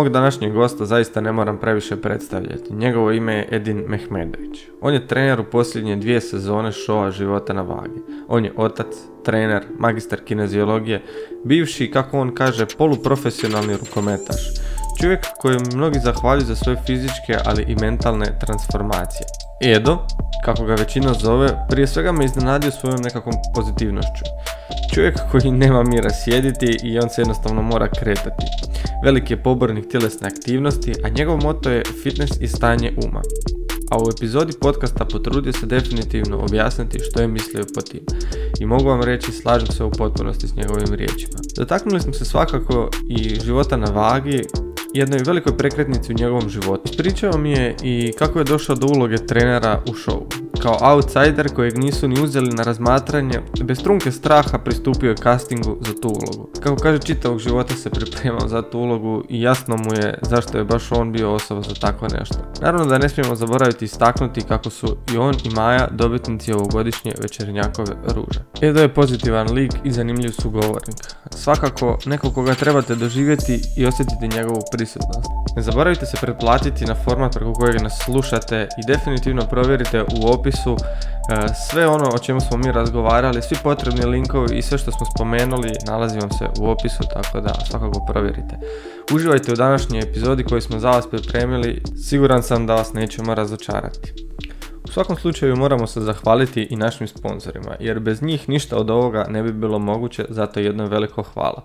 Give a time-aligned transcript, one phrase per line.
[0.00, 2.74] Mog današnjeg gosta zaista ne moram previše predstavljati.
[2.74, 4.60] Njegovo ime je Edin Mehmedović.
[4.80, 8.00] On je trener u posljednje dvije sezone šova života na vagi.
[8.28, 8.86] On je otac,
[9.24, 11.02] trener, magistar kineziologije,
[11.44, 14.40] bivši, kako on kaže, poluprofesionalni rukometaš.
[15.00, 19.26] Čovjek kojem mnogi zahvaljuju za svoje fizičke, ali i mentalne transformacije.
[19.62, 19.98] Edo,
[20.44, 24.24] kako ga većina zove, prije svega me iznenadio svojom nekakvom pozitivnošću.
[24.94, 28.46] Čovjek koji nema mira sjediti i on se jednostavno mora kretati.
[29.04, 33.22] Veliki je pobornik tjelesne aktivnosti, a njegov moto je fitness i stanje uma.
[33.90, 38.00] A u epizodi podcasta potrudio se definitivno objasniti što je mislio po tim.
[38.60, 41.38] I mogu vam reći, slažem se u potpunosti s njegovim riječima.
[41.56, 44.42] Dotaknuli smo se svakako i života na vagi,
[44.94, 46.82] jednoj velikoj prekretnici u njegovom životu.
[46.84, 50.50] Ispričao mi je i kako je došao do uloge trenera u showu.
[50.62, 55.92] Kao outsider kojeg nisu ni uzeli na razmatranje, bez trunke straha pristupio je castingu za
[56.02, 56.50] tu ulogu.
[56.60, 60.64] Kako kaže, čitavog života se pripremao za tu ulogu i jasno mu je zašto je
[60.64, 62.36] baš on bio osoba za takvo nešto.
[62.60, 67.92] Naravno da ne smijemo zaboraviti istaknuti kako su i on i Maja dobitnici ovogodišnje večernjakove
[68.02, 68.40] ruže.
[68.62, 70.96] Edo je pozitivan lik i zanimljiv sugovornik.
[71.30, 75.30] Svakako neko koga trebate doživjeti i osjetiti njegovu prisutnost.
[75.56, 80.76] Ne zaboravite se pretplatiti na format preko kojeg nas slušate i definitivno provjerite u opisu
[80.76, 85.06] e, sve ono o čemu smo mi razgovarali, svi potrebni linkovi i sve što smo
[85.14, 88.58] spomenuli nalazi vam se u opisu, tako da svakako provjerite.
[89.14, 94.12] Uživajte u današnjoj epizodi koju smo za vas pripremili, siguran sam da vas nećemo razočarati.
[94.84, 99.26] U svakom slučaju moramo se zahvaliti i našim sponzorima, jer bez njih ništa od ovoga
[99.28, 101.62] ne bi bilo moguće, zato jedno veliko hvala.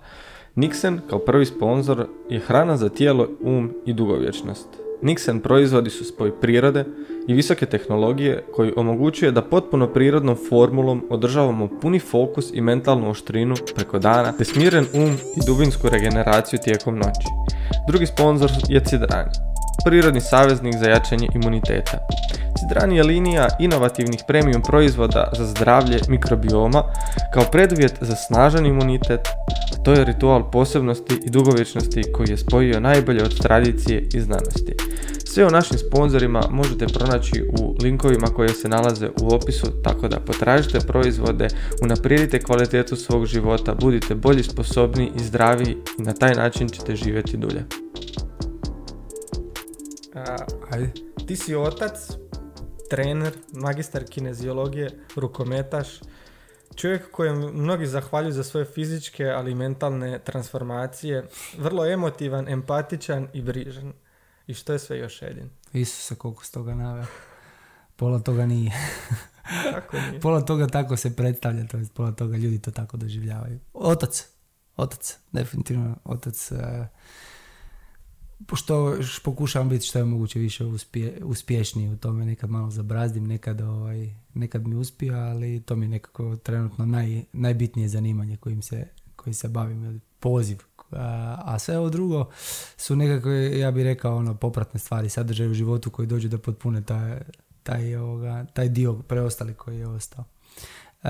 [0.56, 4.68] Nixon kao prvi sponzor je hrana za tijelo, um i dugovječnost.
[5.02, 6.86] Nixon proizvodi su spoj prirode
[7.28, 13.56] i visoke tehnologije koji omogućuje da potpuno prirodnom formulom održavamo puni fokus i mentalnu oštrinu
[13.76, 17.28] preko dana te smiren um i dubinsku regeneraciju tijekom noći.
[17.88, 19.32] Drugi sponzor je Cidrani,
[19.86, 21.98] prirodni saveznik za jačanje imuniteta.
[22.60, 26.84] Cidrani je linija inovativnih premium proizvoda za zdravlje mikrobioma
[27.34, 29.28] kao preduvjet za snažan imunitet,
[29.74, 34.76] a to je ritual posebnosti i dugovječnosti koji je spojio najbolje od tradicije i znanosti.
[35.26, 40.20] Sve o našim sponzorima možete pronaći u linkovima koje se nalaze u opisu, tako da
[40.20, 41.48] potražite proizvode,
[41.84, 47.38] unaprijedite kvalitetu svog života, budite bolji, sposobni i zdravi i na taj način ćete živjeti
[47.38, 47.64] dulje.
[50.72, 50.94] Ajde.
[51.28, 51.98] Ti si otac,
[52.90, 55.88] trener, magistar kineziologije, rukometaš,
[56.76, 61.28] čovjek kojem mnogi zahvaljuju za svoje fizičke, ali i mentalne transformacije,
[61.58, 63.94] vrlo emotivan, empatičan i brižan.
[64.48, 65.50] I što je sve još jedin?
[65.74, 67.06] Isuse, koliko s toga naveo.
[67.96, 68.72] Pola toga nije.
[69.74, 70.20] Kako nije?
[70.20, 73.60] pola toga tako se predstavlja, to je pola toga ljudi to tako doživljavaju.
[73.74, 74.28] Otac,
[74.78, 76.52] otac, definitivno otac.
[76.52, 76.58] Uh,
[78.48, 83.62] pošto pokušavam biti što je moguće više uspje, uspješniji u tome, nekad malo zabrazdim, nekad,
[83.62, 88.88] ovaj, nekad mi uspije, ali to mi je nekako trenutno naj, najbitnije zanimanje kojim se,
[89.16, 90.58] kojim se bavim, poziv
[90.92, 92.30] a sve ovo drugo
[92.78, 96.82] su nekakve, ja bih rekao, ono, popratne stvari, sadržaj u životu koji dođe da potpune
[96.82, 97.22] taj,
[97.64, 100.24] taj, ovoga, taj dio preostali koji je ostao.
[101.04, 101.10] E,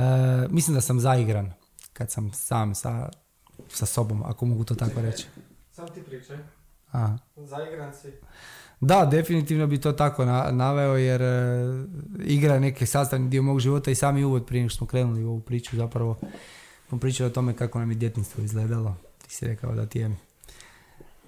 [0.49, 1.53] mislim da sam zaigran
[1.93, 3.09] kad sam sam sa,
[3.69, 5.27] sa sobom, ako mogu to tako reći.
[5.71, 6.37] Sam ti pričaj.
[6.91, 7.17] A.
[7.35, 8.07] Zaigran si.
[8.81, 11.85] Da, definitivno bi to tako naveo jer e,
[12.23, 15.29] igra je neki sastavni dio mog života i sami uvod prije što smo krenuli u
[15.29, 16.17] ovu priču zapravo
[16.87, 20.15] smo pričali o tome kako nam je djetinstvo izgledalo ti si rekao da ti je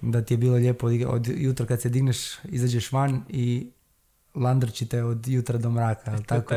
[0.00, 3.70] da ti je bilo lijepo od jutra kad se digneš, izađeš van i
[4.38, 6.10] landrčite od jutra do mraka.
[6.10, 6.54] E, tako?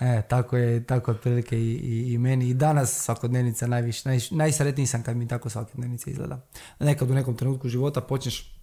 [0.00, 2.48] E, tako je, tako otprilike i, i, i, meni.
[2.48, 6.46] I danas svakodnevnica najviše, naj, najsretniji sam kad mi tako svakodnevnica izgleda.
[6.78, 8.54] Nekad u nekom trenutku života počneš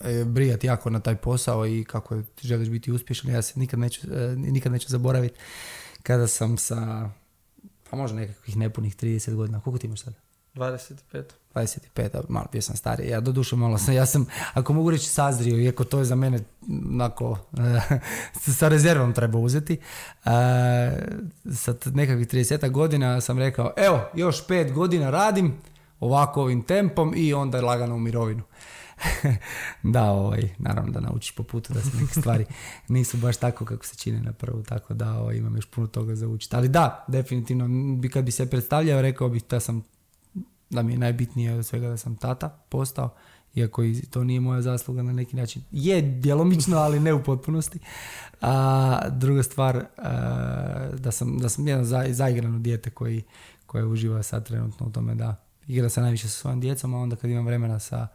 [0.00, 3.30] e, brijati jako na taj posao i kako želiš biti uspješan.
[3.30, 5.38] Ja se nikad neću, e, nikad neću zaboraviti
[6.02, 7.10] kada sam sa,
[7.90, 9.60] pa možda nekakvih nepunih 30 godina.
[9.60, 10.16] Koliko ti imaš sada?
[10.54, 11.24] 25.
[11.58, 13.08] 25, malo bio sam stariji.
[13.08, 16.38] Ja doduše malo sam, ja sam, ako mogu reći sazrio, iako to je za mene
[16.90, 17.38] onako,
[18.58, 19.72] sa rezervom treba uzeti.
[19.72, 19.78] E,
[21.54, 25.54] sa nekakvih 30 godina sam rekao, evo, još pet godina radim
[26.00, 28.42] ovako ovim tempom i onda lagano u mirovinu.
[29.82, 32.44] da, ovaj, naravno da naučiš po putu da se neke stvari
[32.88, 36.14] nisu baš tako kako se čine na prvu, tako da ovaj, imam još puno toga
[36.14, 36.56] za učiti.
[36.56, 37.68] Ali da, definitivno,
[38.12, 39.82] kad bi se predstavljao, rekao bih da sam
[40.70, 43.14] da mi je najbitnije od svega da sam tata postao,
[43.54, 45.62] iako i to nije moja zasluga na neki način.
[45.70, 47.78] Je djelomično, ali ne u potpunosti.
[48.40, 49.84] A druga stvar,
[50.98, 53.22] da sam, da sam jedan za, zaigrano dijete koji,
[53.66, 55.36] koje uživa sad trenutno u tome da
[55.66, 58.06] igra se najviše sa svojim djecom, a onda kad imam vremena sa,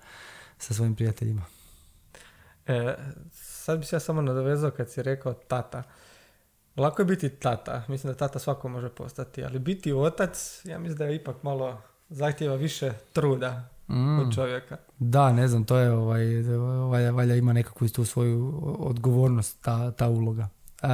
[0.58, 1.46] sa svojim prijateljima.
[2.68, 2.96] E,
[3.32, 5.84] sad bi se ja samo nadovezao kad si rekao tata.
[6.78, 10.98] Lako je biti tata, mislim da tata svako može postati, ali biti otac, ja mislim
[10.98, 14.20] da je ipak malo zahtjeva više truda Mm.
[14.20, 14.78] od čovjeka.
[15.00, 16.26] Da, ne znam, to je ovaj,
[16.90, 20.50] valjda, valjda ima nekakvu tu svoju odgovornost, ta, ta uloga.
[20.82, 20.88] E,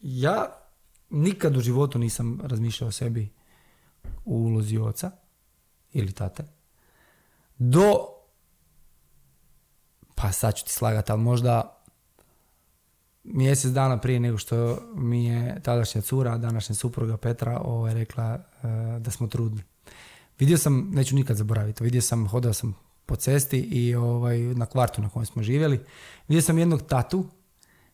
[0.00, 0.46] ja
[1.10, 3.32] nikad u životu nisam razmišljao o sebi
[4.24, 5.10] u ulozi oca
[5.92, 6.44] ili tate.
[7.58, 8.06] Do,
[10.14, 11.73] pa sad ću ti slagati, ali možda
[13.24, 18.40] mjesec dana prije nego što mi je tadašnja cura, današnja supruga Petra ovaj, rekla e,
[18.98, 19.62] da smo trudni.
[20.38, 22.74] Vidio sam, neću nikad zaboraviti, vidio sam, hodao sam
[23.06, 25.80] po cesti i ovaj, na kvartu na kojem smo živjeli,
[26.28, 27.26] vidio sam jednog tatu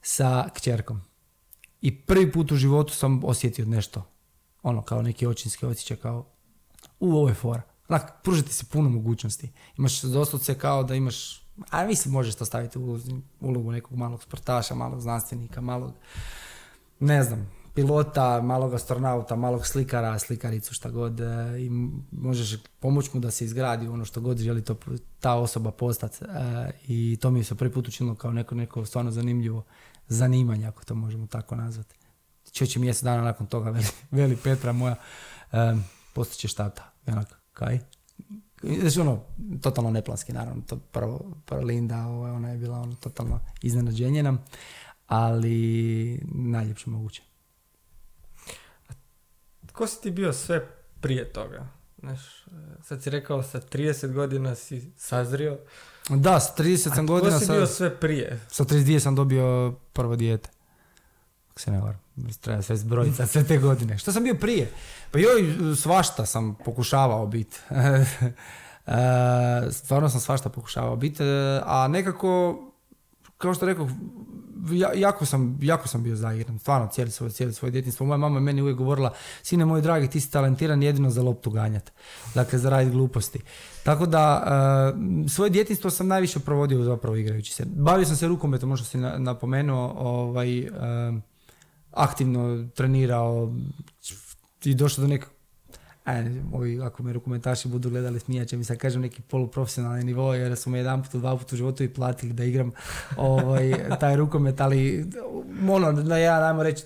[0.02, 1.00] sa kćerkom.
[1.80, 4.02] I prvi put u životu sam osjetio nešto,
[4.62, 6.26] ono kao neki očinski osjećaj, kao
[7.00, 7.62] u ovo je fora.
[7.88, 9.50] Onak, pružiti se puno mogućnosti.
[9.78, 12.98] Imaš doslovce kao da imaš, a mislim možeš to staviti u
[13.40, 15.92] ulogu nekog malog sportaša, malog znanstvenika, malog,
[17.00, 21.20] ne znam, pilota, malog astronauta, malog slikara, slikaricu, šta god.
[21.20, 21.24] e,
[21.58, 21.70] I
[22.10, 24.76] možeš pomoći mu da se izgradi ono što god želi to,
[25.20, 26.24] ta osoba postati.
[26.24, 29.64] e, I to mi se prvi put učinilo kao neko, neko stvarno zanimljivo
[30.08, 31.96] zanimanje, ako to možemo tako nazvati.
[32.52, 34.96] Čovječe mjesec dana nakon toga veli, veli Petra moja,
[35.52, 35.84] um,
[36.14, 36.92] postaćeš tata.
[37.06, 37.80] Onak, kaj?
[38.62, 39.22] Znači ono,
[39.62, 44.44] totalno neplanski naravno, to prvo, prvo Linda, ovaj, ona je bila ono totalno iznenađenje nam,
[45.06, 47.22] ali najljepše moguće.
[49.66, 50.66] Tko si ti bio sve
[51.00, 51.66] prije toga?
[51.98, 52.50] Znaš, e,
[52.82, 55.58] sad si rekao sa 30 godina si sazrio.
[56.08, 58.40] Da, s 30 sam A godina, Tko si sa, bio sve prije?
[58.48, 60.48] sa 32 sam dobio prvo dijete.
[61.50, 62.00] Ako se ne varam,
[62.40, 63.98] treba sve zbrojiti sve te godine.
[63.98, 64.70] Što sam bio prije?
[65.10, 67.56] Pa joj, svašta sam pokušavao biti.
[68.86, 68.92] E,
[69.70, 72.58] stvarno sam svašta pokušavao biti, e, a nekako,
[73.38, 73.88] kao što rekao,
[74.72, 78.06] ja, jako, sam, jako sam bio zaigran, stvarno cijeli svoj, cijeli svoj djetinstvo.
[78.06, 79.12] Moja mama je meni uvijek govorila,
[79.42, 81.92] sine moj dragi, ti si talentiran jedino za loptu ganjat.
[82.34, 83.40] Dakle, za raditi gluposti.
[83.84, 84.44] Tako da,
[85.26, 87.64] e, svoje djetinstvo sam najviše provodio zapravo igrajući se.
[87.66, 90.68] Bavio sam se rukometom, možda si na- napomenuo, ovaj,
[91.90, 93.54] aktivno trenirao
[94.64, 95.30] i došao do nekog
[96.04, 100.34] Ajde, ovi, ako me rukometaši budu gledali smijat će mi sad kažem neki poluprofesionalni nivo
[100.34, 102.72] jer su me jedan put, dva put u životu i platili da igram
[103.16, 105.06] ovaj, taj rukomet, ali
[105.70, 106.84] ono, na jedan, ajmo reći,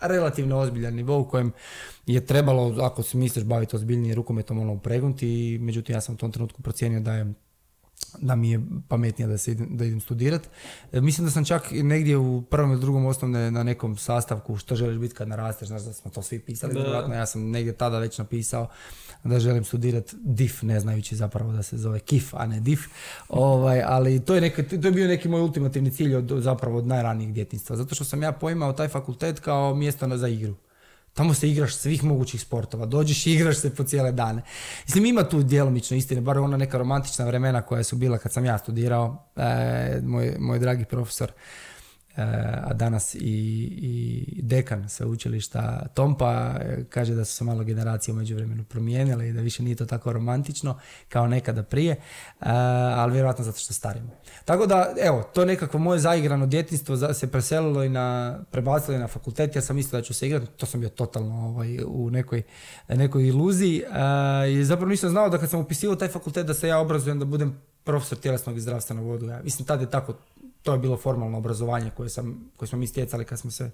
[0.00, 1.52] relativno ozbiljan nivo u kojem
[2.06, 6.32] je trebalo, ako se misliš baviti ozbiljnije rukometom, ono upregnuti, međutim ja sam u tom
[6.32, 7.32] trenutku procijenio da je
[8.18, 10.42] da mi je pametnije da, se idem, da idem studirat.
[10.92, 14.76] E, mislim da sam čak negdje u prvom ili drugom osnovne na nekom sastavku što
[14.76, 16.80] želiš biti kad narasteš, znaš da smo to svi pisali, Da.
[16.80, 18.68] vjerojatno ja sam negdje tada već napisao
[19.24, 22.80] da želim studirat DIF, ne znajući zapravo da se zove KIF, a ne DIF,
[23.28, 26.86] ovaj, ali to je, neka, to je bio neki moj ultimativni cilj od, zapravo od
[26.86, 30.54] najranijeg djetinjstva, zato što sam ja poimao taj fakultet kao mjesto na- za igru.
[31.14, 34.42] Tamo se igraš svih mogućih sportova, dođeš i igraš se po cijele dane.
[34.86, 38.44] Mislim, ima tu djelomično istine, bar ona neka romantična vremena koja su bila kad sam
[38.44, 41.32] ja studirao, e, moj, moj dragi profesor,
[42.16, 48.16] a danas i, i dekan sveučilišta Tompa e, kaže da su se malo generacije u
[48.16, 50.78] međuvremenu promijenile i da više nije to tako romantično
[51.08, 51.98] kao nekada prije, e,
[52.96, 54.10] ali vjerojatno zato što starimo.
[54.44, 59.08] Tako da, evo, to nekako moje zaigrano djetinstvo se preselilo i na, prebacilo i na
[59.08, 62.42] fakultet, ja sam mislio da ću se igrati, to sam bio totalno ovaj, u nekoj,
[62.88, 63.82] nekoj iluziji
[64.48, 67.24] i zapravo nisam znao da kad sam upisivao taj fakultet da se ja obrazujem da
[67.24, 69.42] budem profesor tjelesnog i zdravstvenog odgoja.
[69.42, 70.14] Mislim, tada je tako,
[70.62, 73.70] to je bilo formalno obrazovanje koje, sam, koje smo mi stjecali kad smo se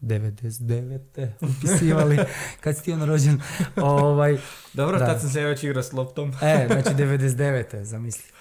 [0.00, 1.28] 99.
[1.58, 2.18] upisivali,
[2.60, 3.40] kad si ti on rođen.
[3.76, 4.38] Ovaj,
[4.72, 5.06] Dobro, Da.
[5.06, 6.32] tad sam se već igrao s loptom.
[6.42, 7.82] E, znači 99.
[7.82, 8.32] zamisli.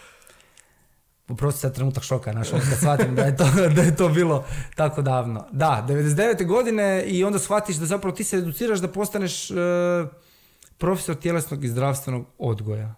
[1.30, 5.02] Uprosti sad trenutak šoka naš, kad shvatim da je, to, da je to bilo tako
[5.02, 5.46] davno.
[5.52, 6.46] Da, 99.
[6.48, 9.56] godine i onda shvatiš da zapravo ti se educiraš da postaneš e,
[10.78, 12.96] profesor tjelesnog i zdravstvenog odgoja.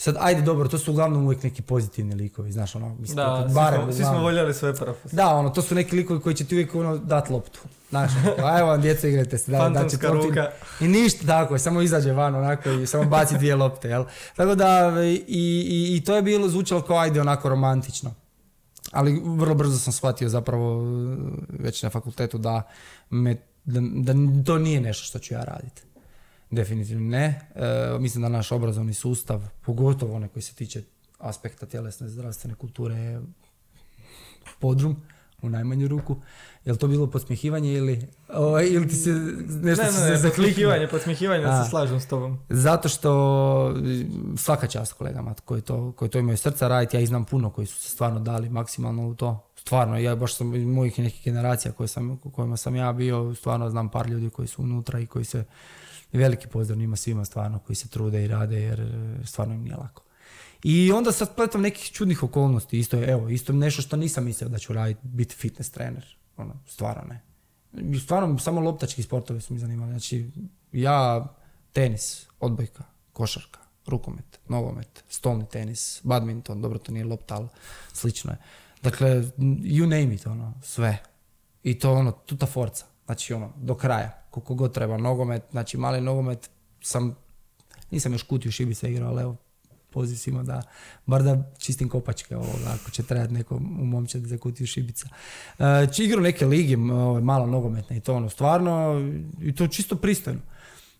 [0.00, 3.54] Sad, ajde, dobro, to su uglavnom uvijek neki pozitivni likovi, znaš, ono, mislim, Da, svi
[3.54, 5.16] barem smo, svi smo voljeli svoje profesore.
[5.16, 7.60] Da, ono, to su neki likovi koji će ti uvijek ono, dat loptu.
[7.90, 9.50] Znaš, ono, evo vam djeco igrajte se.
[9.50, 10.50] Da, da će ruka.
[10.80, 14.04] I ništa tako, samo izađe van onako i samo baci dvije lopte, jel?
[14.36, 18.14] Tako da, i, i, i to je bilo zvučalo kao ajde onako romantično.
[18.92, 20.82] Ali vrlo brzo sam shvatio zapravo
[21.48, 22.62] već na fakultetu da,
[23.10, 25.82] me, da, da to nije nešto što ću ja raditi.
[26.50, 27.50] Definitivno ne.
[27.54, 30.82] E, mislim da naš obrazovni sustav, pogotovo onaj koji se tiče
[31.18, 33.20] aspekta tjelesne zdravstvene kulture je
[34.58, 34.96] podrum,
[35.42, 36.16] u najmanju ruku.
[36.64, 40.88] Jel to bilo podsmjehivanje ili, o, ili ti se nešto Ne, se ne, ne, podsmjehivanje,
[40.88, 41.64] podsmjehivanje, A.
[41.64, 42.38] se slažem s tobom.
[42.48, 43.74] Zato što
[44.36, 47.66] svaka čast kolegama koji to, koji to imaju srca raditi, ja ih znam puno koji
[47.66, 49.46] su se stvarno dali maksimalno u to.
[49.56, 53.70] Stvarno, ja baš sam iz mojih nekih generacija koje sam, kojima sam ja bio, stvarno
[53.70, 55.44] znam par ljudi koji su unutra i koji se,
[56.12, 58.86] i veliki pozdrav njima svima stvarno, koji se trude i rade jer e,
[59.26, 60.02] stvarno im nije lako.
[60.62, 64.48] I onda sa spletom nekih čudnih okolnosti, isto je, evo, isto nešto što nisam mislio
[64.48, 67.22] da ću raditi, biti fitness trener, ono, stvarno ne.
[68.00, 70.30] Stvarno, samo loptački sportovi su mi zanimali, znači,
[70.72, 71.26] ja,
[71.72, 77.48] tenis, odbojka, košarka, rukomet, nogomet, stolni tenis, badminton, dobro to nije lopta, ali
[77.92, 78.38] slično je.
[78.82, 79.08] Dakle,
[79.62, 80.98] you name it, ono, sve.
[81.62, 86.00] I to ono, tuta forca, znači ono, do kraja, koliko god treba, nogomet, znači mali
[86.00, 86.50] nogomet
[86.82, 87.16] sam,
[87.90, 89.36] nisam još kutiju šibice igrao, ali evo,
[89.90, 90.62] poziv svima da,
[91.06, 95.08] bar da čistim kopačke ovoga, ako će trebati neko u momčad za kutiju šibica.
[95.58, 99.00] E, či igru neke ligi, malo nogometne i to ono, stvarno,
[99.42, 100.40] i to čisto pristojno.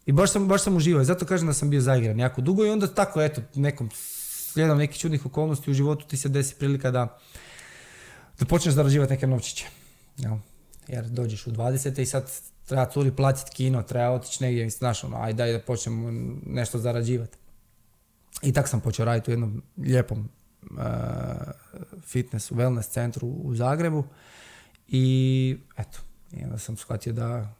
[0.06, 2.70] I baš sam, baš sam uživao, zato kažem da sam bio zaigran jako dugo i
[2.70, 3.90] onda tako, eto, nekom
[4.52, 7.18] slijedom nekih čudnih okolnosti u životu ti se desi prilika da,
[8.38, 9.66] da počneš zarađivati neke novčiće.
[10.16, 10.38] Jel?
[10.92, 12.00] Jer dođeš u 20.
[12.00, 12.30] i sad
[12.66, 16.10] treba curi platiti kino, treba otići negdje i znaš ono, aj daj da počnemo
[16.46, 17.38] nešto zarađivati.
[18.42, 20.28] I tak sam počeo raditi u jednom lijepom
[20.62, 20.78] uh,
[22.02, 24.04] fitness, wellness centru u Zagrebu
[24.88, 25.98] i eto,
[26.32, 27.54] i onda sam shvatio da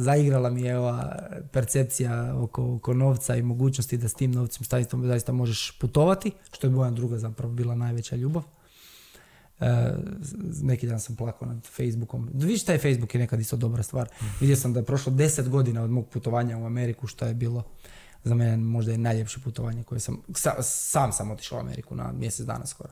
[0.00, 1.16] zaigrala mi je ova
[1.52, 4.66] percepcija oko, oko novca i mogućnosti da s tim novcem
[5.04, 8.42] zaista, možeš putovati, što je moja druga zapravo bila najveća ljubav.
[9.60, 9.92] E,
[10.62, 12.30] neki dan sam plakao nad Facebookom.
[12.34, 14.08] Vidiš taj Facebook je nekad isto dobra stvar.
[14.40, 17.62] Vidio sam da je prošlo 10 godina od mog putovanja u Ameriku, što je bilo
[18.24, 22.12] za mene možda je najljepše putovanje koje sam, sa- sam sam otišao u Ameriku na
[22.12, 22.90] mjesec dana skoro.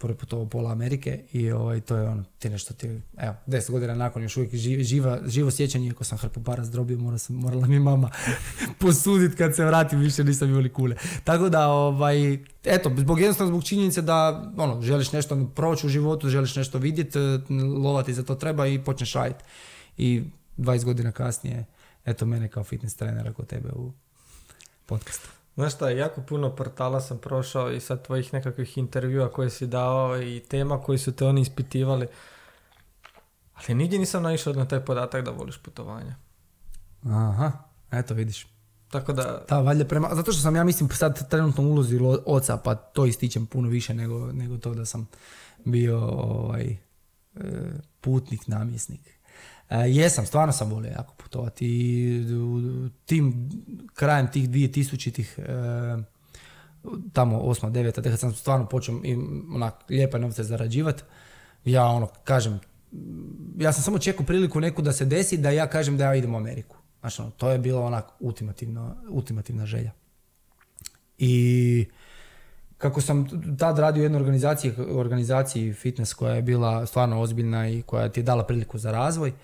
[0.00, 3.94] Prvi putovao pola Amerike i ovaj, to je ono, ti nešto ti, evo, 10 godina
[3.94, 7.66] nakon još uvijek živ, živa, živo sjećanje, iako sam hrpu para zdrobio, mora sam, morala
[7.66, 8.10] mi mama
[8.80, 10.96] posuditi kad se vratim, više nisam imali kule.
[11.24, 12.32] Tako da, ovaj,
[12.64, 17.18] eto, zbog jednostavno zbog činjenice da, ono, želiš nešto proći u životu, želiš nešto vidjeti,
[17.82, 19.44] lovati za to treba i počneš raditi.
[19.98, 20.22] I
[20.58, 21.64] 20 godina kasnije,
[22.04, 23.92] eto mene kao fitness trenera kod tebe u
[24.86, 25.39] podcastu.
[25.54, 30.22] Znaš šta, jako puno portala sam prošao i sad tvojih nekakvih intervjua koje si dao
[30.22, 32.06] i tema koji su te oni ispitivali.
[33.54, 36.14] Ali nigdje nisam naišao na taj podatak da voliš putovanja.
[37.04, 37.52] Aha,
[37.90, 38.46] eto vidiš.
[38.90, 42.56] Tako da, Da, valjda prema, zato što sam ja mislim sad trenutno ulozi lo- oca,
[42.56, 45.08] pa to ističem puno više nego, nego to da sam
[45.64, 46.78] bio ovaj, e,
[48.00, 49.19] putnik, namjesnik.
[49.70, 52.24] E, jesam, stvarno sam volio jako putovati i
[53.06, 53.50] tim,
[53.94, 55.42] krajem tih 2000-ih, e,
[57.12, 57.70] tamo 8.
[57.70, 58.02] 9.
[58.02, 61.02] kad sam stvarno počeo im, onak, lijepe novce zarađivati,
[61.64, 62.60] ja ono, kažem,
[63.58, 66.34] ja sam samo čekao priliku neku da se desi da ja kažem da ja idem
[66.34, 66.76] u Ameriku.
[67.00, 69.92] Znači, ono, to je bila onak ultimativna, ultimativna želja.
[71.18, 71.86] I
[72.80, 73.26] kako sam
[73.58, 78.20] tad radio u jednoj organizaciji, organizaciji fitness koja je bila stvarno ozbiljna i koja ti
[78.20, 79.34] je dala priliku za razvoj, e,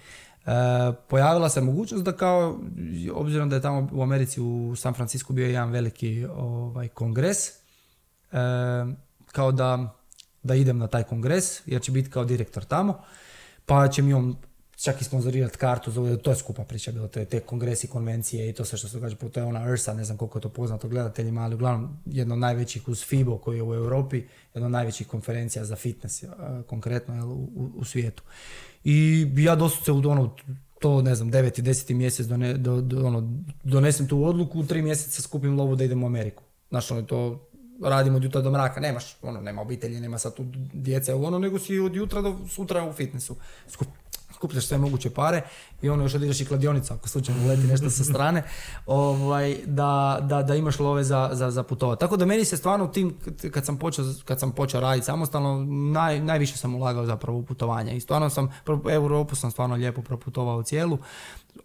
[1.08, 2.58] pojavila se mogućnost da kao,
[3.14, 7.54] obzirom da je tamo u Americi u San Francisco bio jedan veliki ovaj, kongres, e,
[9.32, 9.94] kao da,
[10.42, 13.00] da idem na taj kongres, jer će biti kao direktor tamo,
[13.66, 14.36] pa će mi on
[14.76, 18.49] čak i sponzorirati kartu, za, to je skupa priča bilo, to je te kongresi, konvencije
[18.49, 20.49] i to sve što se događa, to je ona URSA, ne znam koliko je to
[20.49, 24.23] poznato gledateljima, ali uglavnom jedno od najvećih uz FIBO koji je u Europi,
[24.54, 26.28] jedna od najvećih konferencija za fitness, eh,
[26.66, 28.23] konkretno jel, u, u- svijetu.
[28.85, 30.37] I ja doslovce u ono,
[30.80, 31.62] to ne znam, 9.
[31.62, 31.95] 10.
[31.95, 33.33] mjesec done, do, do- ono,
[33.64, 36.42] donesem tu odluku, u tri mjeseca skupim lovu da idem u Ameriku.
[36.68, 37.49] Znaš, ono, to
[37.83, 41.59] radimo od jutra do mraka, nemaš, ono, nema obitelji, nema sad tu djece, ono, nego
[41.59, 43.37] si od jutra do sutra u fitnessu.
[43.68, 43.88] Skup,
[44.36, 45.42] skupljaš sve moguće pare
[45.82, 48.42] i ono još odigraš i kladionica ako slučajno uleti nešto sa strane,
[48.86, 52.00] ovaj, da, da, da imaš love za, za, za putovat.
[52.00, 53.16] Tako da meni se stvarno u tim,
[53.50, 57.92] kad sam počeo, kad sam počeo raditi samostalno, naj, najviše sam ulagao zapravo u putovanja
[57.92, 58.52] i stvarno sam,
[58.90, 60.98] Europu sam stvarno lijepo proputovao cijelu,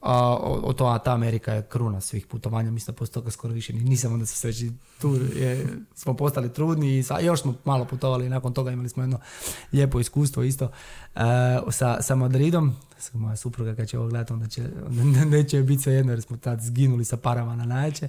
[0.02, 3.54] a o, to, a ta Amerika je kruna svih putovanja, mislim da poslije toga skoro
[3.54, 3.74] više.
[3.74, 4.64] Ni- nisam onda se već
[5.02, 8.90] tu je, smo postali trudni i sa, još smo malo putovali i nakon toga imali
[8.90, 9.20] smo jedno
[9.74, 10.72] lijepo iskustvo isto
[11.16, 11.20] e,
[11.72, 12.76] sa, sa Madridom,
[13.14, 14.70] moja supruga kad će ovo gledati onda će,
[15.26, 18.08] neće biti svejedno jer smo tad zginuli sa parama na najče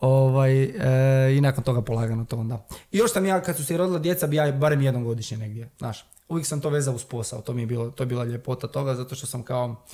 [0.00, 2.66] ovaj, e, i nakon toga polagano to onda.
[2.92, 5.70] I još sam ja kad su se rodila djeca bi ja barem jednom godišnje negdje,
[5.78, 8.66] znaš, uvijek sam to vezao uz posao, to mi je bilo, to je bila ljepota
[8.66, 9.84] toga zato što sam kao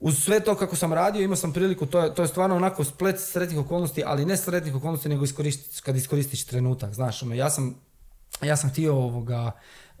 [0.00, 2.84] uz sve to kako sam radio, imao sam priliku, to je, to je stvarno onako
[2.84, 7.50] splet sretnih okolnosti, ali ne sretnih okolnosti, nego iskoristi, kad iskoristiš trenutak, znaš, ono, ja
[7.50, 7.74] sam,
[8.42, 9.52] ja sam htio ovoga,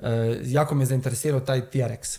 [0.02, 2.18] E, jako me zainteresirao taj TRX.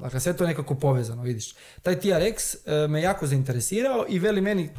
[0.00, 1.54] Dakle, sve to je nekako povezano, vidiš.
[1.82, 4.70] Taj TRX e, me jako zainteresirao i veli meni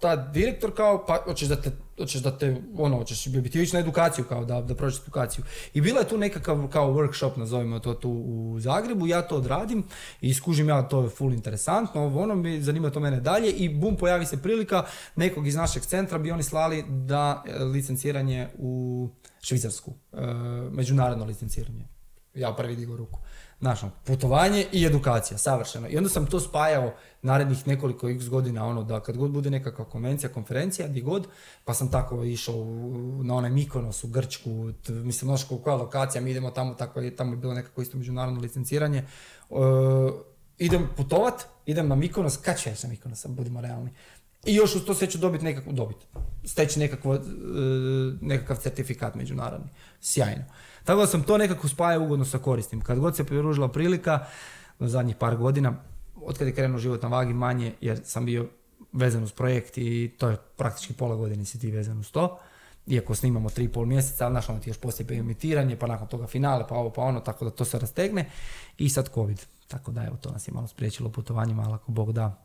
[0.00, 3.80] ta direktor kao, pa hoćeš da te, hoćeš da te, ono, hoćeš biti ići na
[3.80, 5.44] edukaciju kao da, da prođeš edukaciju.
[5.74, 9.84] I bila je tu nekakav kao workshop, nazovimo to tu u Zagrebu, ja to odradim
[10.20, 13.96] i skužim ja, to je full interesantno, ono, mi zanima to mene dalje i bum,
[13.96, 14.84] pojavi se prilika
[15.16, 19.08] nekog iz našeg centra bi oni slali da e, licenciranje u
[19.40, 20.16] Švicarsku, e,
[20.70, 21.84] međunarodno licenciranje.
[22.34, 23.18] Ja prvi digo ruku.
[23.60, 25.88] Znaš, ono, putovanje i edukacija, savršeno.
[25.88, 29.84] I onda sam to spajao narednih nekoliko x godina, ono, da kad god bude nekakva
[29.84, 31.26] konvencija, konferencija, gdje god,
[31.64, 32.64] pa sam tako išao
[33.22, 37.16] na onaj Mikonos u Grčku, t- mislim, znaš koja lokacija, mi idemo tamo, tako je,
[37.16, 38.98] tamo je bilo nekako isto međunarodno licenciranje.
[38.98, 39.54] E,
[40.58, 43.90] idem putovat, idem na Mikonos, kad ću ja na Mikonos, budimo realni.
[44.44, 45.96] I još uz to sve ću dobiti nekakvu dobit.
[46.44, 47.18] Steći nekakvo, e,
[48.20, 49.68] nekakav certifikat međunarodni.
[50.00, 50.44] Sjajno.
[50.84, 52.80] Tako da sam to nekako spajao ugodno sa koristim.
[52.80, 54.26] Kad god se pridružila prilika,
[54.80, 55.74] u zadnjih par godina,
[56.22, 58.48] otkad je krenuo život na vagi manje, jer sam bio
[58.92, 62.38] vezan uz projekt i to je praktički pola godine si ti vezan uz to.
[62.86, 66.64] Iako snimamo 3,5 mjeseca, ali znaš, ono ti još poslije emitiranje, pa nakon toga finale,
[66.68, 68.30] pa ovo, pa ono, tako da to se rastegne.
[68.78, 69.40] I sad COVID.
[69.68, 72.44] Tako da evo, to nas je malo spriječilo putovanjima, ali ako Bog da.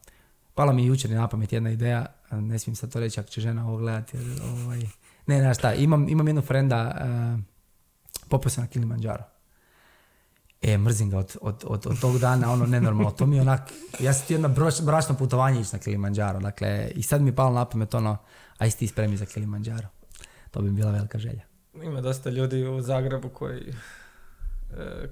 [0.54, 3.68] Pala mi jučer na pamet jedna ideja, ne smijem sad to reći ako će žena
[3.68, 4.18] ovo gledati.
[4.54, 4.82] Ovaj,
[5.28, 6.98] ne, znaš šta, imam, imam jednog frenda,
[7.36, 7.55] uh,
[8.30, 9.24] popio sam na Kilimanjaro.
[10.62, 13.12] E, mrzim ga od, od, od, od tog dana, ono nenormalno.
[13.12, 16.40] To mi je onak, ja sam ti jedna broš, brašno putovanje ići na Kilimanjaro.
[16.40, 18.18] Dakle, i sad mi je palo na pamet ono,
[18.58, 19.88] aj si ti spremi za Kilimanjaro.
[20.52, 21.42] To bi bila velika želja.
[21.84, 23.74] Ima dosta ljudi u Zagrebu koji,
[24.78, 25.10] e,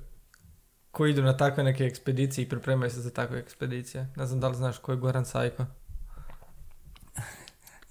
[0.92, 4.08] koji idu na takve neke ekspedicije i pripremaju se za takve ekspedicije.
[4.16, 5.66] Ne znam da li znaš ko je Goran Sajko.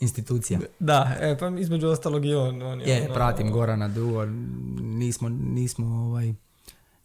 [0.02, 0.58] Institucija.
[0.78, 2.62] Da, e, pa između ostalog i on.
[2.62, 4.24] on je, Je, ono- pratim Gorana dugo,
[4.80, 6.34] nismo, nismo, ovaj,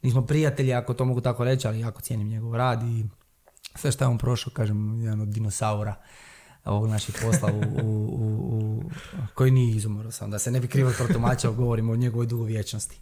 [0.02, 3.06] nismo prijatelji, ako to mogu tako reći, ali jako cijenim njegov rad i
[3.76, 5.96] sve što je on prošao, kažem, jedan od dinosaura
[6.66, 8.84] ovog našeg posla u, u, u, u-
[9.34, 13.00] koji nije izumro sam, da se ne bi krivo protumačio, govorimo o njegovoj dugovječnosti.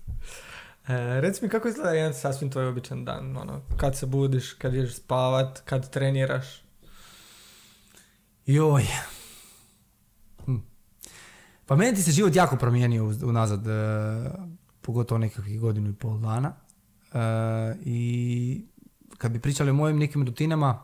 [0.88, 4.74] E, reci mi kako izgleda jedan sasvim tvoj običan dan, ono, kad se budiš, kad
[4.74, 6.46] ideš spavat, kad treniraš.
[8.46, 8.84] Joj.
[11.66, 13.72] Pa meni ti se život jako promijenio unazad, e,
[14.82, 16.54] pogotovo nekakvih godinu i pol dana.
[17.14, 17.20] E,
[17.86, 18.66] I
[19.18, 20.84] kad bi pričali o mojim nekim rutinama,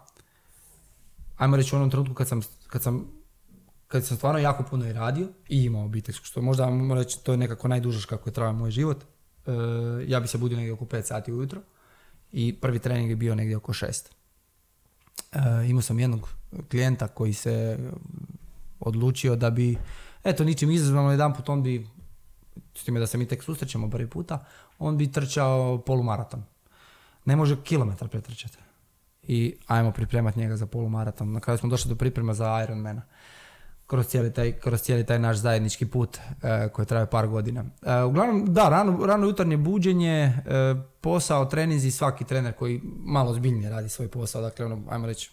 [1.38, 3.08] ajmo reći u onom trenutku kad sam, kad sam,
[3.88, 7.32] kad sam stvarno jako puno i radio i imao obiteljsku, što možda moram reći to
[7.32, 7.70] je nekako
[8.10, 9.04] kako je trajao moj život.
[9.04, 9.52] E,
[10.08, 11.62] ja bi se budio negdje oko 5 sati ujutro
[12.32, 14.12] i prvi trening je bio negdje oko 6.
[15.32, 16.30] E, imao sam jednog
[16.70, 17.80] klijenta koji se
[18.80, 19.78] odlučio da bi,
[20.23, 21.88] eto, ničim izazvano jedan put on bi,
[22.75, 24.45] s time da se mi tek susrećemo prvi puta,
[24.79, 26.43] on bi trčao polumaraton.
[27.25, 28.57] Ne može kilometar pretrčati.
[29.23, 31.31] I ajmo pripremati njega za polumaraton.
[31.31, 33.01] Na kraju smo došli do priprema za Ironmana.
[33.88, 37.65] Kroz cijeli taj, kroz cijeli taj naš zajednički put e, koji traje par godina.
[37.86, 40.34] E, uglavnom, da, rano, rano jutarnje buđenje, e,
[41.01, 45.31] posao, treninzi, svaki trener koji malo zbiljnije radi svoj posao, dakle, ono, ajmo reći,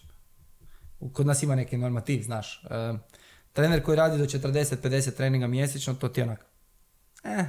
[1.13, 2.63] kod nas ima neki normativ, znaš.
[2.69, 2.93] E,
[3.53, 6.45] trener koji radi do 40-50 treninga mjesečno, to ti je onak,
[7.23, 7.45] eh,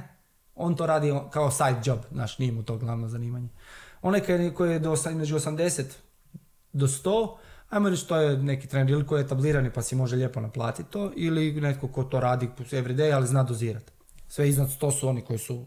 [0.55, 3.49] on to radi kao side job, znaš, nije mu to glavno zanimanje.
[4.01, 4.21] Onaj
[4.55, 5.83] koji je do, između 80
[6.73, 7.37] do 100,
[7.69, 10.91] ajmo reći to je neki trener ili koji je etablirani pa si može lijepo naplatiti
[10.91, 13.91] to, ili netko ko to radi every day, ali zna dozirati.
[14.27, 15.65] Sve iznad 100 su oni koji su,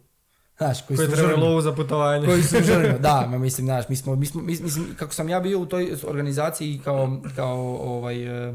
[0.59, 1.35] znaš, koji, Koji su žrni.
[1.42, 2.27] lovu za putovanje.
[2.27, 5.29] Koji su žrni, da, ma mislim, znaš, mi smo, mi smo, mi- mislim, kako sam
[5.29, 8.55] ja bio u toj organizaciji kao, kao ovaj, e, e,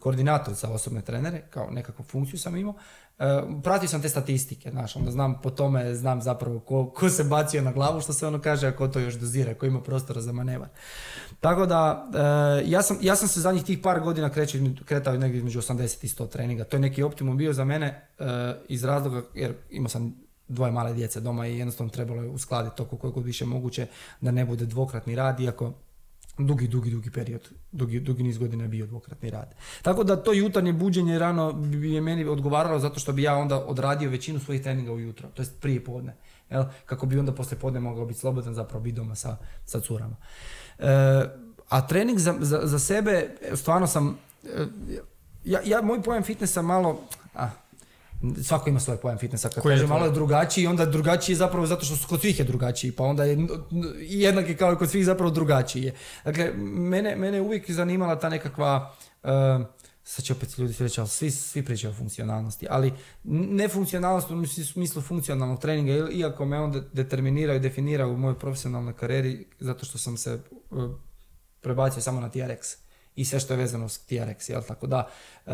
[0.00, 2.74] koordinator za osobne trenere, kao nekakvu funkciju sam imao,
[3.18, 3.24] e,
[3.62, 7.62] pratio sam te statistike, znaš, onda znam po tome, znam zapravo ko, ko se bacio
[7.62, 10.32] na glavu, što se ono kaže, a ko to još dozira, ko ima prostora za
[10.32, 10.68] manevar.
[11.40, 15.38] Tako da, e, ja, sam, ja sam se zadnjih tih par godina između- kretao negdje
[15.38, 16.64] između 80 i 100 treninga.
[16.64, 18.24] To je neki optimum bio za mene e,
[18.68, 20.14] iz razloga, jer imao sam
[20.48, 23.86] dvoje male djece doma i jednostavno trebalo je uskladiti to koliko više moguće
[24.20, 25.72] da ne bude dvokratni rad, iako
[26.46, 29.54] dugi, dugi, dugi period, dugi, dugi niz godina bio dvokratni rad.
[29.82, 33.64] Tako da to jutarnje buđenje rano bi je meni odgovaralo zato što bi ja onda
[33.64, 36.16] odradio većinu svojih treninga ujutro, to jest prije podne.
[36.50, 36.64] Jel?
[36.86, 40.16] Kako bi onda poslije podne mogao biti slobodan zapravo biti doma sa, sa curama.
[40.78, 40.86] E,
[41.68, 44.66] a trening za, za, za sebe, stvarno sam, e,
[45.44, 47.00] ja, ja, moj pojam fitnessa malo,
[47.34, 47.50] a,
[48.44, 51.66] svako ima svoj pojam fitnessa, kad Koji kaže malo je drugačiji, onda drugačiji je zapravo
[51.66, 53.46] zato što su- kod svih je drugačiji, pa onda je
[53.98, 55.94] jednak je kao i kod svih zapravo drugačiji je.
[56.24, 59.28] Dakle, mene, mene je uvijek zanimala ta nekakva e,
[60.04, 62.92] sad će opet ljudi svi reći, ali svi, svi pričaju o funkcionalnosti, ali
[63.24, 68.92] ne funkcionalnost u smislu funkcionalnog treninga, iako me on determinira i definira u mojoj profesionalnoj
[68.96, 70.38] karijeri, zato što sam se
[70.70, 70.90] uh,
[71.60, 72.76] prebacio samo na TRX
[73.16, 75.08] i sve što je vezano s TRX, jel tako da,
[75.46, 75.52] uh,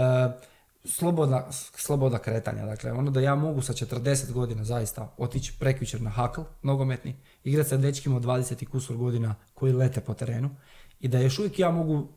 [0.87, 6.11] slobodna, sloboda kretanja, dakle, ono da ja mogu sa 40 godina zaista otići prekjučer na
[6.11, 10.51] hakl, nogometni, igrati sa dečkima od 20 i kusur godina koji lete po terenu
[11.01, 12.09] i da još uvijek ja mogu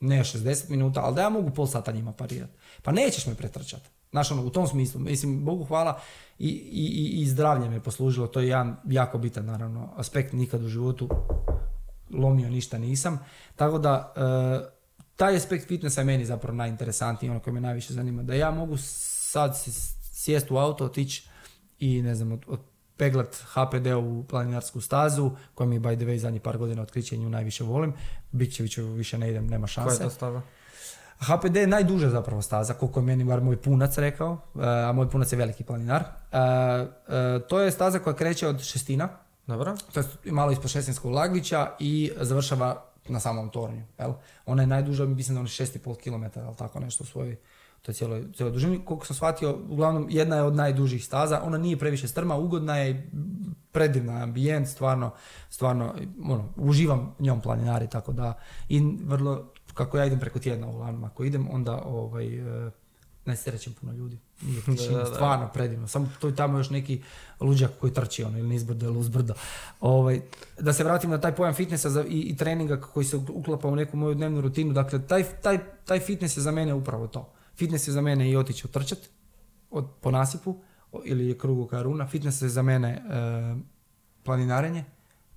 [0.00, 2.52] ne 60 minuta, ali da ja mogu pol sata njima parirati.
[2.82, 3.88] Pa nećeš me pretrčati.
[4.10, 6.00] Znaš, ono, u tom smislu, mislim, Bogu hvala
[6.38, 10.68] i, i, i zdravlje me poslužilo, to je jedan jako bitan, naravno, aspekt nikad u
[10.68, 11.08] životu
[12.10, 13.18] lomio ništa nisam.
[13.56, 14.73] Tako da, e,
[15.16, 18.22] taj aspekt fitnessa je meni zapravo najinteresantniji, ono koji me najviše zanima.
[18.22, 19.56] Da ja mogu sad
[20.12, 21.28] sjesti u auto, otići
[21.78, 22.60] i ne znam, od, od
[22.96, 27.30] peglat HPD u planinarsku stazu, koja mi by the way zadnjih par godina otkriće nju
[27.30, 27.92] najviše volim.
[28.32, 29.96] Bićeviću više ne idem, nema šanse.
[29.96, 30.40] Koja je to staza?
[31.18, 35.10] HPD je najduža zapravo staza, koliko je meni bar moj punac rekao, e, a moj
[35.10, 36.02] punac je veliki planinar.
[36.02, 39.08] E, e, to je staza koja kreće od šestina,
[39.46, 39.76] Dobro.
[39.92, 43.82] to je malo ispod šestinskog laglića i završava na samom tornju.
[43.98, 44.12] Jel?
[44.46, 47.36] Ona je najduža, mislim da je 6,5 km, ali tako nešto u svojoj
[47.84, 48.84] to je cijeloj, cijeloj dužini.
[48.84, 53.10] Koliko sam shvatio, uglavnom jedna je od najdužih staza, ona nije previše strma, ugodna je,
[53.72, 55.10] predivna ambijent, stvarno,
[55.50, 58.34] stvarno, ono, uživam njom planinari, tako da,
[58.68, 62.26] i vrlo, kako ja idem preko tjedna uglavnom, ako idem, onda, ovaj,
[62.66, 62.70] e,
[63.26, 64.18] ne se rećem puno ljudi.
[64.42, 65.88] Nije tišina, stvarno predivno.
[65.88, 67.02] Samo to je tamo još neki
[67.40, 69.34] luđak koji trči ono, ili nizbrdo ili uzbrdo.
[69.80, 70.20] Ovaj,
[70.60, 73.76] da se vratim na taj pojam fitnessa za, i, i treninga koji se uklapa u
[73.76, 74.72] neku moju dnevnu rutinu.
[74.72, 77.32] Dakle, taj, taj, taj fitness je za mene upravo to.
[77.56, 78.98] Fitness je za mene i otići otrčat
[79.70, 80.56] od, po nasipu
[81.04, 82.06] ili je krugu karuna.
[82.06, 83.00] Fitness je za mene e,
[84.22, 84.84] planinarenje.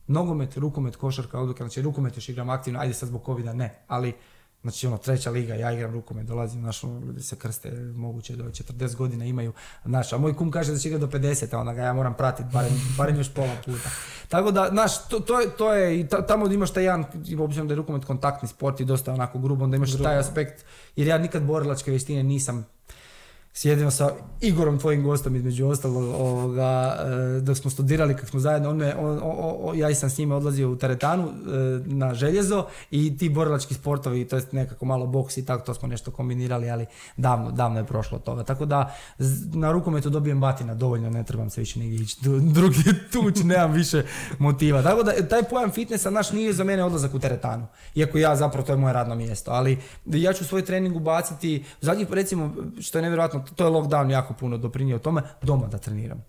[0.08, 1.64] Nogomet, rukomet, košarka, odluka.
[1.64, 4.14] Znači, rukomet još igram aktivno, ajde sad zbog covid ne, ali
[4.62, 8.44] Znači ono treća liga, ja igram rukomet, dolazim, znaš, ono, ljudi se krste, moguće do
[8.44, 9.54] 40 godina imaju,
[9.86, 12.14] znaš, a moj kum kaže da će igrati do 50, a onda ga ja moram
[12.14, 13.90] pratiti, barem, barem još pola puta.
[14.28, 17.06] Tako da, znaš, to, to, je, to je, i tamo imaš taj jedan,
[17.40, 20.66] obzirom da je rukomet kontaktni sport i dosta onako grubo, onda imaš taj aspekt,
[20.96, 22.66] jer ja nikad borilačke vještine nisam
[23.58, 24.10] sjedio sa
[24.42, 26.98] Igorom, tvojim gostom između ostalog, ovoga,
[27.38, 30.36] e, dok smo studirali, kako smo zajedno, on me, on, o, ja sam s njime
[30.36, 31.32] odlazio u teretanu e,
[31.86, 35.88] na željezo i ti borilački sportovi, to je nekako malo boks i tako, to smo
[35.88, 36.86] nešto kombinirali, ali
[37.18, 38.44] davno, davno je prošlo toga.
[38.44, 38.96] Tako da
[39.54, 42.18] na rukometu dobijem batina dovoljno, ne trebam se više nigdje ići
[43.14, 44.04] tuć, nemam više
[44.40, 44.84] motiva.
[44.84, 48.66] Tako da taj pojam fitnessa naš nije za mene odlazak u teretanu, iako ja zapravo
[48.66, 53.02] to je moje radno mjesto, ali ja ću svoj trening ubaciti, zadnjih recimo, što je
[53.02, 56.26] nevjerojatno, to je lockdown jako puno doprinio tome, doma da treniram.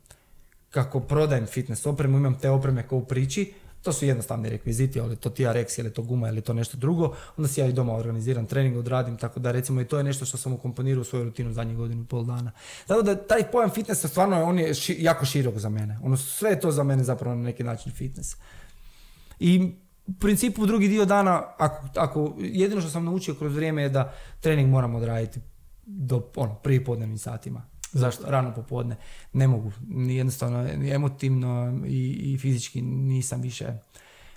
[0.71, 3.53] Kako prodajem fitness opremu, imam te opreme kao u priči,
[3.83, 7.49] to su jednostavni rekviziti, ali to TRX ili to guma ili to nešto drugo, onda
[7.49, 10.37] si ja i doma organiziram trening, odradim, tako da recimo i to je nešto što
[10.37, 12.53] sam ukomponirao u svoju rutinu zadnjih godinu i pol dana.
[12.87, 15.99] Tako da taj pojam fitnessa stvarno on je jako širok za mene.
[16.03, 18.37] Ono sve je to za mene zapravo na neki način fitness.
[19.41, 19.73] I
[20.07, 24.13] u principu drugi dio dana, ako, ako jedino što sam naučio kroz vrijeme je da
[24.41, 25.41] trening moram odraditi
[25.89, 27.63] do ono, podnevnim satima.
[27.93, 28.31] Zašto?
[28.31, 28.97] Rano popodne.
[29.33, 29.73] Ne mogu.
[30.09, 33.73] Jednostavno, emotivno i, i fizički nisam više...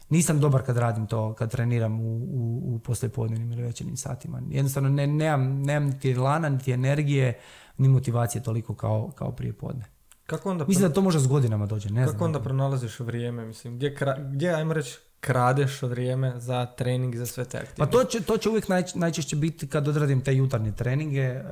[0.09, 4.41] Nisam dobar kad radim to, kad treniram u, u, u poslijepodnevnim ili večernim satima.
[4.49, 7.39] Jednostavno, ne, nemam, nemam niti lana, niti energije,
[7.77, 9.85] ni motivacije toliko kao, kao prije podne.
[10.31, 13.75] Kako onda Mislim da to može s godinama dođe, ne Kako onda pronalaziš vrijeme, mislim,
[13.75, 13.97] gdje,
[14.31, 17.79] gdje ajmo reći, kradeš vrijeme za trening, za sve te aktivnosti?
[17.79, 21.43] Pa to će, to će uvijek naj, najčešće biti kad odradim te jutarnje treninge, e,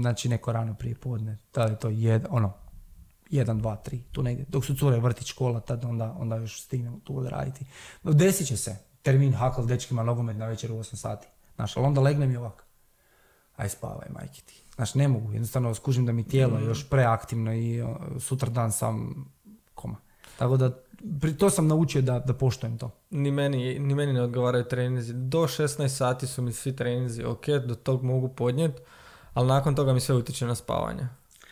[0.00, 2.52] znači neko rano prije podne, da je to jed, ono,
[3.30, 4.46] jedan, dva, tri, tu negdje.
[4.48, 7.64] Dok su cure vrtić, škola, tad onda, onda još stignemo tu odraditi.
[8.02, 11.26] Desit će se termin hakl dečkima nogomet na večer u 8 sati.
[11.54, 12.65] Znaš, ali onda legnem i ovako.
[13.56, 14.62] Aj spavaj, majke ti.
[14.74, 17.84] Znaš, ne mogu, jednostavno skužim da mi tijelo je još preaktivno i
[18.20, 19.24] sutra dan sam
[19.74, 19.96] koma.
[20.38, 20.70] Tako da
[21.38, 22.90] to sam naučio da, da poštujem to.
[23.10, 25.12] Ni meni, ni meni ne odgovaraju treninzi.
[25.12, 28.82] Do 16 sati su mi svi treninzi ok, do tog mogu podnijeti,
[29.34, 31.08] ali nakon toga mi sve utječe na spavanje.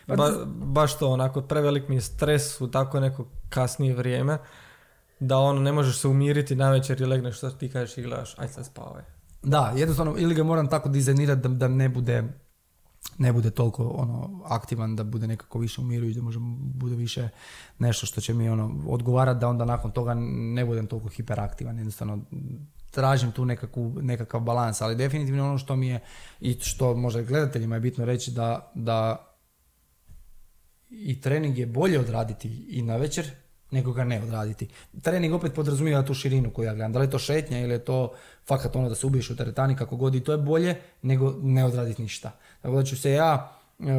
[0.06, 4.38] Pa ba, baš to, onako, prevelik mi je stres u tako neko kasnije vrijeme,
[5.20, 8.38] da ono, ne možeš se umiriti na večer i legneš što ti kažeš i gledaš,
[8.38, 9.02] aj sad spavaj.
[9.44, 12.24] Da, jednostavno, ili ga moram tako dizajnirati da, da ne bude
[13.18, 17.28] ne bude toliko ono aktivan da bude nekako više umirujući, da može bude više
[17.78, 22.18] nešto što će mi ono odgovarati da onda nakon toga ne budem toliko hiperaktivan, jednostavno
[22.90, 26.00] tražim tu nekakvu, nekakav balans, ali definitivno ono što mi je
[26.40, 29.28] i što možda gledateljima je bitno reći da, da
[30.90, 33.30] i trening je bolje odraditi i na večer
[33.74, 34.68] nego ga ne odraditi.
[35.02, 36.92] Trening opet podrazumijeva tu širinu koju ja gledam.
[36.92, 38.12] Da li je to šetnja ili je to
[38.46, 41.64] fakat ono da se ubiješ u teretani kako god i to je bolje nego ne
[41.64, 42.30] odraditi ništa.
[42.62, 43.94] Tako da ću se ja e, e,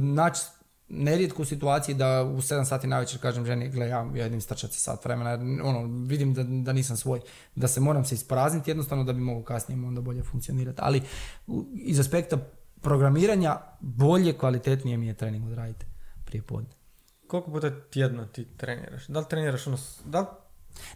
[0.00, 0.42] naći
[0.88, 4.80] nerijetko u situaciji da u 7 sati navečer kažem ženi, gle, ja, ja idem strčati
[4.80, 7.20] sat vremena, jer, ono, vidim da, da nisam svoj,
[7.54, 10.80] da se moram se isprazniti jednostavno da bi mogao kasnije onda bolje funkcionirati.
[10.82, 11.02] Ali
[11.74, 12.38] iz aspekta
[12.80, 15.86] programiranja bolje, kvalitetnije mi je trening odraditi
[16.24, 16.75] prije podne.
[17.26, 19.06] Koliko puta tjedno ti treniraš?
[19.06, 19.78] Da li treniraš ono...
[20.04, 20.26] Da li,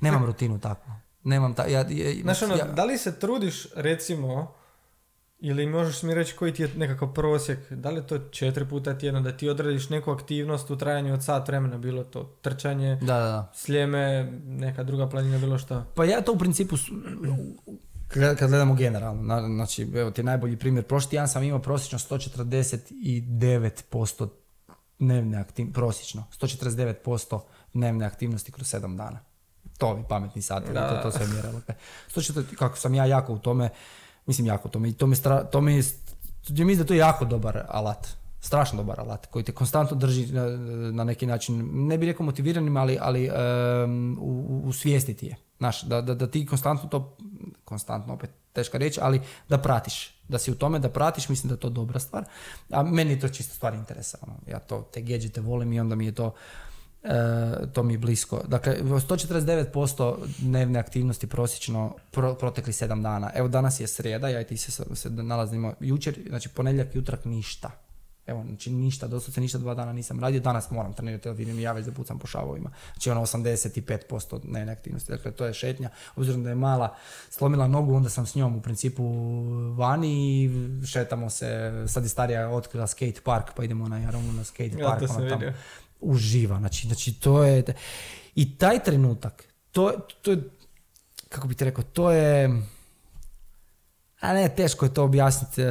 [0.01, 0.93] Nemam rutinu takvu.
[1.25, 1.87] Nemam ta, ja, ja,
[2.23, 4.55] znaš ono, ja- da li se trudiš recimo
[5.39, 8.99] ili možeš mi reći koji ti je nekakav prosjek, da li je to četiri puta
[8.99, 13.15] tjedno, da ti odradiš neku aktivnost u trajanju od sat vremena, bilo to trčanje, da,
[13.15, 13.53] da, da.
[13.55, 15.85] sljeme, neka druga planina, bilo što.
[15.95, 16.77] Pa ja to u principu,
[18.09, 24.29] kad gledamo generalno, na- znači evo ti najbolji primjer, prošli tjedan sam imao prosječno 149%
[25.01, 27.41] dnevne aktivnosti, prosječno, 149%
[27.73, 29.19] dnevne aktivnosti kroz 7 dana.
[29.79, 30.89] To ovi pametni sati, Da.
[30.93, 31.61] to, to sve mjerilo.
[32.09, 33.69] 140 kako sam ja jako u tome,
[34.27, 35.77] mislim jako u tome, i to mi, stra, to mi,
[36.49, 38.09] mislim da to je jako dobar alat,
[38.41, 40.47] strašno dobar alat koji te konstantno drži na,
[40.93, 45.27] na neki način, ne bih rekao motiviranim, ali, ali em, u, u- u svijesti ti
[45.27, 45.37] je.
[45.61, 47.17] Znaš, da, da, da ti konstantno to,
[47.65, 50.15] konstantno opet teška riječ, ali da pratiš.
[50.29, 52.25] Da si u tome, da pratiš, mislim da je to dobra stvar.
[52.71, 54.19] A meni je to čisto stvar interesa.
[54.23, 54.37] Ono.
[54.47, 56.35] Ja to, te gadgete volim i onda mi je to,
[57.03, 57.13] e,
[57.73, 58.41] to mi blisko.
[58.49, 63.31] Dakle, 149% dnevne aktivnosti prosječno pro, protekli 7 dana.
[63.35, 67.71] Evo danas je srijeda, ja i ti se, se nalazimo jučer, znači ponedjeljak i ništa.
[68.27, 71.73] Evo, znači ništa, doslovce ništa dva dana nisam radio, danas moram trenirati, jer vidim ja
[71.73, 72.71] već da pucam po šavovima.
[72.93, 75.91] Znači ono 85% dnevne aktivnosti, dakle to je šetnja.
[76.17, 76.97] Obzirom da je mala
[77.31, 79.05] slomila nogu, onda sam s njom u principu
[79.77, 80.51] vani i
[80.87, 84.89] šetamo se, sad je starija otkrila skate park, pa idemo na Jaronu na skate Ja,
[84.89, 85.09] park.
[85.09, 85.53] sam tamo
[86.01, 86.59] uživa.
[86.59, 87.65] Znači, znači to je...
[88.35, 90.51] I taj trenutak, to, to je,
[91.29, 92.63] kako bi ti rekao, to je...
[94.21, 95.67] A ne, teško je to objasniti e,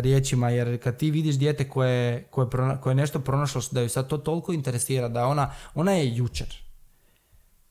[0.00, 2.48] riječima, jer kad ti vidiš dijete koje, koje,
[2.80, 6.64] koje je nešto pronašlo da ju sad to toliko interesira, da ona, ona je jučer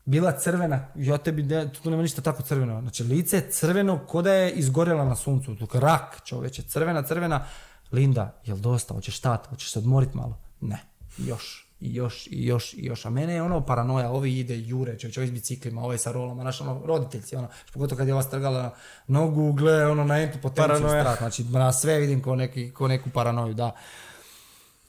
[0.05, 4.21] bila crvena, ja tebi, ne, tu nema ništa tako crveno, znači lice je crveno ko
[4.21, 7.45] da je izgorjela na suncu, rak čovječe, crvena, crvena,
[7.91, 10.37] Linda, jel dosta, hoćeš stat, hoćeš se odmorit malo?
[10.61, 10.79] Ne,
[11.17, 14.99] još, i još, i još, i još, a mene je ono paranoja, ovi ide jure,
[14.99, 18.23] čovječ, ovi s biciklima, ovaj sa rolama, znaš, ono, roditeljci, ono, pogotovo kad je ova
[18.23, 18.75] strgala
[19.07, 23.09] nogu, gle, ono, na entu potenciju strah, znači, na sve vidim ko, neki, ko neku
[23.09, 23.75] paranoju, da.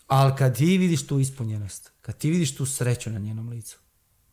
[0.07, 3.79] Ali kad ti vidiš tu ispunjenost, kad ti vidiš tu sreću na njenom licu,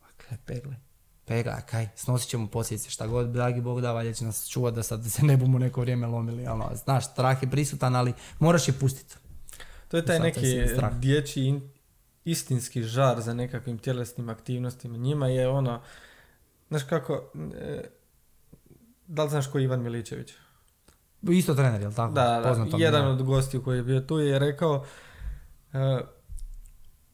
[0.00, 0.76] ma kaj pegle,
[1.24, 4.82] pegla, kaj, snosit ćemo posljedice, šta god, dragi Bog da, valjda će nas čuvat da
[4.82, 8.74] sad se ne bumo neko vrijeme lomili, ono, znaš, strah je prisutan, ali moraš je
[8.74, 9.14] pustiti.
[9.88, 10.40] To je taj neki
[10.92, 11.60] dječji
[12.24, 14.96] istinski žar za nekakvim tjelesnim aktivnostima.
[14.96, 15.82] Njima je ono,
[16.68, 17.82] znaš kako, e,
[19.06, 20.32] da li znaš ko je Ivan Miličević?
[21.22, 22.12] Isto trener, jel tako?
[22.12, 23.10] Da, da, je, jedan da.
[23.10, 24.84] od gostiju koji je bio tu je rekao
[25.72, 26.00] e,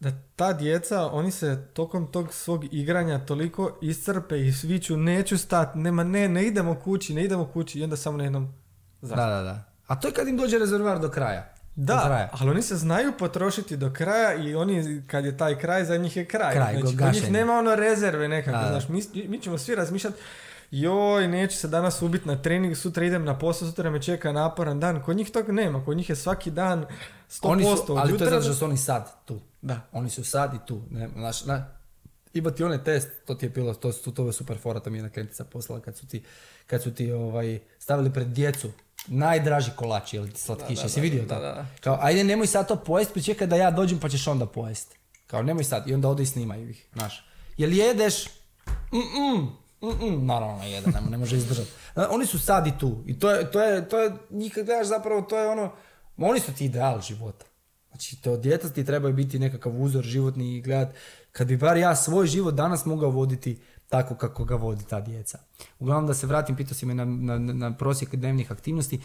[0.00, 5.78] da ta djeca, oni se tokom tog svog igranja toliko iscrpe i sviću, neću stati,
[5.78, 8.54] nema, ne, ne idemo kući, ne idemo kući i onda samo na jednom
[9.02, 9.64] Da, da, da.
[9.86, 11.54] A to je kad im dođe rezervoar do kraja.
[11.80, 15.96] Da, ali oni se znaju potrošiti do kraja i oni, kad je taj kraj, za
[15.96, 16.54] njih je kraj.
[16.54, 20.16] Kraj, znači, kod njih nema ono rezerve nekako, Da, znaš, mi, mi ćemo svi razmišljati
[20.70, 24.80] joj, neću se danas ubiti na trening, sutra idem na posao, sutra me čeka naporan
[24.80, 25.02] dan.
[25.02, 26.86] Kod njih toga nema, kod njih je svaki dan
[27.30, 29.40] 100% Oni su, ali to je jutra zato što su oni sad tu.
[29.62, 29.80] Da.
[29.92, 30.82] Oni su sad i tu.
[30.90, 31.66] Ne, znaš, na,
[32.34, 34.90] ima ti onaj test, to ti je bilo, to, to, to je super fora, to
[34.90, 36.24] mi je jedna klijentica poslala kad su ti,
[36.66, 38.70] kad su ti ovaj, stavili pred djecu
[39.08, 41.34] najdraži kolač ili slatkiš, jesi vidio to?
[41.34, 41.66] da, da.
[41.80, 44.96] Kao, ajde nemoj sad to pojesti, pričekaj da ja dođem pa ćeš onda pojesti.
[45.26, 47.24] Kao, nemoj sad, i onda ode i snimaju ih, znaš.
[47.56, 48.26] Jel jedeš?
[48.92, 49.48] Mm-mm,
[49.82, 51.70] mm-mm, naravno jede, ne, ne može izdržati.
[51.92, 54.66] Znaš, Oni su sad i tu, i to je, to je, to je, njih kad
[54.66, 55.72] gledaš zapravo, to je ono,
[56.16, 57.46] oni su ti ideal života.
[57.88, 60.94] Znači, to djeca ti trebaju biti nekakav uzor životni i gledat,
[61.32, 65.38] kad bi bar ja svoj život danas mogao voditi tako kako ga vodi ta djeca.
[65.78, 69.00] Uglavnom da se vratim, pitao si me na, na, na prosjek dnevnih aktivnosti.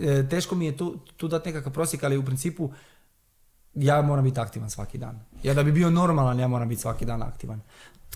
[0.00, 2.70] E, Teško mi je tu, tu dati nekakav prosjek, ali u principu
[3.74, 5.20] ja moram biti aktivan svaki dan.
[5.42, 7.60] Ja da bi bio normalan, ja moram biti svaki dan aktivan.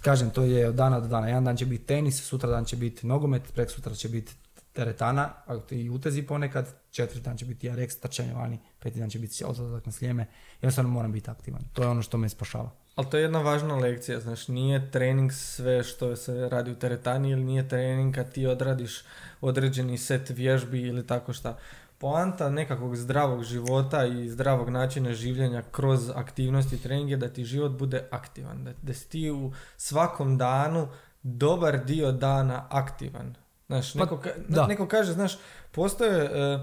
[0.02, 1.26] Kažem, to je od dana do dana.
[1.26, 4.32] Jedan dan će biti tenis, sutra dan će biti nogomet, prek sutra će biti
[4.72, 5.30] teretana,
[5.70, 9.86] i utezi ponekad, četvrti dan će biti RX, trčanje vani, peti dan će biti odlazak
[9.86, 10.26] na slijeme.
[10.62, 11.62] Jednostavno moram biti aktivan.
[11.72, 12.70] To je ono što me spašava.
[12.98, 17.30] Ali to je jedna važna lekcija, znaš, nije trening sve što se radi u teretani
[17.30, 19.02] ili nije trening kad ti odradiš
[19.40, 21.56] određeni set vježbi ili tako šta.
[21.98, 27.72] poanta nekakvog zdravog života i zdravog načina življenja kroz aktivnosti i treninge da ti život
[27.72, 30.88] bude aktivan, da, da si ti u svakom danu
[31.22, 33.34] dobar dio dana aktivan.
[33.66, 34.66] Znaš, Pa, neko, ka- da.
[34.66, 35.38] neko kaže, znaš,
[35.72, 36.58] postoje, e,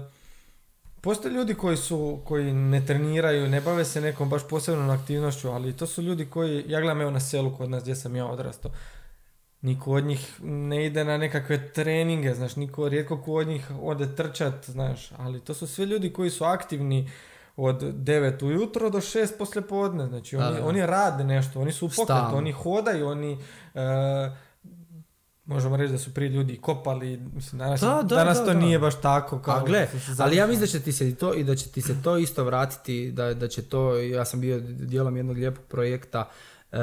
[1.06, 5.76] postoje ljudi koji su, koji ne treniraju, ne bave se nekom baš posebnom aktivnošću, ali
[5.76, 8.70] to su ljudi koji, ja gledam evo na selu kod nas gdje sam ja odrastao,
[9.60, 14.14] niko od njih ne ide na nekakve treninge, znaš, niko, rijetko ko od njih ode
[14.16, 17.10] trčat, znaš, ali to su sve ljudi koji su aktivni
[17.56, 20.66] od 9 ujutro do 6 poslje podne, znači oni, da.
[20.66, 23.32] oni rade nešto, oni su u pokretu, oni hodaju, oni
[23.74, 23.80] e,
[25.46, 28.58] možemo reći da su prije ljudi kopali, mislim, danas, Da, da, danas da, to da.
[28.58, 31.34] nije baš tako kao A gle, ali ja mislim da će ti se i to
[31.34, 34.60] i da će ti se to isto vratiti, da, da će to, ja sam bio
[34.60, 36.28] dijelom jednog lijepog projekta
[36.72, 36.76] e,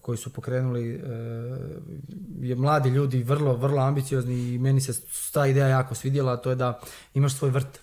[0.00, 1.00] koji su pokrenuli e,
[2.40, 4.92] je mladi ljudi, vrlo, vrlo ambiciozni i meni se
[5.32, 6.80] ta ideja jako svidjela, a to je da
[7.14, 7.80] imaš svoj vrt.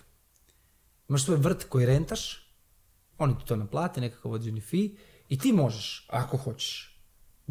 [1.08, 2.52] Imaš svoj vrt koji rentaš,
[3.18, 4.88] oni ti to naplate, nekakav određeni fee
[5.28, 6.91] i ti možeš, ako hoćeš,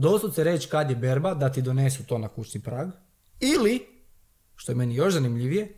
[0.01, 2.89] doslovce reći kad je berba, da ti donesu to na kućni prag,
[3.39, 3.87] ili,
[4.55, 5.77] što je meni još zanimljivije,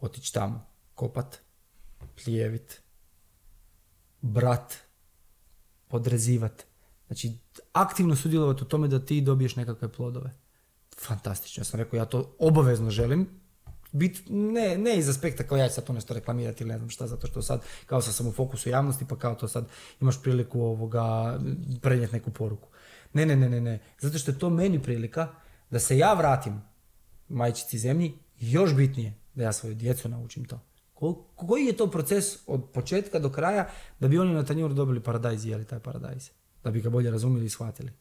[0.00, 1.38] otići tamo, kopat,
[2.24, 2.82] plijevit,
[4.20, 4.74] brat,
[5.88, 6.62] podrezivat.
[7.06, 7.32] Znači,
[7.72, 10.30] aktivno sudjelovati u tome da ti dobiješ nekakve plodove.
[10.98, 11.60] Fantastično.
[11.60, 13.28] Ja sam rekao, ja to obavezno želim.
[13.92, 16.90] Bit, ne, ne iz aspekta kao ja ću sad to nešto reklamirati ili ne znam
[16.90, 19.68] šta, zato što sad kao sam u fokusu javnosti pa kao to sad
[20.00, 21.38] imaš priliku ovoga
[21.80, 22.68] prenijeti neku poruku.
[23.14, 23.78] Ne, ne, ne, ne, ne.
[24.00, 25.28] Zato što je to meni prilika
[25.70, 26.62] da se ja vratim
[27.28, 30.60] majčici zemlji još bitnije da ja svoju djecu naučim to.
[30.94, 33.68] Ko- Koji je to proces od početka do kraja
[34.00, 36.30] da bi oni na tanjuru dobili paradajz i jeli taj paradajz?
[36.64, 37.92] Da bi ga bolje razumjeli i shvatili.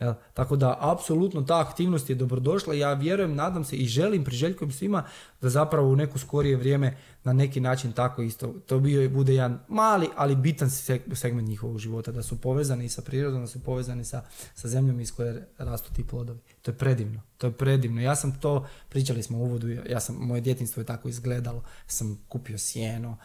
[0.00, 0.14] Jel?
[0.34, 2.74] Tako da, apsolutno ta aktivnost je dobrodošla.
[2.74, 5.04] Ja vjerujem, nadam se i želim, priželjkujem svima
[5.40, 9.58] da zapravo u neko skorije vrijeme na neki način tako isto, to bio bude jedan
[9.68, 14.04] mali, ali bitan seg- segment njihovog života, da su povezani sa prirodom, da su povezani
[14.04, 14.22] sa,
[14.54, 16.38] sa zemljom iz koje rastu ti plodovi.
[16.62, 18.00] To je predivno, to je predivno.
[18.00, 22.18] Ja sam to, pričali smo u uvodu, ja sam, moje djetinstvo je tako izgledalo, sam
[22.28, 23.16] kupio sjeno,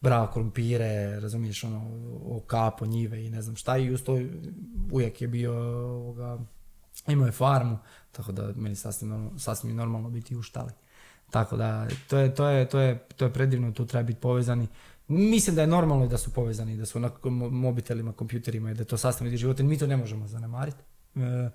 [0.00, 1.82] brao krumpire, razumiješ, ono,
[2.36, 4.18] okapo, njive i ne znam šta i uz to
[4.92, 5.52] ujak je bio,
[5.94, 6.38] ovoga,
[7.08, 7.78] imao je farmu,
[8.12, 10.72] tako da meni sasvim, normalno- sasvim normalno biti u štali.
[11.30, 14.68] Tako da, to je, to je, to je, to je predivno, tu treba biti povezani.
[15.08, 18.80] Mislim da je normalno da su povezani, da su na mo- mobitelima, kompjuterima i da
[18.80, 19.62] je to sastavni dio života.
[19.62, 20.78] Mi to ne možemo zanemariti.
[21.16, 21.50] E,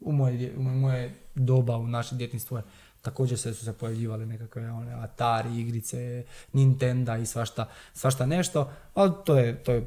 [0.00, 2.64] u moje, u moje doba, u naše djetinstvo je
[3.06, 9.12] također se su se pojavljivale nekakve one Atari igrice, Nintendo i svašta, svašta nešto, ali
[9.24, 9.86] to je, to je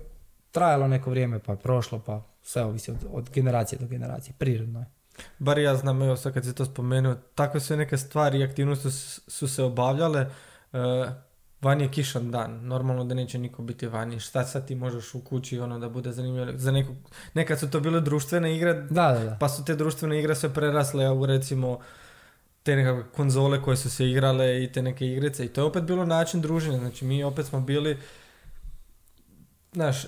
[0.51, 4.79] trajalo neko vrijeme pa je prošlo pa sve ovisi od, od generacije do generacije, prirodno
[4.79, 4.85] je.
[5.39, 8.91] Bar ja znam, evo sad kad si to spomenuo, takve sve neke stvari i aktivnosti
[8.91, 10.25] su, su se obavljale.
[10.71, 10.79] Uh,
[11.61, 14.19] van je kišan dan, normalno da neće niko biti vani.
[14.19, 16.57] Šta sad ti možeš u kući ono da bude zanimljivo?
[16.57, 16.95] Za nekog,
[17.33, 19.37] nekad su to bile društvene igre, Da, da, da.
[19.39, 21.79] pa su te društvene igre sve prerasle u recimo
[22.69, 25.45] te nekakve konzole koje su se igrale i te neke igrice.
[25.45, 27.97] I to je opet bilo način druženja, znači mi opet smo bili
[29.73, 30.07] znaš,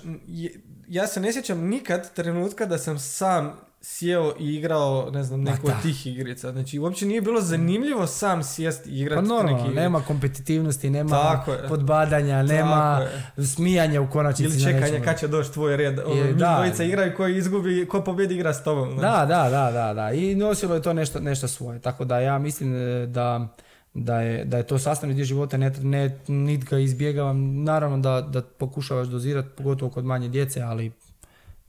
[0.88, 5.66] ja se ne sjećam nikad trenutka da sam sam sjeo i igrao, ne znam, neku
[5.66, 6.52] od tih igrica.
[6.52, 11.10] Znači, uopće nije bilo zanimljivo sam sjest i Pa igrati te normalno, nema kompetitivnosti, nema
[11.10, 11.68] Tako je.
[11.68, 13.44] podbadanja, nema je.
[13.46, 14.62] smijanja u konačnici.
[14.62, 15.04] Ili nečemu.
[15.04, 15.98] kad će doći tvoj red.
[15.98, 16.54] Ono, Je, njih da.
[16.56, 18.90] dvojica igraju, ko izgubi, ko pobjedi igra s tobom.
[18.90, 19.00] znaš.
[19.00, 20.12] Da, da, da, da, da.
[20.12, 21.78] I nosilo je to nešto, nešto svoje.
[21.78, 23.48] Tako da ja mislim e, da,
[23.94, 27.64] da, je, da je to sastavni dio života, ne, ne, nit ga izbjegavam.
[27.64, 30.92] Naravno da, da pokušavaš dozirati, pogotovo kod manje djece, ali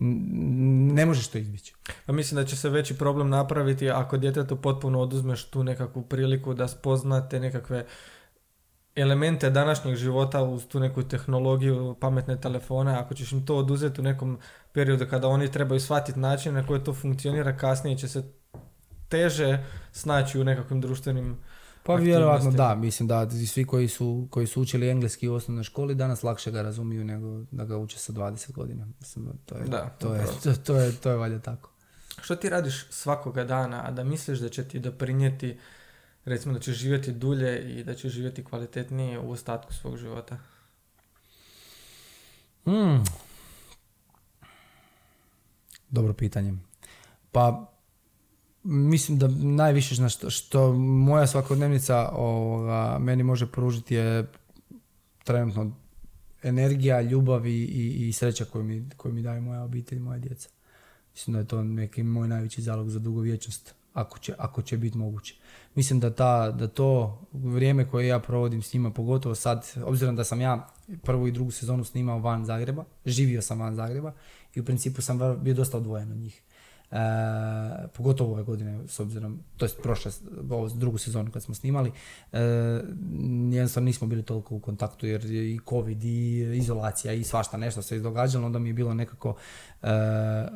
[0.03, 1.73] ne možeš to izbjeći.
[2.05, 6.53] Pa mislim da će se veći problem napraviti ako djetetu potpuno oduzmeš tu nekakvu priliku
[6.53, 7.85] da spoznate nekakve
[8.95, 14.03] elemente današnjeg života uz tu neku tehnologiju, pametne telefone, ako ćeš im to oduzeti u
[14.03, 14.39] nekom
[14.71, 18.23] periodu kada oni trebaju shvatiti način na koji to funkcionira, kasnije će se
[19.09, 21.37] teže snaći u nekakvim društvenim
[21.85, 25.95] Pa vjerojatno da, mislim da svi koji su, koji su učili engleski u osnovnoj školi
[25.95, 28.87] danas lakše ga razumiju nego da ga uče sa 20 godina.
[28.99, 31.69] Mislim, to je, Da, to, je, to, to je, to je valjda tako.
[32.21, 35.59] Što ti radiš svakoga dana, a da misliš da će ti doprinijeti,
[36.25, 40.37] recimo da ćeš živjeti dulje i da ćeš živjeti kvalitetnije u ostatku svog života?
[42.65, 43.03] Hmm.
[45.89, 46.53] Dobro pitanje.
[47.31, 47.72] Pa
[48.63, 54.28] mislim da najviše na što, što moja svakodnevnica ovoga, meni može pružiti je
[55.24, 55.76] trenutno
[56.43, 60.20] energija, ljubav i, i, i sreća koju mi, koju mi daje moja obitelj i moja
[60.20, 60.49] djeca.
[61.14, 64.97] Mislim da je to neki moj najveći zalog za dugovječnost ako će, ako će biti
[64.97, 65.36] moguće.
[65.76, 70.24] Mislim da, ta, da to vrijeme koje ja provodim s njima, pogotovo sad, obzirom da
[70.24, 70.70] sam ja
[71.03, 74.14] prvu i drugu sezonu snimao van Zagreba, živio sam van Zagreba
[74.55, 76.41] i u principu sam bio dosta odvojen od njih.
[76.93, 80.11] E, pogotovo ove godine s obzirom, to je prošle,
[80.49, 81.91] ovo drugu sezonu kad smo snimali,
[82.31, 82.39] e,
[83.51, 87.95] jednostavno nismo bili toliko u kontaktu jer i covid i izolacija i svašta nešto se
[87.95, 89.35] izdogađalo, onda mi je bilo nekako
[89.81, 90.49] e, e,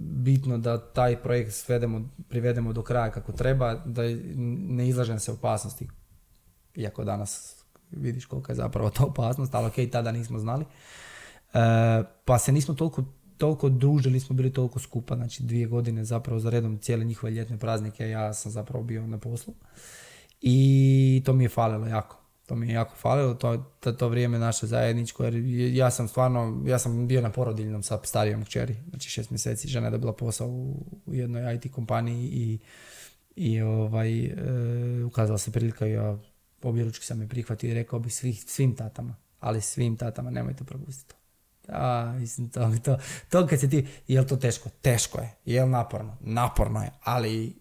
[0.00, 4.02] bitno da taj projekt svedemo, privedemo do kraja kako treba, da
[4.68, 5.88] ne izlažem se opasnosti,
[6.74, 10.64] iako danas vidiš kolika je zapravo ta opasnost, ali ok, tada nismo znali.
[10.64, 11.58] E,
[12.24, 13.04] pa se nismo toliko
[13.40, 17.58] toliko družili smo bili toliko skupa, znači dvije godine zapravo za redom cijele njihove ljetne
[17.58, 19.54] praznike ja sam zapravo bio na poslu.
[20.40, 22.16] I to mi je falilo jako.
[22.46, 25.34] To mi je jako falilo, to, to, to vrijeme naše zajedničko, jer
[25.74, 29.86] ja sam stvarno, ja sam bio na porodiljnom sa starijom kćeri, znači šest mjeseci, žena
[29.86, 32.58] je dobila posao u, u jednoj IT kompaniji i,
[33.36, 34.34] i ovaj, e,
[35.04, 36.18] ukazala se prilika i ja
[36.62, 41.19] objeručki sam je prihvatio i rekao bi svih, svim tatama, ali svim tatama nemojte propustiti
[41.72, 42.98] a, mislim, to, to,
[43.28, 44.68] to kad se ti, je to teško?
[44.82, 45.34] Teško je.
[45.44, 46.16] Je naporno?
[46.20, 47.60] Naporno je, ali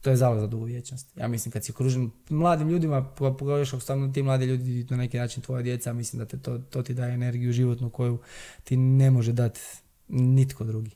[0.00, 1.16] to je zalog za dugu vječnost.
[1.16, 3.12] Ja mislim kad si okružen mladim ljudima,
[3.58, 6.58] još ako stanu ti mladi ljudi na neki način tvoja djeca, mislim da te to,
[6.58, 8.18] to ti daje energiju životnu koju
[8.64, 9.60] ti ne može dati
[10.08, 10.90] nitko drugi.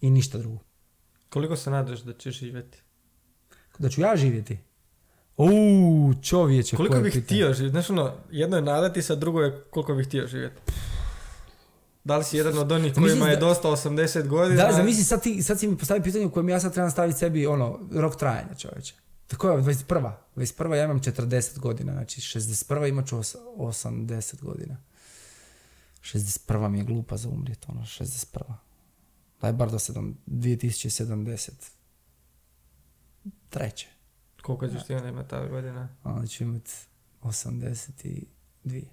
[0.00, 0.58] I ništa drugo.
[1.28, 2.78] Koliko se nadaš da ćeš živjeti?
[3.78, 4.58] Da ću ja živjeti?
[5.36, 6.76] Uuu, čovječe.
[6.76, 7.70] Koliko bih htio živjeti?
[7.70, 10.56] Znaš ono, jedno je nadati se, a drugo je koliko bih htio živjeti.
[12.04, 14.66] Da li si jedan od onih kojima je dosta 80 godina?
[14.66, 17.18] Da, zamisli, sad, ti, sad si mi postavio pitanje u kojem ja sad trebam staviti
[17.18, 18.94] sebi ono, rok trajanja čovječe.
[19.26, 20.12] Tako je, 21.
[20.36, 20.74] 21.
[20.74, 22.88] ja imam 40 godina, znači 61.
[22.88, 24.76] imat ću 80 godina.
[26.00, 26.68] 61.
[26.68, 28.40] mi je glupa za umrijeti, ono, 61.
[29.40, 31.50] Daj bar do 2070.
[33.50, 33.88] Treće.
[34.42, 35.88] Koliko ćeš ti onda imati ta godina?
[36.04, 36.70] Onda ću imati
[37.22, 38.84] 82.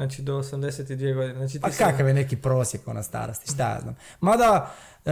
[0.00, 1.34] Znači do 82 godine.
[1.34, 3.96] Znači, ti A kakav je neki prosjek ona starosti, šta ja znam.
[4.20, 4.74] Mada,
[5.04, 5.10] e,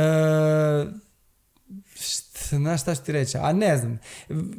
[2.51, 3.99] znaš šta ću ti reći, a ne znam.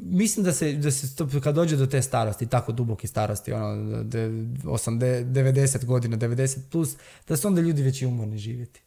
[0.01, 3.75] Mislim da se, da se to, kad dođe do te starosti, tako duboke starosti, ono,
[4.03, 6.95] 90 godina, 90 plus,
[7.27, 8.81] da su onda ljudi već i umorni živjeti.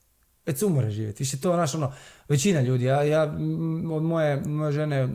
[0.46, 1.22] Već su umore živjeti.
[1.22, 1.92] Više to, znaš, ono,
[2.28, 3.22] većina ljudi, ja, ja
[3.92, 5.08] od moje, moje žene, e,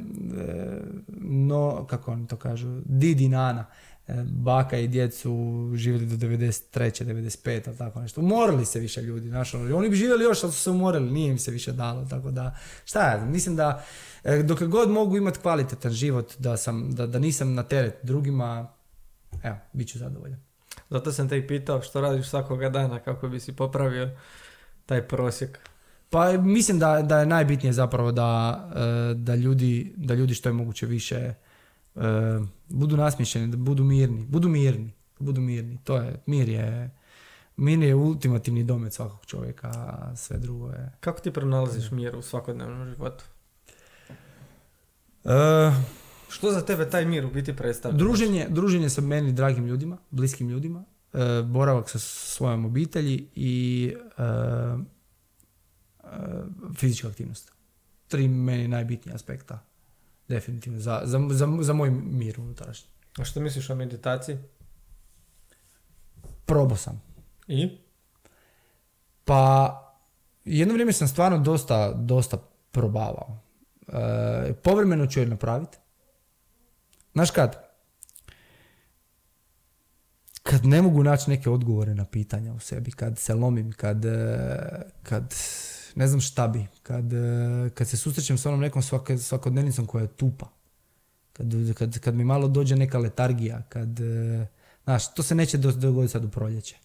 [1.21, 3.65] no, kako oni to kažu, Didi Nana,
[4.25, 7.05] baka i djecu živjeli do 93.
[7.05, 7.77] 95.
[7.77, 8.21] tako nešto.
[8.21, 11.31] Umorili se više ljudi, znaš, ono, oni bi živjeli još, ali su se umorili, nije
[11.31, 12.55] im se više dalo, tako da,
[12.85, 13.83] šta ja mislim da
[14.23, 18.67] e, dok god mogu imati kvalitetan život, da, sam, da, da nisam na teret drugima,
[19.43, 20.39] evo, bit ću zadovoljan.
[20.89, 24.09] Zato sam te i pitao što radiš svakoga dana kako bi si popravio
[24.85, 25.59] taj prosjek.
[26.09, 30.53] Pa mislim da, da je najbitnije zapravo da, e, da, ljudi, da ljudi što je
[30.53, 31.33] moguće više
[31.97, 32.39] E,
[32.69, 35.77] budu nasmišljeni, da budu mirni, budu mirni, budu mirni.
[35.83, 36.91] To je, mir je,
[37.57, 40.91] mir je ultimativni domet svakog čovjeka, a sve drugo je...
[40.99, 43.25] Kako ti pronalaziš mir u svakodnevnom životu?
[45.23, 45.33] Uh,
[46.29, 47.97] Što za tebe taj mir u biti predstavlja?
[47.97, 54.79] Druženje, druženje sa meni dragim ljudima, bliskim ljudima, uh, boravak sa svojom obitelji i uh,
[56.75, 57.51] fizička aktivnost.
[58.07, 59.59] Tri meni najbitnija aspekta
[60.27, 62.89] definitivno, za, za, za, za moj mir unutrašnji.
[63.17, 64.37] A što misliš o meditaciji?
[66.45, 67.01] Probao sam.
[67.47, 67.77] I?
[69.25, 69.73] Pa,
[70.45, 72.37] jedno vrijeme sam stvarno dosta, dosta
[72.71, 73.39] probavao.
[73.87, 75.77] E, povremeno ću je napraviti.
[77.13, 77.67] Znaš kad?
[80.43, 84.59] Kad ne mogu naći neke odgovore na pitanja u sebi, kad se lomim, kad, e,
[85.03, 85.33] kad
[85.97, 86.65] ne znam šta bi.
[86.83, 88.81] Kad, e, kad se susrećem s onom nekom
[89.19, 90.49] svakodnevnicom koja je tupa.
[91.33, 93.61] Kad, kad, kad mi malo dođe neka letargija.
[93.69, 94.47] Kad, e,
[94.83, 96.75] znaš, to se neće dogoditi sad u proljeće.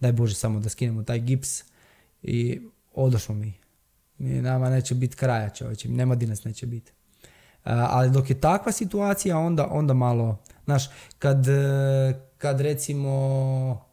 [0.00, 1.62] Daj Bože samo da skinemo taj gips
[2.22, 2.60] i
[2.94, 3.52] odošmo mi.
[4.18, 5.88] mi nama neće biti kraja čovječe.
[5.88, 6.92] Nema di nas neće biti.
[7.64, 13.84] Ali dok je takva situacija, onda, onda malo, znaš, kad, e, kad recimo,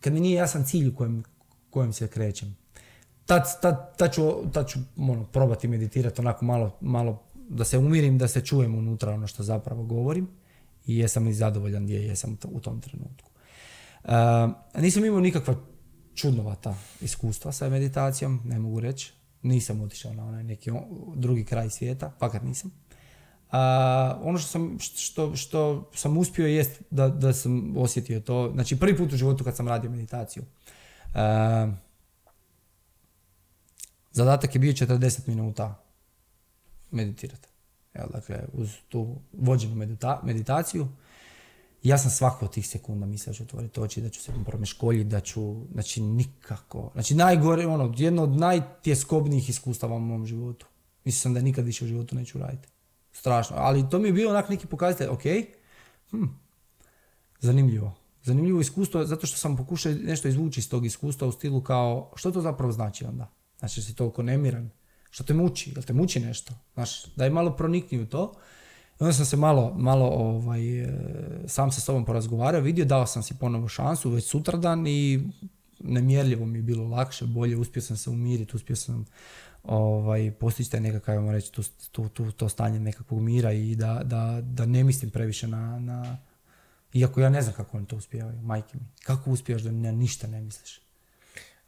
[0.00, 1.22] kad mi nije jasan cilj u kojem,
[1.70, 2.56] kojem se krećem,
[3.30, 8.18] tad, tad, tad ću, tad ću ono, probati meditirati onako malo, malo da se umirim,
[8.18, 10.28] da se čujem unutra ono što zapravo govorim
[10.86, 13.30] i jesam i zadovoljan gdje jesam u tom trenutku.
[14.04, 14.10] Uh,
[14.82, 15.54] nisam imao nikakva
[16.14, 19.12] čudnovata iskustva sa meditacijom, ne mogu reći.
[19.42, 20.70] Nisam otišao na onaj neki
[21.14, 22.70] drugi kraj svijeta, fakat nisam.
[23.48, 23.56] Uh,
[24.22, 28.96] ono što sam, što, što sam uspio jest da, da sam osjetio to, znači prvi
[28.96, 30.42] put u životu kad sam radio meditaciju.
[31.14, 31.89] Uh,
[34.10, 35.84] Zadatak je bio 40 minuta.
[36.90, 37.48] meditirati.
[37.94, 40.88] Evo, dakle, uz tu vođenu medita- meditaciju,
[41.82, 45.04] ja sam svako od tih sekunda mislio da ću otvoriti oči, da ću se promeškoljiti,
[45.08, 46.90] da ću, znači nikako.
[46.92, 50.66] Znači najgore, ono, jedno od najtjeskobnijih iskustava u mom životu.
[51.04, 52.68] Mislio sam da nikad više u životu neću raditi.
[53.12, 53.56] Strašno.
[53.58, 55.22] Ali to mi je bio onak neki pokazatelj, ok,
[56.10, 56.24] hm,
[57.40, 57.94] zanimljivo.
[58.22, 62.30] Zanimljivo iskustvo, zato što sam pokušao nešto izvući iz tog iskustva u stilu kao, što
[62.30, 63.30] to zapravo znači onda?
[63.60, 64.70] Znači, si toliko nemiran,
[65.10, 66.54] što te muči, jel te muči nešto?
[66.74, 68.32] Znaš, daj malo pronikni u to.
[69.00, 70.88] I onda sam se malo, malo ovaj, e,
[71.46, 75.22] sam sa sobom porazgovarao, vidio, dao sam si ponovo šansu već sutradan i
[75.80, 79.06] nemjerljivo mi je bilo lakše, bolje, uspio sam se umiriti, uspio sam
[79.64, 84.00] ovaj, postići taj nekakav, ajmo reći, tu, tu, tu, to stanje nekakvog mira i da,
[84.04, 86.18] da, da ne mislim previše na, na,
[86.92, 88.86] iako ja ne znam kako oni to uspijevaju, majke mi.
[89.02, 90.80] Kako uspijaš da na ništa ne misliš?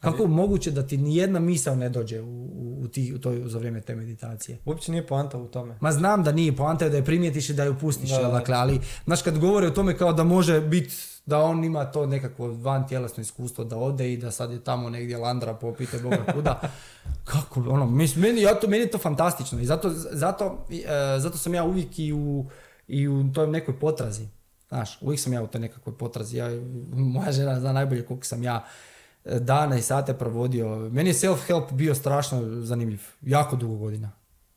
[0.02, 3.42] Kako je moguće da ti nijedna misao ne dođe u, u, u, ti, u toj,
[3.46, 4.58] za vrijeme te meditacije?
[4.64, 5.76] Uopće nije poanta u tome.
[5.80, 8.54] Ma znam da nije, poanta je da je primijetiš i da ju pustiš, Da, dakle,
[8.56, 10.94] ali, znaš, kad govore o tome kao da može biti
[11.26, 14.90] da on ima to nekakvo van tjelesno iskustvo da ode i da sad je tamo
[14.90, 16.60] negdje landra popite Boga kuda.
[17.32, 21.38] Kako, ono, mis- meni, ja to, meni je to fantastično i zato, zato, e, zato
[21.38, 22.46] sam ja uvijek i u,
[22.88, 24.26] i u toj nekoj potrazi.
[24.68, 26.36] Znaš, uvijek sam ja u toj nekakvoj potrazi.
[26.36, 26.48] Ja,
[26.92, 28.64] moja žena zna najbolje koliko sam ja
[29.24, 30.88] dana i sate provodio.
[30.92, 33.00] Meni je self-help bio strašno zanimljiv.
[33.22, 34.10] Jako dugo godina.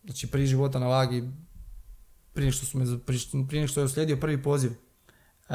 [0.03, 1.23] Znači, prije života na vagi,
[2.33, 2.85] prije što, su me,
[3.47, 4.71] prije, što- je uslijedio prvi poziv,
[5.49, 5.53] e,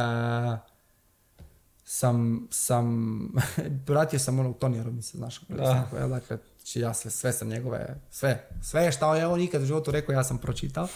[1.84, 3.18] sam, sam,
[3.86, 5.88] pratio sam onog Tonija Robinsa, znaš, Da.
[5.92, 6.08] da.
[6.08, 9.90] dakle, znači ja sve, sve sam njegove, sve, sve što je on ikad u životu
[9.90, 10.88] rekao, ja sam pročitao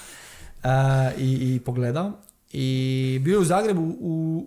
[0.62, 0.68] e,
[1.18, 2.12] i, i pogledao.
[2.52, 4.46] I bio je u Zagrebu u,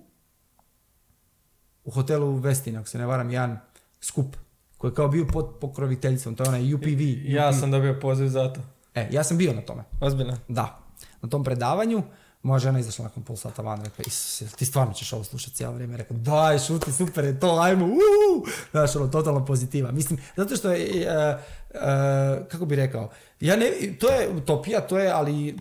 [1.88, 3.59] u hotelu Vestin, ako se ne varam, jedan
[4.01, 4.35] skup
[4.77, 7.01] koji je kao bio pod pokroviteljicom, to je onaj UPV.
[7.25, 7.59] Ja UPV.
[7.59, 8.61] sam dobio poziv za to.
[8.95, 9.83] E, ja sam bio na tome.
[10.01, 10.38] Ozbiljno.
[10.47, 10.79] Da,
[11.21, 12.03] na tom predavanju
[12.43, 15.73] moja žena izašla nakon pol sata van, rekla, Isuse, ti stvarno ćeš ovo slušati cijelo
[15.73, 19.91] vrijeme, rekao, daj, šuti, super je to, ajmo, uuu, znaš, ono, totalno pozitiva.
[19.91, 21.38] Mislim, zato što je, e, e,
[22.47, 23.09] kako bi rekao,
[23.39, 25.57] ja ne, to je utopija, to je, ali,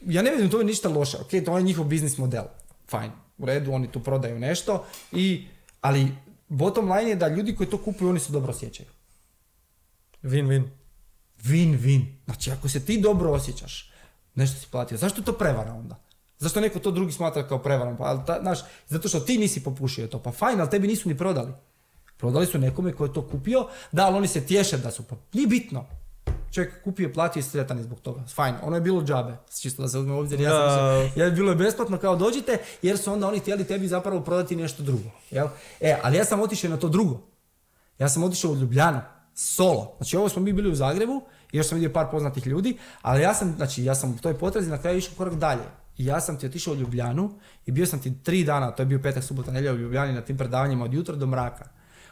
[0.00, 2.44] ja ne vidim tome ništa loše, ok, to je njihov biznis model,
[2.90, 5.46] fajn, u redu, oni tu prodaju nešto, i,
[5.80, 6.14] ali
[6.48, 8.88] bottom line je da ljudi koji to kupuju, oni se dobro osjećaju.
[10.22, 10.68] Win-win.
[11.42, 12.04] Win-win.
[12.24, 13.92] Znači, ako se ti dobro osjećaš,
[14.34, 16.08] nešto si platio, zašto to prevara onda?
[16.38, 17.96] Zašto neko to drugi smatra kao prevarom?
[17.96, 18.58] Pa, ta, znaš,
[18.88, 20.22] zato što ti nisi popušio to.
[20.22, 21.52] Pa fajn, ali tebi nisu ni prodali.
[22.16, 25.16] Prodali su nekome ko je to kupio, da, ali oni se tješe da su, pa
[25.32, 25.86] nije bitno.
[26.52, 28.20] Čovjek kupio, platio i sretan je zbog toga.
[28.34, 30.40] Fajn, ono je bilo džabe, čisto da se uzme obzir.
[30.40, 33.88] Ja sam se, ja, bilo je besplatno kao dođite, jer su onda oni htjeli tebi
[33.88, 35.10] zapravo prodati nešto drugo.
[35.30, 35.48] Jel?
[35.80, 37.20] E, ali ja sam otišao na to drugo.
[37.98, 39.00] Ja sam otišao u Ljubljanu,
[39.34, 39.94] solo.
[39.96, 41.22] Znači ovo smo mi bili u Zagrebu,
[41.52, 44.70] još sam vidio par poznatih ljudi, ali ja sam, znači ja sam u toj potrazi
[44.70, 45.62] na kraju išao korak dalje.
[45.98, 47.30] I ja sam ti otišao u Ljubljanu
[47.66, 50.20] i bio sam ti tri dana, to je bio petak, subota, nedjelja u Ljubljani na
[50.20, 51.68] tim predavanjima od jutra do mraka.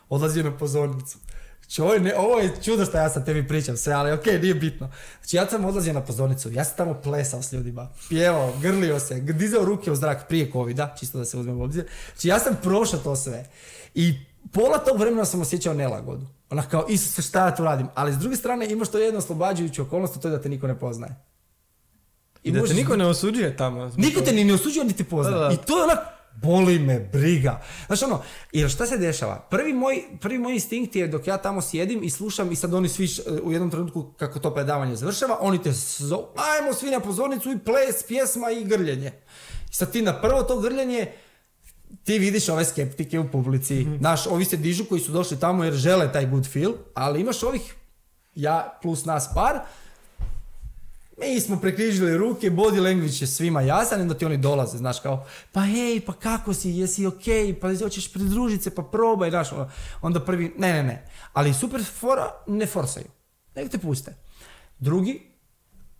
[0.09, 1.19] Odlazio na pozornicu.
[1.67, 4.39] Znači, ovo, je ne, ovo je čudo što ja sad tebi pričam sve, ali okej,
[4.39, 4.91] nije bitno.
[5.21, 9.21] Znači, ja sam odlazio na pozornicu, ja sam tamo plesao s ljudima, pjevao, grlio se,
[9.21, 11.85] dizao ruke u zrak prije covida, čisto da se uzmem u obzir.
[12.13, 13.47] Znači, ja sam prošao to sve.
[13.95, 14.15] I
[14.53, 16.27] pola tog vremena sam osjećao nelagodu.
[16.51, 17.89] Onak kao, Isuse, šta ja tu radim?
[17.95, 20.79] Ali s druge strane imaš to jedno oslobađajuću okolnost, to je da te niko ne
[20.79, 21.15] poznaje.
[22.43, 23.93] I da te niko ne osuđuje tamo.
[23.97, 25.31] Niko te ni ne osuđuje, ni te pozna.
[25.31, 25.53] Da, da.
[25.53, 25.99] I to je onak,
[26.43, 27.63] boli me briga.
[27.87, 28.23] Znaš ono,
[28.53, 29.47] jer šta se dešava?
[29.51, 32.89] Prvi moj, prvi moj instinkt je dok ja tamo sjedim i slušam i sad oni
[32.89, 33.09] svi
[33.43, 37.59] u jednom trenutku kako to predavanje završava, oni te zovu, ajmo svi na pozornicu i
[37.59, 39.13] ples, pjesma i grljenje.
[39.71, 41.13] I sad ti na prvo to grljenje
[42.05, 43.87] ti vidiš ove skeptike u publici.
[43.99, 47.43] Znaš, ovi se dižu koji su došli tamo jer žele taj good feel, ali imaš
[47.43, 47.75] ovih,
[48.35, 49.61] ja plus nas par,
[51.17, 55.27] mi smo prekrižili ruke, body language je svima jasan, onda ti oni dolaze, znaš, kao,
[55.53, 59.71] pa hej, pa kako si, jesi okej, pa hoćeš pridružiti se, pa probaj, znaš, ono,
[60.03, 63.07] onda prvi, ne, ne, ne, ali super fora, ne forsaju,
[63.55, 64.15] nek te puste.
[64.79, 65.23] Drugi,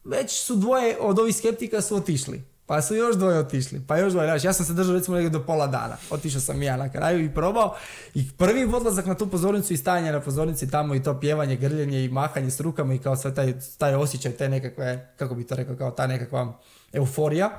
[0.05, 2.56] već su dvoje od ovih skeptika su otišli.
[2.67, 5.47] Pa su još dvoje otišli, pa još dvoje, ja sam se držao recimo negdje do
[5.47, 5.97] pola dana.
[6.11, 7.77] Otišao sam ja na kraju i probao.
[8.15, 12.05] I prvi odlazak na tu pozornicu i stajanje na pozornici tamo i to pjevanje, grljenje
[12.05, 15.55] i mahanje s rukama i kao sve taj, taj osjećaj, te nekakve, kako bi to
[15.55, 16.53] rekao, kao ta nekakva
[16.93, 17.51] euforija,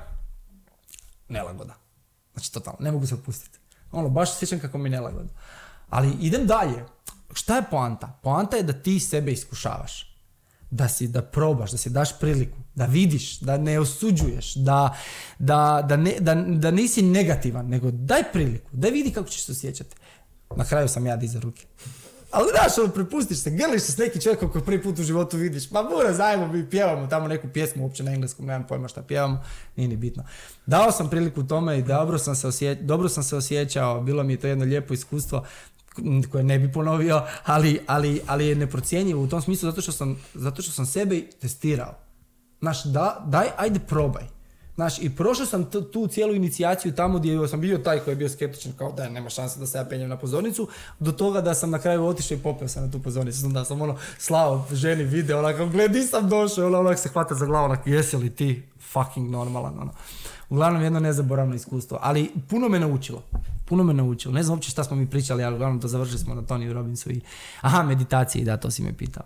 [1.30, 1.74] nelagoda.
[2.34, 3.60] Znači totalno, ne mogu se opustiti.
[3.92, 5.32] Ono, baš sjećam kako mi nelagodno.
[5.90, 6.86] Ali idem dalje.
[7.34, 8.20] Šta je poanta?
[8.24, 10.07] Poanta je da ti sebe iskušavaš.
[10.72, 14.98] Da si, da probaš, da si daš priliku, da vidiš, da ne osuđuješ, da,
[15.40, 19.52] da, da, ne, da, da nisi negativan, nego daj priliku, daj vidi kako ćeš se
[19.52, 19.96] osjećati.
[20.56, 21.66] Na kraju sam ja dizao ruke.
[22.32, 25.38] Ali znaš, ono, prepustiš se, grliš se s nekim čovjekom koji prvi put u životu
[25.38, 29.02] vidiš, pa bura, zajmo, mi pjevamo tamo neku pjesmu, uopće na engleskom, nemam pojma šta
[29.02, 29.44] pjevamo,
[29.76, 30.24] nije ni bitno.
[30.66, 32.76] Dao sam priliku tome i dobro sam se, osje...
[32.76, 35.46] dobro sam se osjećao, bilo mi je to jedno lijepo iskustvo
[36.32, 40.18] koje ne bi ponovio, ali, ali, ali je neprocjenjivo u tom smislu zato što sam,
[40.34, 41.94] zato što sam sebe testirao.
[42.60, 44.24] Znaš, da, daj, ajde probaj.
[44.78, 48.30] Znaš, i prošao sam tu, cijelu inicijaciju tamo gdje sam bio taj koji je bio
[48.30, 50.68] skeptičan, kao da nema šanse da se ja penjem na pozornicu,
[51.00, 53.48] do toga da sam na kraju otišao i popeo sam na tu pozornicu.
[53.48, 57.46] Da sam ono slao ženi video, onako, gledi sam došao, ona onak se hvata za
[57.46, 59.92] glavu, onak, jesi li ti fucking normalan, ono.
[60.50, 63.24] Uglavnom jedno nezaboravno iskustvo, ali puno me naučilo.
[63.68, 64.34] Puno me naučilo.
[64.34, 67.12] Ne znam uopće šta smo mi pričali, ali uglavnom to završili smo na Tony Robbinsu
[67.12, 67.22] i...
[67.62, 69.24] Aha, meditaciji, da, to si me pitao.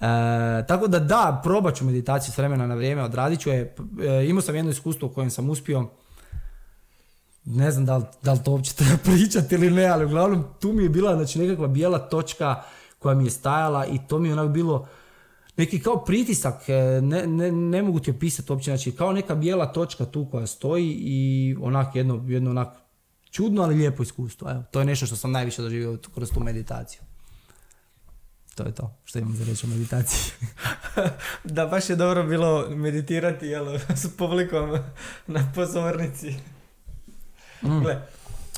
[0.00, 3.74] E, tako da da, probat ću meditaciju s vremena na vrijeme, odradit ću je.
[4.02, 5.88] E, imao sam jedno iskustvo u kojem sam uspio,
[7.44, 10.72] ne znam da li, da li to uopće treba pričati ili ne, ali uglavnom tu
[10.72, 12.62] mi je bila znači, nekakva bijela točka
[12.98, 14.88] koja mi je stajala i to mi je onako bilo
[15.56, 19.72] neki kao pritisak, e, ne, ne, ne mogu ti opisati uopće, znači kao neka bijela
[19.72, 22.83] točka tu koja stoji i onak jedno, jedno onak
[23.34, 24.50] čudno ali lijepo iskustvo.
[24.50, 27.00] Evo, to je nešto što sam najviše doživio kroz tu meditaciju.
[28.54, 30.32] To je to što imam za reći o meditaciji.
[31.44, 34.78] da, baš je dobro bilo meditirati jel, s publikom
[35.26, 36.34] na pozornici.
[37.62, 37.80] Mm.
[37.80, 38.02] Gle.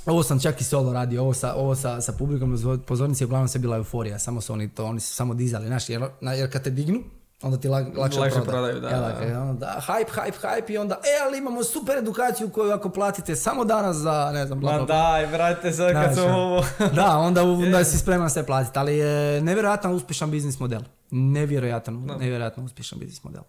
[0.06, 3.26] Ovo sam čak i solo radio, ovo sa, ovo sa, sa publikom na pozornici je
[3.26, 6.52] uglavnom se bila euforija, samo su oni to, oni su samo dizali, znaš, jer, jer
[6.52, 7.02] kad te dignu,
[7.42, 8.80] onda ti lakše, lakše prodaju.
[8.80, 9.54] Da, da.
[9.58, 13.64] da, hype, hype, hype i onda, e, ali imamo super edukaciju koju ako platite samo
[13.64, 16.64] danas za, ne znam, bla, Ma daj, vrate, sad kad sam ovo...
[16.96, 20.80] da, onda, onda si spreman sve platiti, ali je nevjerojatan uspješan biznis model.
[21.10, 22.16] Nevjerojatan, no.
[22.16, 23.42] nevjerojatan uspješan biznis model.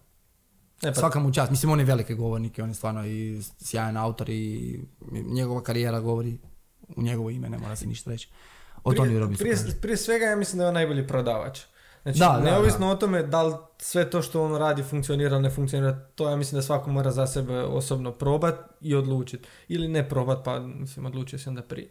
[0.82, 0.94] E, pa...
[0.94, 4.80] Svaka mu čast, mislim on je velike govornike, on je stvarno i sjajan autor i
[5.10, 6.38] njegova karijera govori
[6.96, 8.28] u njegovo ime, ne mora se ništa reći.
[8.84, 11.60] O prije, prije, prije svega ja mislim da je on najbolji prodavač.
[12.02, 15.42] Znači, da, neovisno da, o tome da li sve to što on radi funkcionira ili
[15.42, 19.48] ne funkcionira, to ja mislim da svako mora za sebe osobno probat i odlučiti.
[19.68, 21.88] Ili ne probat, pa mislim odlučio se onda prije.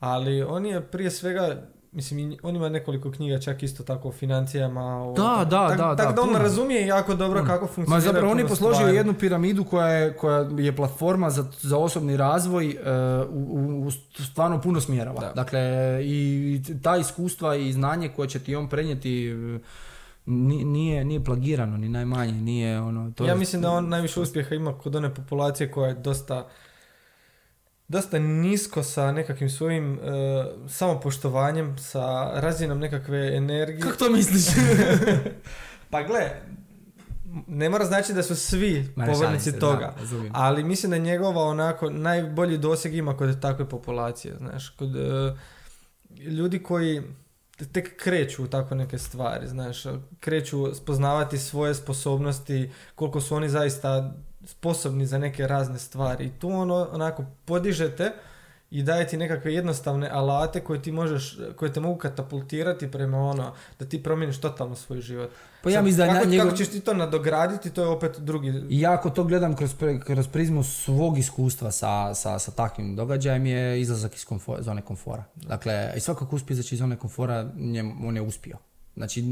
[0.00, 1.62] Ali on je prije svega
[1.94, 5.04] Mislim, on ima nekoliko knjiga čak isto tako o financijama.
[5.04, 5.96] O, da, da, tak, da.
[5.96, 7.46] Tako da, on razumije jako dobro mm.
[7.46, 7.94] kako funkcionira.
[7.94, 12.16] Ma zapravo on je posložio jednu piramidu koja je, koja je platforma za, za osobni
[12.16, 13.90] razvoj uh, u, u,
[14.22, 15.20] stvarno puno smjerova.
[15.20, 15.32] Da.
[15.32, 15.60] Dakle,
[16.04, 19.58] i ta iskustva i znanje koje će ti on prenijeti e,
[20.26, 22.32] nije, nije plagirano, ni najmanje.
[22.32, 25.94] Nije ono, to ja mislim da on najviše uspjeha ima kod one populacije koja je
[25.94, 26.46] dosta
[27.88, 33.80] dosta nisko sa nekakvim svojim uh, samopoštovanjem, sa razinom nekakve energije.
[33.80, 34.44] Kako to misliš?
[35.90, 36.30] pa gle,
[37.46, 39.94] ne mora znači da su svi povrnici toga,
[40.32, 45.38] ali mislim da njegova onako najbolji doseg ima kod takve populacije, znaš, kod uh,
[46.18, 47.02] ljudi koji
[47.72, 49.82] tek kreću u tako neke stvari, znaš,
[50.20, 54.14] kreću spoznavati svoje sposobnosti, koliko su oni zaista
[54.46, 56.24] sposobni za neke razne stvari.
[56.24, 58.12] I tu ono, onako podižete
[58.70, 63.52] i daje ti nekakve jednostavne alate koje ti možeš, koje te mogu katapultirati prema ono,
[63.78, 65.30] da ti promijeniš totalno svoj život.
[65.62, 66.46] Pa ja mislim kako, njegov...
[66.46, 68.48] kako ćeš ti to nadograditi, to je opet drugi...
[68.68, 69.74] I ja ako to gledam kroz,
[70.06, 74.26] kroz prizmu svog iskustva sa, sa, sa takvim događajem je izlazak iz
[74.58, 75.24] zone komfora.
[75.34, 78.56] Dakle, i svako ko uspije izaći iz zone komfora, njem, on je uspio.
[78.96, 79.22] Znači,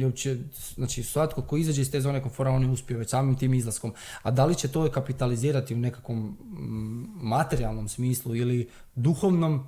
[0.75, 3.95] znači svatko ko izađe iz te zone komfora, on je uspio već samim tim izlaskom.
[4.23, 9.67] A da li će to kapitalizirati u nekakvom mm, materijalnom smislu ili duhovnom,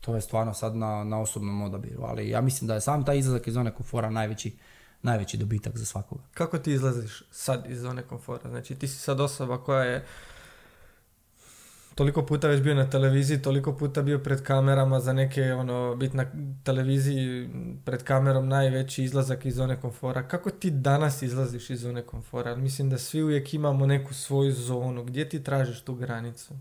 [0.00, 2.02] to je stvarno sad na, na osobnom odabiru.
[2.02, 4.56] Ali ja mislim da je sam taj izlazak iz zone komfora najveći,
[5.02, 6.22] najveći dobitak za svakoga.
[6.34, 8.50] Kako ti izlaziš sad iz zone komfora?
[8.50, 10.06] Znači, ti si sad osoba koja je
[11.98, 16.16] toliko puta već bio na televiziji, toliko puta bio pred kamerama za neke, ono, biti
[16.16, 16.26] na
[16.64, 17.48] televiziji
[17.84, 20.28] pred kamerom najveći izlazak iz zone komfora.
[20.28, 22.56] Kako ti danas izlaziš iz zone komfora?
[22.56, 25.04] Mislim da svi uvijek imamo neku svoju zonu.
[25.04, 26.54] Gdje ti tražiš tu granicu?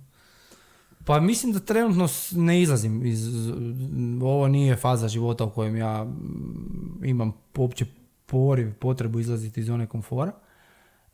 [1.05, 3.27] Pa mislim da trenutno ne izlazim iz,
[4.21, 6.05] ovo nije faza života u kojem ja
[7.03, 7.85] imam uopće
[8.25, 10.31] poriv, potrebu izlaziti iz zone komfora.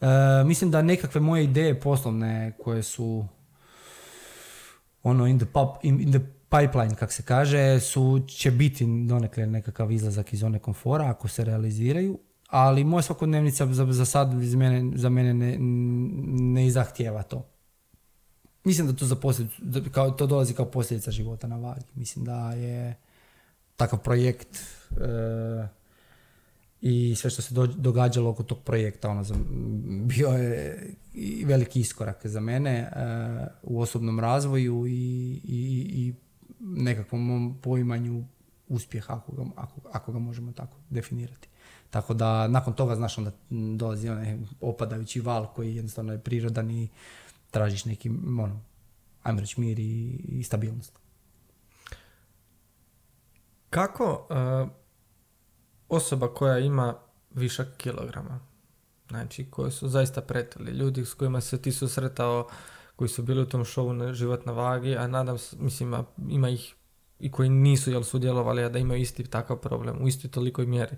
[0.02, 0.08] E,
[0.46, 3.26] mislim da nekakve moje ideje poslovne koje su
[5.04, 5.48] ono in the,
[5.82, 11.06] in, the pipeline, kak se kaže, su, će biti donekle nekakav izlazak iz zone komfora
[11.10, 15.58] ako se realiziraju, ali moja svakodnevnica za, za sad za mene, za mene ne,
[16.62, 17.46] ne zahtijeva to.
[18.64, 19.16] Mislim da to, za
[19.92, 21.86] kao, to dolazi kao posljedica života na vagi.
[21.96, 22.96] Mislim da je
[23.76, 25.68] takav projekt e,
[26.86, 29.24] i sve što se događalo oko tog projekta ono,
[30.06, 30.94] bio je
[31.46, 32.90] veliki iskorak za mene e,
[33.64, 34.92] u osobnom razvoju i,
[35.44, 36.14] i, i
[36.60, 38.24] nekakvom mom poimanju
[38.68, 41.48] uspjeh ako ga, ako, ako ga možemo tako definirati.
[41.90, 46.90] Tako da nakon toga znaš onda dolazi onaj opadajući val koji jednostavno je prirodan i
[47.52, 48.10] tražiš neki,
[48.40, 48.62] ono,
[49.24, 51.00] ajmo reći mir i, i stabilnost.
[53.70, 54.83] Kako uh,
[55.94, 56.96] osoba koja ima
[57.34, 58.40] višak kilograma,
[59.10, 62.48] znači koji su zaista pretili, ljudi s kojima se ti susretao,
[62.96, 65.96] koji su bili u tom šovu na život na vagi, a nadam se, mislim,
[66.30, 66.76] ima, ih
[67.20, 70.96] i koji nisu jel sudjelovali, a da imaju isti takav problem u istoj tolikoj mjeri.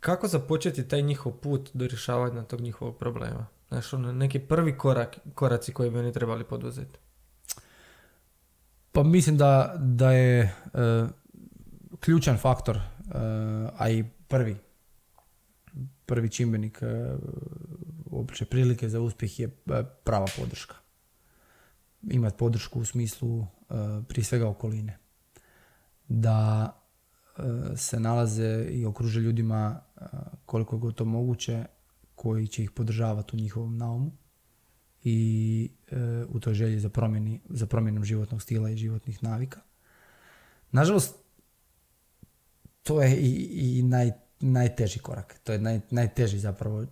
[0.00, 3.46] Kako započeti taj njihov put do rješavanja tog njihovog problema?
[3.68, 6.98] Znaš, ono, neki prvi korak, koraci koje bi oni trebali poduzeti.
[8.92, 10.52] Pa mislim da, da je e,
[12.00, 12.80] ključan faktor,
[13.78, 14.56] a i prvi,
[16.06, 17.16] prvi čimbenik e,
[18.04, 19.48] uopće prilike za uspjeh je
[20.04, 20.74] prava podrška.
[22.10, 23.46] Imati podršku u smislu
[24.08, 24.98] prije svega okoline.
[26.08, 26.72] Da
[27.76, 29.80] se nalaze i okruže ljudima
[30.46, 31.64] koliko god to moguće
[32.14, 34.12] koji će ih podržavati u njihovom naumu
[35.02, 35.70] i
[36.28, 39.60] u toj želji za, promjeni, za promjenom životnog stila i životnih navika.
[40.70, 41.25] Nažalost,
[42.86, 45.40] to je i, i naj, najteži korak.
[45.44, 46.86] To je naj, najteži zapravo e,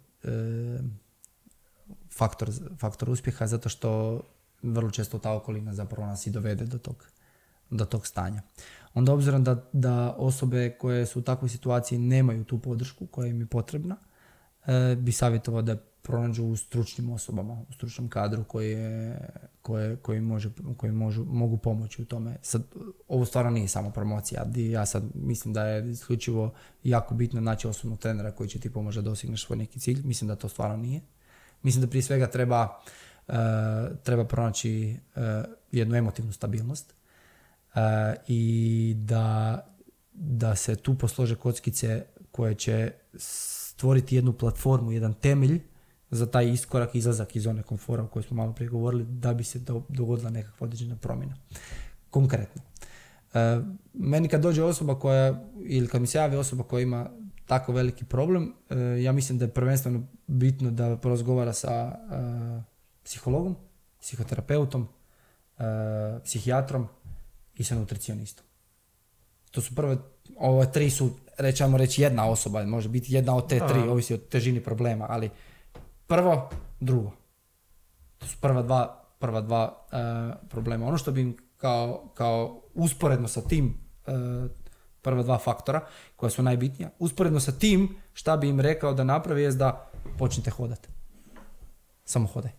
[2.10, 4.20] faktor, faktor uspjeha zato što
[4.62, 7.06] vrlo često ta okolina zapravo nas i dovede do tog,
[7.70, 8.42] do tog stanja.
[8.94, 13.40] Onda obzirom da, da osobe koje su u takvoj situaciji nemaju tu podršku koja im
[13.40, 13.96] je potrebna,
[14.66, 18.76] e, bi savjetovao da pronađu u stručnim osobama, u stručnom kadru koji,
[19.62, 22.36] koje, koji, može, koji možu, mogu pomoći u tome.
[22.42, 22.62] Sad,
[23.08, 24.46] ovo stvarno nije samo promocija.
[24.56, 28.98] Ja sad mislim da je isključivo jako bitno naći osobnog trenera koji će ti pomoći
[28.98, 30.02] da dostigneš svoj neki cilj.
[30.04, 31.00] Mislim da to stvarno nije.
[31.62, 32.80] Mislim da prije svega treba,
[33.28, 33.34] uh,
[34.02, 35.22] treba pronaći uh,
[35.72, 36.94] jednu emotivnu stabilnost
[37.74, 37.80] uh,
[38.28, 39.66] i da,
[40.12, 45.60] da se tu poslože kockice koje će stvoriti jednu platformu, jedan temelj
[46.14, 49.44] za taj iskorak, izlazak iz zone komfora o kojoj smo malo prije govorili, da bi
[49.44, 51.36] se dogodila nekakva određena promjena.
[52.10, 52.62] Konkretno.
[53.34, 53.60] E,
[53.94, 57.10] meni kad dođe osoba koja, ili kad mi se javi osoba koja ima
[57.46, 61.94] tako veliki problem, e, ja mislim da je prvenstveno bitno da porazgovara sa e,
[63.04, 63.56] psihologom,
[64.00, 64.88] psihoterapeutom,
[66.24, 66.86] psihijatrom
[67.54, 68.44] i sa nutricionistom.
[69.50, 69.96] To su prve,
[70.36, 74.18] ove tri su, rećemo reći jedna osoba, može biti jedna od te tri, ovisi o
[74.18, 75.30] težini problema, ali
[76.06, 76.50] prvo,
[76.80, 77.12] drugo.
[78.18, 80.86] To su prva dva, prva dva uh, problema.
[80.86, 83.74] Ono što bi kao, kao usporedno sa tim
[84.06, 84.50] uh,
[85.02, 85.86] prva dva faktora
[86.16, 90.50] koja su najbitnija, usporedno sa tim šta bi im rekao da napravi je da počnite
[90.50, 90.88] hodati.
[92.04, 92.52] Samo hodaj.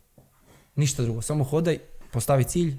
[0.76, 1.22] Ništa drugo.
[1.22, 1.80] Samo hodaj,
[2.14, 2.78] postavi cilj,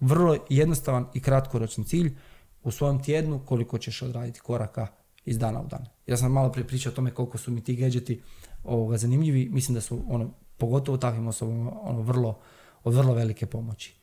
[0.00, 2.16] vrlo jednostavan i kratkoročni cilj
[2.62, 4.86] u svojem tjednu koliko ćeš odraditi koraka
[5.24, 5.86] iz dana u dan.
[6.06, 8.22] Ja sam malo prije pričao o tome koliko su mi ti gadgeti
[8.64, 12.38] ovoga, zanimljivi, mislim da su ono, pogotovo takvim osobama ono, vrlo,
[12.84, 13.94] od vrlo velike pomoći.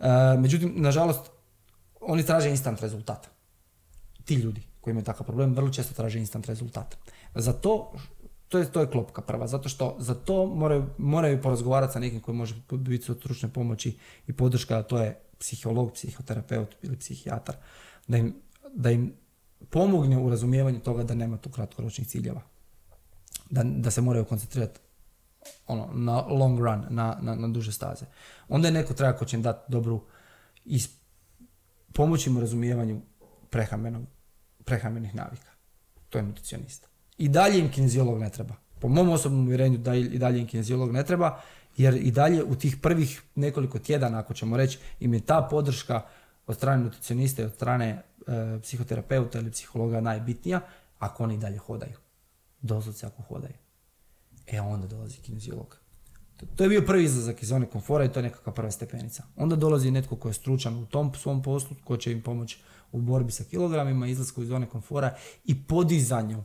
[0.00, 0.06] E,
[0.38, 1.30] međutim, nažalost,
[2.00, 3.28] oni traže instant rezultat.
[4.24, 6.96] Ti ljudi koji imaju takav problem vrlo često traže instant rezultat.
[7.34, 7.92] Za to,
[8.48, 12.20] to je, to je klopka prva, zato što za to moraju, moraju porazgovarati sa nekim
[12.20, 13.96] koji može biti od stručne pomoći
[14.26, 17.56] i podrška, a to je psiholog, psihoterapeut ili psihijatar,
[18.08, 18.34] da im,
[18.74, 19.12] da im
[19.70, 22.42] pomogne u razumijevanju toga da nema tu kratkoročnih ciljeva
[23.50, 24.80] da, da se moraju koncentrirati
[25.66, 28.04] ono, na long run, na, na, na duže staze.
[28.48, 30.00] Onda je neko treba ko će im dati dobru
[30.64, 30.80] i
[31.92, 33.00] pomoći mu razumijevanju
[34.64, 35.50] prehrambenih navika.
[36.08, 36.88] To je nutricionista.
[37.18, 38.54] I dalje im kineziolog ne treba.
[38.80, 41.40] Po mom osobnom uvjerenju da i dalje im kineziolog ne treba,
[41.76, 46.02] jer i dalje u tih prvih nekoliko tjedana, ako ćemo reći, im je ta podrška
[46.46, 48.02] od strane nutricionista i od strane e,
[48.62, 50.60] psihoterapeuta ili psihologa najbitnija,
[50.98, 52.05] ako oni dalje hodaju
[52.62, 53.54] doslovce ako hodaju.
[54.46, 55.78] E onda dolazi kineziolog.
[56.56, 59.24] To je bio prvi izlazak iz zone komfora i to je nekakva prva stepenica.
[59.36, 62.58] Onda dolazi netko ko je stručan u tom svom poslu, ko će im pomoći
[62.92, 66.44] u borbi sa kilogramima, izlasku iz zone komfora i podizanju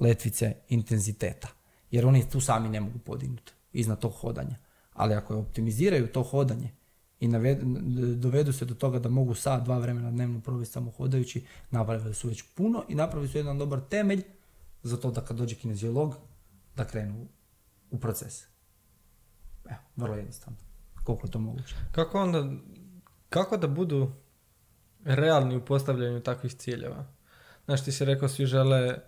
[0.00, 1.48] letvice intenziteta.
[1.90, 4.56] Jer oni tu sami ne mogu podignuti iznad tog hodanja.
[4.92, 6.70] Ali ako optimiziraju to hodanje
[7.20, 7.28] i
[8.16, 12.28] dovedu se do toga da mogu sat, dva vremena dnevno provesti samo hodajući, napravili su
[12.28, 14.22] već puno i napravili su jedan dobar temelj
[14.82, 16.14] za to da kad dođe kineziolog,
[16.76, 17.28] da krenu
[17.90, 18.42] u proces.
[19.64, 20.58] Evo, vrlo jednostavno.
[21.04, 21.74] Koliko je to moguće.
[21.92, 22.50] Kako onda,
[23.28, 24.12] kako da budu
[25.04, 27.04] realni u postavljanju takvih ciljeva?
[27.64, 28.98] Znaš, ti si rekao, svi žele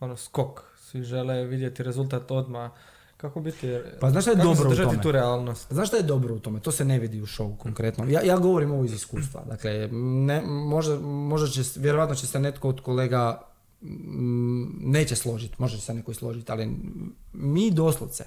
[0.00, 2.70] ono, skok, svi žele vidjeti rezultat odmah.
[3.16, 3.78] Kako biti...
[4.00, 5.02] Pa znaš šta je kako dobro u tome?
[5.02, 5.72] tu realnost?
[5.72, 6.60] Znaš šta je dobro u tome?
[6.60, 8.04] To se ne vidi u showu konkretno.
[8.08, 9.44] Ja, ja govorim ovo iz iskustva.
[9.44, 13.47] Dakle, ne, možda, možda će, vjerojatno će se netko od kolega
[14.80, 16.76] neće složiti, možda će se neko složiti, ali
[17.32, 18.24] mi doslovce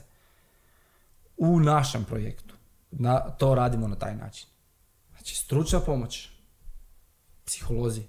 [1.37, 2.55] u našem projektu
[2.91, 4.47] na, to radimo na taj način.
[5.09, 6.29] Znači, stručna pomoć,
[7.45, 8.03] psiholozi,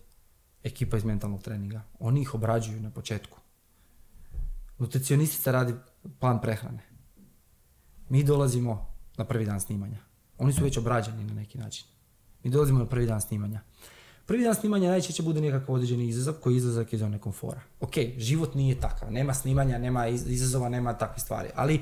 [0.63, 3.39] ekipa iz mentalnog treninga, oni ih obrađuju na početku.
[4.79, 5.75] Nutricionistica radi
[6.19, 6.83] plan prehrane.
[8.09, 9.99] Mi dolazimo na prvi dan snimanja.
[10.39, 11.87] Oni su već obrađeni na neki način.
[12.45, 13.61] Mi dolazimo na prvi dan snimanja.
[14.33, 17.19] Prvi dan snimanja najčešće bude nekakav određeni izazov koji je izlazak iz zone.
[17.81, 21.49] Ok, život nije takav, nema snimanja, nema iz- izazova, nema takvih stvari.
[21.55, 21.81] Ali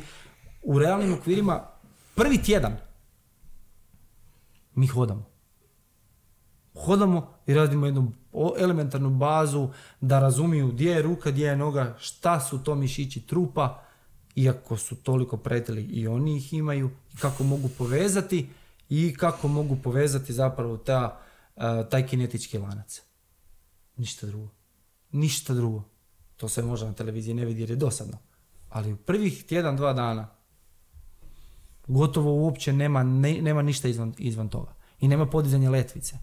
[0.62, 1.62] u realnim okvirima
[2.14, 2.76] prvi tjedan
[4.74, 5.24] mi hodamo.
[6.74, 8.12] Hodamo i radimo jednu
[8.58, 9.68] elementarnu bazu
[10.00, 13.82] da razumiju gdje je ruka, gdje je noga, šta su to mišići trupa,
[14.36, 16.90] iako su toliko pretili i oni ih imaju,
[17.20, 18.48] kako mogu povezati
[18.88, 21.20] i kako mogu povezati zapravo ta,
[21.90, 23.02] taj kinetički lanac.
[23.96, 24.48] Ništa drugo.
[25.12, 25.82] Ništa drugo.
[26.36, 28.18] To se možda na televiziji ne vidi jer je dosadno.
[28.68, 30.28] Ali u prvih tjedan, dva dana
[31.86, 34.74] gotovo uopće nema, ne- nema ništa izvan, izvan toga.
[35.00, 36.16] I nema podizanja letvice.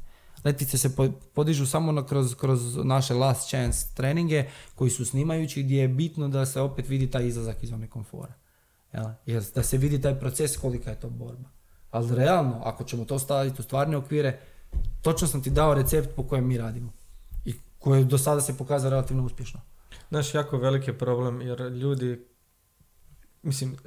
[0.46, 5.82] Letvice se po- podižu samo na, kroz, naše last chance treninge koji su snimajući gdje
[5.82, 8.34] je bitno da se opet vidi taj izlazak iz zone komfora.
[8.94, 9.06] Jel?
[9.26, 11.50] Jer da se vidi taj proces kolika je to borba.
[11.92, 14.40] Ali realno, ako ćemo to staviti u stvarne okvire,
[15.02, 16.94] točno sam ti dao recept po kojem mi radimo.
[17.46, 19.62] I koji do sada se pokazao relativno uspješno.
[20.10, 22.26] Znaš, jako veliki problem jer ljudi,
[23.44, 23.78] mislim,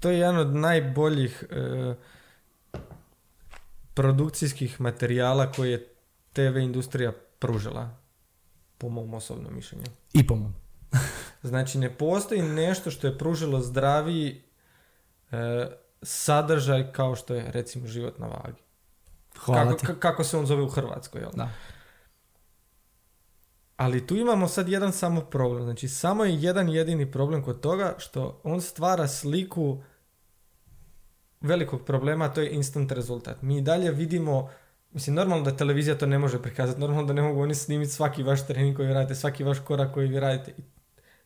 [0.00, 1.94] to je jedan od najboljih e,
[3.94, 5.88] produkcijskih materijala koje je
[6.32, 7.90] TV industrija pružila,
[8.78, 9.84] po mom osobnom mišljenju.
[10.12, 10.54] I po mom.
[11.42, 14.42] Znači, ne postoji nešto što je pružilo zdraviji
[15.32, 15.66] e,
[16.02, 18.65] sadržaj kao što je, recimo, život na vagi.
[19.38, 19.86] Hvala kako, ti.
[19.86, 21.30] ka- kako se on zove u Hrvatskoj, jel?
[21.34, 21.50] Da.
[23.76, 25.62] Ali tu imamo sad jedan samo problem.
[25.62, 29.82] Znači, samo je jedan jedini problem kod toga što on stvara sliku
[31.40, 33.42] velikog problema, to je instant rezultat.
[33.42, 34.50] Mi dalje vidimo,
[34.92, 38.22] mislim, normalno da televizija to ne može prikazati, normalno da ne mogu oni snimiti svaki
[38.22, 40.50] vaš trening koji vi radite, svaki vaš korak koji vi radite.
[40.58, 40.62] I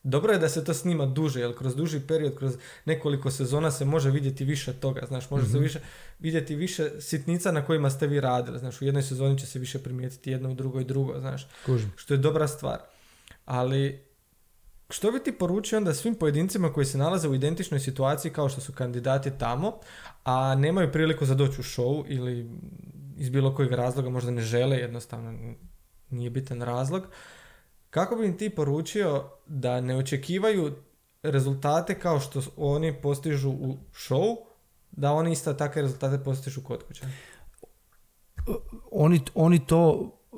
[0.03, 3.85] Dobro je da se to snima duže, jer kroz duži period, kroz nekoliko sezona se
[3.85, 5.79] može vidjeti više toga, znaš, može se više
[6.19, 9.79] vidjeti više sitnica na kojima ste vi radili, znaš, u jednoj sezoni će se više
[9.79, 11.91] primijetiti jedno, u drugoj drugo, znaš, Kužim.
[11.95, 12.79] što je dobra stvar.
[13.45, 14.03] Ali,
[14.89, 18.61] što bi ti poručio onda svim pojedincima koji se nalaze u identičnoj situaciji kao što
[18.61, 19.79] su kandidati tamo,
[20.23, 22.49] a nemaju priliku za doći u show ili
[23.17, 25.53] iz bilo kojeg razloga možda ne žele, jednostavno
[26.09, 27.07] nije bitan razlog,
[27.91, 30.75] kako bi im ti poručio da ne očekivaju
[31.23, 34.35] rezultate kao što oni postižu u show,
[34.91, 37.05] da oni isto takve rezultate postižu kod kuće?
[38.91, 40.37] oni, oni to e,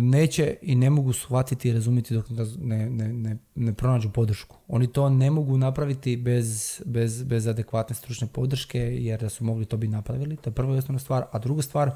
[0.00, 2.26] neće i ne mogu shvatiti i razumjeti dok
[2.58, 4.56] ne, ne, ne, ne pronađu podršku.
[4.68, 9.64] Oni to ne mogu napraviti bez, bez, bez adekvatne stručne podrške jer da su mogli
[9.64, 10.36] to bi napravili.
[10.36, 11.24] To je prva i stvar.
[11.32, 11.90] A druga stvar,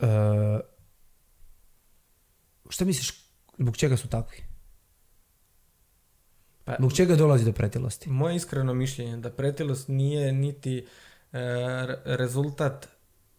[0.00, 0.06] e,
[2.74, 3.12] šta misliš,
[3.58, 4.38] zbog čega su takvi?
[6.64, 8.10] Pa, Zbog čega dolazi do pretilosti?
[8.10, 10.84] Moje iskreno mišljenje je da pretilost nije niti e,
[11.86, 12.88] re- rezultat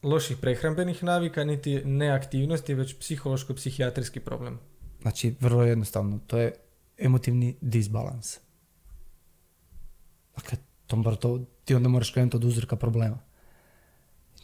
[0.04, 4.60] loših prehrambenih navika, niti neaktivnosti, već psihološko-psihijatrijski problem.
[5.02, 6.54] Znači, vrlo jednostavno, to je
[6.98, 8.38] emotivni disbalans.
[10.36, 10.58] Dakle,
[11.20, 13.20] to, ti onda moraš krenuti od uzroka problema.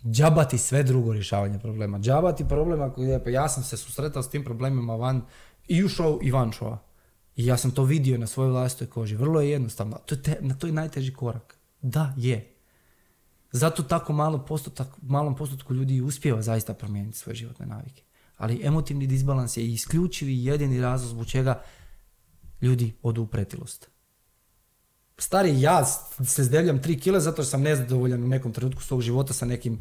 [0.05, 1.99] Džaba ti sve drugo rješavanje problema.
[1.99, 5.21] Džaba ti problem ako je, pa ja sam se susretao s tim problemima van
[5.67, 6.77] i u show i van showa.
[7.35, 9.15] I ja sam to vidio na svojoj vlastitoj koži.
[9.15, 9.97] Vrlo je jednostavno.
[10.05, 11.57] To je, te, na to je najteži korak.
[11.81, 12.55] Da, je.
[13.51, 18.03] Zato tako malo postotak, malom postotku ljudi uspijeva zaista promijeniti svoje životne navike.
[18.37, 21.61] Ali emotivni disbalans je isključivi jedini razlog zbog čega
[22.61, 23.89] ljudi odu u pretilost.
[25.21, 25.85] Stari, ja
[26.25, 29.79] se zdevljam 3 kile zato što sam nezadovoljan u nekom trenutku svog života sa nekim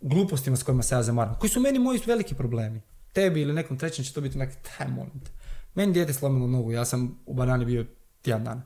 [0.00, 1.38] glupostima s kojima se ja zamaram.
[1.38, 2.80] Koji su meni moji veliki problemi.
[3.12, 4.86] Tebi ili nekom trećem će to biti neki, taj
[5.24, 5.30] te.
[5.74, 7.86] Meni dijete slomilo nogu, ja sam u banani bio
[8.22, 8.62] tjedan dana.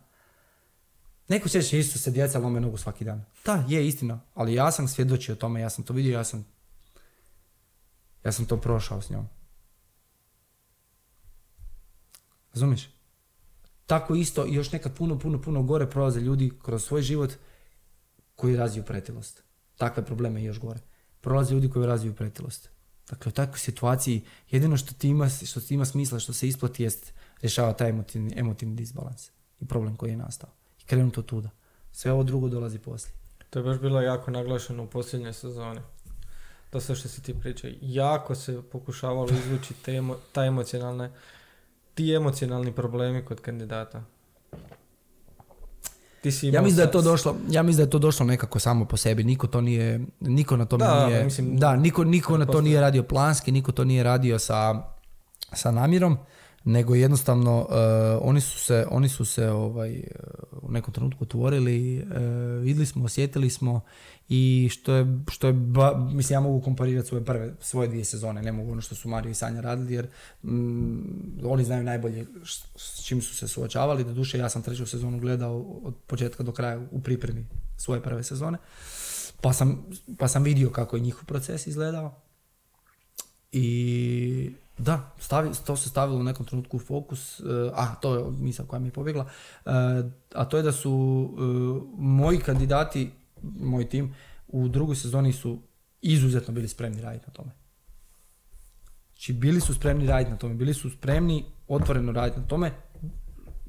[1.28, 3.24] Neko će isto se djeca lome nogu svaki dan.
[3.44, 6.46] Da, je istina, ali ja sam svjedočio tome, ja sam to vidio, ja sam
[8.24, 9.28] ja sam to prošao s njom.
[12.52, 13.01] Razumiješ?
[13.92, 17.30] Tako isto još nekad puno, puno, puno gore prolaze ljudi kroz svoj život
[18.36, 19.42] koji razviju pretilost.
[19.76, 20.80] Takve probleme i još gore.
[21.20, 22.70] Prolaze ljudi koji razviju pretilost.
[23.10, 26.82] Dakle, u takvoj situaciji jedino što ti ima, što ti ima smisla, što se isplati
[26.82, 29.30] jest rješava taj emotivni, emotivni disbalans.
[29.60, 30.50] i problem koji je nastao.
[30.82, 31.50] I krenuti od tuda.
[31.92, 33.14] Sve ovo drugo dolazi poslije.
[33.50, 35.80] To je baš bilo jako naglašeno u posljednjoj sezoni.
[36.70, 37.70] To sve što si ti pričao.
[37.80, 41.10] Jako se pokušavalo izvući te emo, ta emocionalne,
[41.94, 44.04] ti emocionalni problemi kod kandidata.
[46.22, 48.58] Ti si Ja mislim da je to došlo, ja mislim da je to došlo nekako
[48.58, 49.24] samo po sebi.
[49.24, 52.80] Niko to nije, niko na tome Da, nije, mislim, da, niko, niko na to nije
[52.80, 54.82] radio planski, niko to nije radio sa,
[55.52, 56.18] sa namjerom,
[56.64, 57.74] nego jednostavno eh,
[58.22, 60.04] oni su se, oni su se ovaj, eh,
[60.62, 62.04] u nekom trenutku otvorili, eh,
[62.62, 63.80] vidjeli smo, osjetili smo
[64.28, 68.42] i što je, što je ba- mislim ja mogu komparirati svoje prve, svoje dvije sezone,
[68.42, 70.06] ne mogu ono što su Mario i Sanja radili jer
[70.42, 70.98] mm,
[71.44, 75.60] oni znaju najbolje š- s čim su se suočavali, doduše ja sam treću sezonu gledao
[75.60, 77.46] od početka do kraja u pripremi
[77.76, 78.58] svoje prve sezone,
[79.40, 79.86] pa sam,
[80.18, 82.14] pa sam vidio kako je njihov proces izgledao
[83.52, 87.44] i da, stavi, to se stavilo u nekom trenutku u fokus, eh,
[87.74, 89.26] a to je misao koja mi je pobjegla,
[89.64, 89.70] eh,
[90.34, 90.90] a to je da su
[91.32, 91.42] eh,
[91.98, 93.10] moji kandidati,
[93.42, 94.14] moj tim,
[94.48, 95.58] u drugoj sezoni su
[96.00, 97.50] izuzetno bili spremni raditi na tome.
[99.08, 102.72] Znači bili su spremni raditi na tome, bili su spremni otvoreno raditi na tome,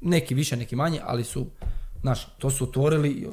[0.02, 1.46] neki više, neki manje, ali su,
[2.00, 3.28] znaš, to su otvorili,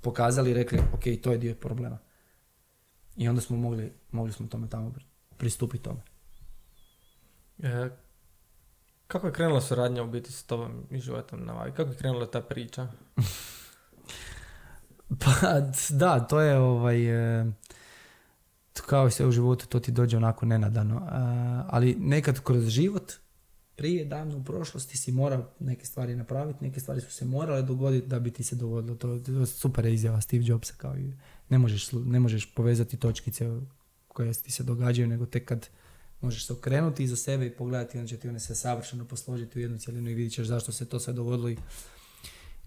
[0.00, 1.98] pokazali i rekli, ok, to je dio problema.
[3.16, 4.92] I onda smo mogli, mogli smo tome tamo
[5.36, 6.00] pristupiti tome.
[7.62, 7.90] E,
[9.06, 11.76] kako je krenula suradnja u biti s tobom i životom na Vagi?
[11.76, 12.88] Kako je krenula ta priča?
[15.20, 17.52] Pa da, to je ovaj, e,
[18.86, 20.96] kao sve u životu, to ti dođe onako nenadano.
[20.96, 21.08] E,
[21.68, 23.12] ali nekad kroz život,
[23.76, 28.06] prije, davno u prošlosti si morao neke stvari napraviti, neke stvari su se morale dogoditi
[28.06, 28.96] da bi ti se dogodilo.
[28.96, 31.12] To, je super izjava Steve Jobsa, kao i
[31.48, 33.60] ne možeš, ne možeš povezati točkice
[34.08, 35.68] koje ti se događaju, nego tek kad
[36.20, 39.62] možeš se okrenuti iza sebe i pogledati, onda će ti one se savršeno posložiti u
[39.62, 41.56] jednu cjelinu i vidjet ćeš zašto se to sve dogodilo i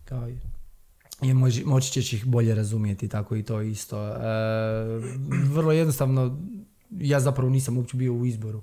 [0.06, 0.38] kao i
[1.22, 4.08] i moći, moći ćeš ih bolje razumjeti, tako i to isto.
[4.08, 4.20] E,
[5.51, 6.39] vrlo jednostavno,
[6.89, 8.62] ja zapravo nisam uopće bio u izboru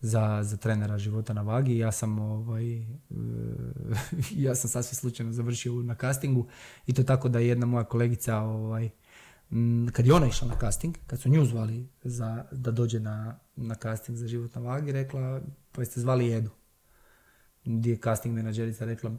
[0.00, 1.78] za, za trenera života na vagi.
[1.78, 2.84] Ja sam, ovaj, e,
[4.44, 6.46] ja sam sasvim slučajno završio na castingu
[6.86, 8.90] i to tako da je jedna moja kolegica, ovaj,
[9.92, 13.74] kad je ona išla na casting, kad su nju zvali za, da dođe na, na
[13.74, 15.40] casting za život na vagi, rekla,
[15.72, 16.50] pa jeste zvali Edu.
[17.64, 19.12] Gdje je casting menadžerica rekla,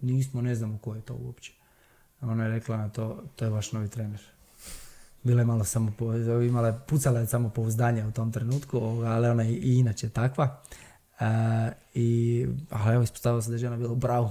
[0.00, 1.52] nismo, ne znamo ko je to uopće.
[2.20, 4.20] A Ona je rekla na to, to je vaš novi trener.
[5.22, 5.92] Bila je malo samo,
[6.48, 10.08] imala je, pucala je samo pouzdanje u tom trenutku, ovoga, ali ona je i inače
[10.08, 10.62] takva.
[11.20, 11.24] E,
[11.94, 14.30] I, ali evo, ispostavilo se da je žena bila u pravu.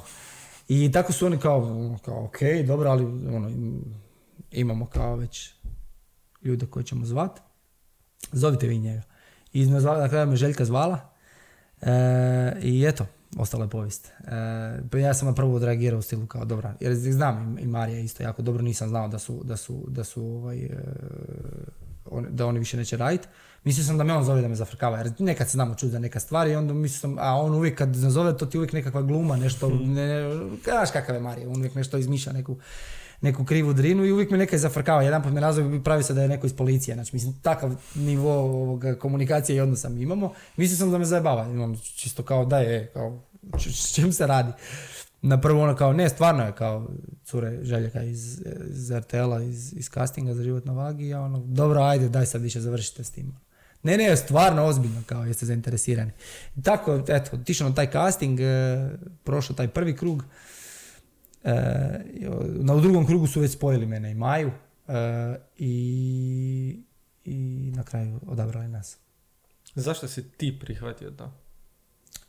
[0.67, 3.83] I tako su oni kao, kao ok, dobro, ali ono, im-
[4.51, 5.53] imamo kao već
[6.41, 7.39] ljude koje ćemo zvat.
[8.31, 9.01] Zovite vi njega.
[9.53, 10.99] I nazvala, na kraju me Željka zvala.
[11.81, 11.91] E,
[12.61, 13.05] I eto,
[13.37, 14.11] ostala je povijest.
[14.93, 18.41] E, ja sam prvo odreagirao u stilu kao dobra, jer znam i- Marija isto jako
[18.41, 20.69] dobro, nisam znao da su, da su, da su ovaj, e,
[22.05, 23.27] on- da oni više neće raditi.
[23.63, 25.99] Mislio sam da me on zove da me zafrkava, jer nekad se znamo čuti za
[25.99, 29.01] neka stvar i onda mislio sam, a on uvijek kad nazove to ti uvijek nekakva
[29.01, 32.57] gluma, nešto, ne, ne, znaš kakav je Marija, on uvijek nešto izmišlja, neku,
[33.21, 35.03] neku krivu drinu i uvijek me neka zafrkava.
[35.03, 36.95] Jedan put me nazove i pravi se da je neko iz policije.
[36.95, 40.33] Znači, mislim, takav nivo ovoga, komunikacije i odnosa mi imamo.
[40.57, 41.45] Mislio sam da me zajebava.
[41.45, 43.19] Imam čisto kao da je, kao,
[43.59, 44.51] s čim se radi.
[45.21, 46.87] Na prvo ono kao, ne, stvarno je kao
[47.25, 51.07] cure Željeka iz, iz RTL-a, iz, iz castinga za život na vagi.
[51.07, 53.35] Ja ono, dobro, ajde, daj sad više završite s tim.
[53.83, 56.11] Ne, ne, stvarno ozbiljno, kao jeste zainteresirani.
[56.63, 58.89] Tako, eto, otišao na taj casting, e,
[59.23, 60.23] prošao taj prvi krug,
[62.59, 64.51] na u drugom krugu su već spojili mene i Maju
[64.87, 64.93] e,
[65.57, 66.83] i,
[67.25, 68.97] i na kraju odabrali nas.
[69.75, 71.31] Zašto si ti prihvatio to?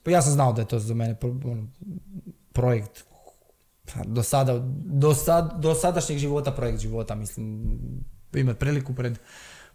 [0.03, 1.67] Pa ja sam znao da je to za mene ono,
[2.53, 3.05] projekt
[3.95, 7.65] pa, do sada, do, sad, do sadašnjeg života projekt života, mislim,
[8.35, 9.19] imat priliku pred,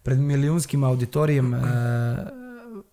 [0.02, 1.60] pred milijunskim auditorijem e,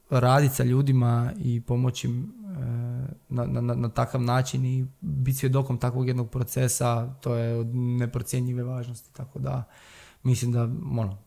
[0.10, 2.43] raditi sa ljudima i pomoći im
[3.30, 8.64] na, na, na, takav način i biti svjedokom takvog jednog procesa, to je od neprocjenjive
[8.64, 9.64] važnosti, tako da
[10.24, 10.64] mislim da,
[11.00, 11.18] ono,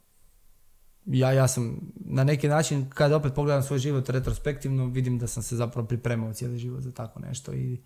[1.06, 5.42] ja, ja sam na neki način, kad opet pogledam svoj život retrospektivno, vidim da sam
[5.42, 7.80] se zapravo pripremao cijeli život za tako nešto i,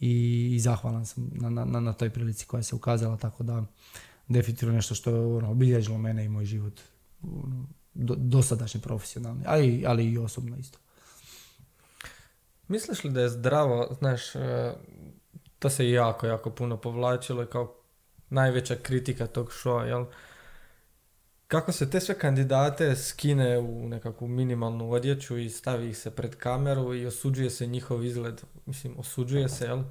[0.00, 3.64] i, i zahvalan sam na, na, na toj prilici koja se ukazala, tako da
[4.28, 6.80] definitivno nešto što je ono, obilježilo mene i moj život
[7.22, 10.78] ono, do, dosadašnji profesionalni, ali, ali i osobno isto.
[12.68, 14.72] Misliš li da je zdravo, znaš, e,
[15.58, 17.74] to se jako, jako puno povlačilo i kao
[18.30, 20.04] najveća kritika tog showa, jel?
[21.46, 26.36] Kako se te sve kandidate skine u nekakvu minimalnu odjeću i stavi ih se pred
[26.36, 29.82] kameru i osuđuje se njihov izgled, mislim, osuđuje se, jel?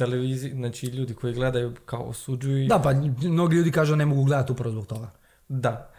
[0.00, 2.68] televiziji, znači ljudi koji gledaju kao osuđuju.
[2.68, 2.92] Da, pa
[3.28, 5.10] mnogi ljudi kažu ne mogu gledati upravo zbog toga.
[5.48, 5.92] Da.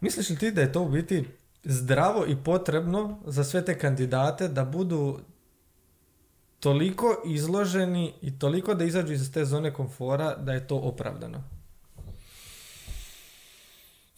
[0.00, 1.24] Misliš li ti da je to u biti
[1.64, 5.18] zdravo i potrebno za sve te kandidate da budu
[6.60, 11.42] toliko izloženi i toliko da izađu iz te zone komfora da je to opravdano?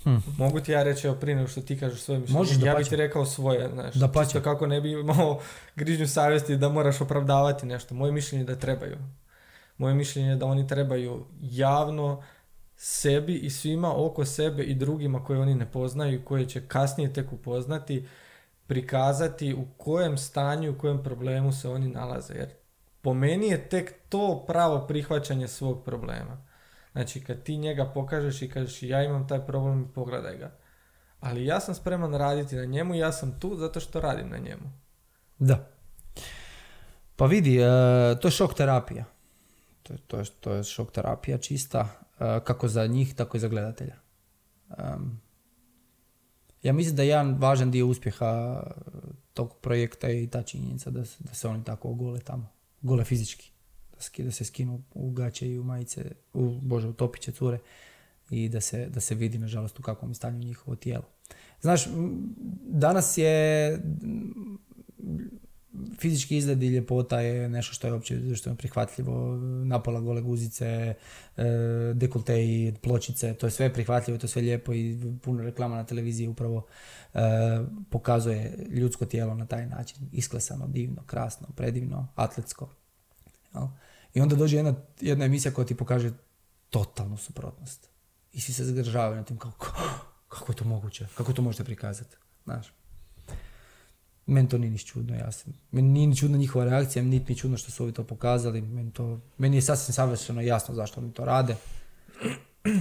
[0.02, 0.16] Hm.
[0.38, 2.88] Mogu ti ja reći, evo prije nego što ti kažeš svoje mišljenje, Možeš, ja bih
[2.88, 4.24] ti rekao svoje, znaš, Dapače.
[4.24, 5.40] čisto kako ne bi imao
[5.76, 7.94] grižnju savjesti da moraš opravdavati nešto.
[7.94, 8.96] Moje mišljenje je da trebaju.
[9.78, 12.22] Moje mišljenje je da oni trebaju javno
[12.76, 17.12] sebi i svima oko sebe i drugima koje oni ne poznaju i koje će kasnije
[17.12, 18.08] tek upoznati
[18.66, 22.34] prikazati u kojem stanju, u kojem problemu se oni nalaze.
[22.34, 22.48] Jer
[23.02, 26.42] po meni je tek to pravo prihvaćanje svog problema.
[26.92, 30.56] Znači kad ti njega pokažeš i kažeš ja imam taj problem, pogledaj ga.
[31.20, 34.38] Ali ja sam spreman raditi na njemu i ja sam tu zato što radim na
[34.38, 34.72] njemu.
[35.38, 35.68] Da.
[37.16, 37.66] Pa vidi, e,
[38.22, 39.04] to je šok terapija.
[39.82, 41.88] To, je- to, je, to je šok terapija čista,
[42.18, 43.94] kako za njih, tako i za gledatelja.
[44.70, 45.20] Em,
[46.62, 48.62] ja mislim da je jedan važan dio uspjeha
[49.34, 52.48] tog projekta je i ta činjenica da, se- da se oni tako ogole tamo.
[52.82, 53.50] Gole fizički.
[53.94, 56.04] Da, ski- da se skinu u gaće i u majice,
[56.34, 57.58] u, bože, u topiće cure
[58.30, 61.04] i da se, da se vidi, nažalost, u kakvom je stanju njihovo tijelo.
[61.60, 61.84] Znaš,
[62.62, 63.70] danas je
[65.98, 69.36] fizički izgled i ljepota je nešto što je opće društveno prihvatljivo.
[69.64, 70.94] Napola gole guzice, e,
[71.94, 76.28] dekolteji, pločice, to je sve prihvatljivo, to je sve lijepo i puno reklama na televiziji
[76.28, 76.66] upravo
[77.14, 77.20] e,
[77.90, 80.08] pokazuje ljudsko tijelo na taj način.
[80.12, 82.68] Isklesano, divno, krasno, predivno, atletsko.
[84.14, 86.12] I onda dođe jedna, jedna emisija koja ti pokaže
[86.70, 87.88] totalnu suprotnost.
[88.32, 89.72] I svi se zgražavaju na tim kako,
[90.28, 92.16] kako je to moguće, kako to možete prikazati.
[92.44, 92.72] Znaš.
[94.26, 95.52] Meni to nije niš čudno, ja sam.
[95.70, 98.60] Meni nije ni čudna njihova reakcija, niti mi je čudno što su ovi to pokazali.
[98.60, 101.56] Meni, to, meni je sasvim savršeno jasno zašto oni to rade.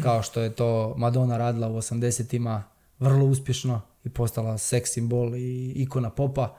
[0.03, 2.63] Kao što je to Madonna radila u 80-ima
[2.99, 6.57] vrlo uspješno i postala seks simbol i ikona popa.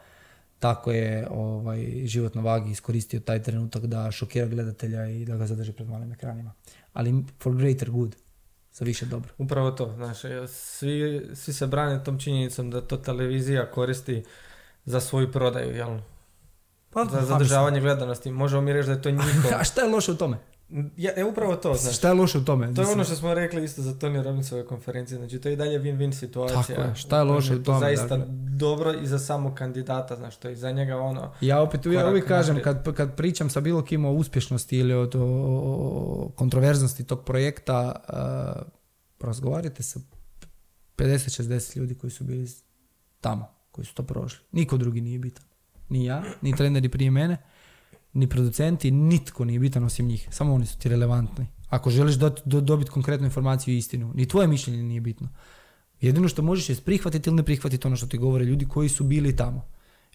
[0.58, 5.46] Tako je ovaj, život na vagi iskoristio taj trenutak da šokira gledatelja i da ga
[5.46, 6.52] zadrži pred malim ekranima.
[6.92, 8.16] Ali for greater good,
[8.72, 9.34] za više dobro.
[9.38, 14.22] Upravo to, znaš, e, svi, svi se brane tom činjenicom da to televizija koristi
[14.86, 15.98] za svoju prodaju, jel?
[16.90, 18.30] Pa, Za zadržavanje gledanosti.
[18.30, 19.50] Možemo mi reći da je to njihov.
[19.60, 20.38] A šta je loše u tome?
[20.96, 21.96] Ja, e, upravo to, znaš.
[21.96, 22.74] Šta je loše u tome?
[22.74, 25.56] To je ono što smo rekli isto za Tony Robbinsove konferencije, znači to je i
[25.56, 26.62] dalje win-win situacija.
[26.62, 28.34] Tako je, šta je loše u To tome, zaista dakle?
[28.56, 31.32] dobro i za samog kandidata, znaš, to je i za njega ono...
[31.40, 35.06] Ja opet ja uvijek kažem, kad, kad pričam sa bilo kim o uspješnosti ili o,
[35.06, 40.00] to, o kontroverznosti tog projekta, uh, razgovarajte sa
[40.96, 42.48] 50-60 ljudi koji su bili
[43.20, 44.40] tamo, koji su to prošli.
[44.52, 45.44] Niko drugi nije bitan.
[45.88, 47.36] Ni ja, ni treneri prije mene,
[48.12, 50.28] ni producenti, nitko nije bitan osim njih.
[50.30, 51.46] Samo oni su ti relevantni.
[51.68, 55.28] Ako želiš dot- do, dobiti konkretnu informaciju i istinu, ni tvoje mišljenje nije bitno.
[56.00, 59.04] Jedino što možeš je prihvatiti ili ne prihvatiti ono što ti govore ljudi koji su
[59.04, 59.68] bili tamo.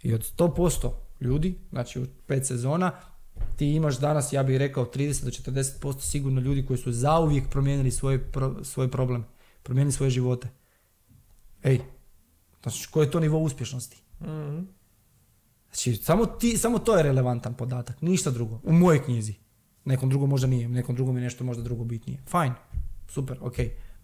[0.04, 2.92] I od 100% ljudi, znači u pet sezona,
[3.56, 7.92] ti imaš danas, ja bih rekao, 30 do 40% sigurno ljudi koji su zauvijek promijenili
[7.92, 9.26] svoj, pro, svoj problem,
[9.64, 10.48] promijenili svoje živote.
[11.64, 11.80] Ej,
[12.64, 13.98] znači koji je to nivo uspješnosti?
[14.22, 14.60] Mhm.
[15.72, 18.60] Znači, samo, ti, samo to je relevantan podatak, ništa drugo.
[18.64, 19.34] U mojoj knjizi.
[19.86, 22.20] Nekom drugom možda nije, nekom drugom je nešto možda drugo bitnije.
[22.28, 22.54] Fajn,
[23.10, 23.56] super, ok.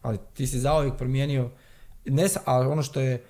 [0.01, 1.51] Ali ti si zauvijek promijenio,
[2.05, 3.23] ne, a ono što je,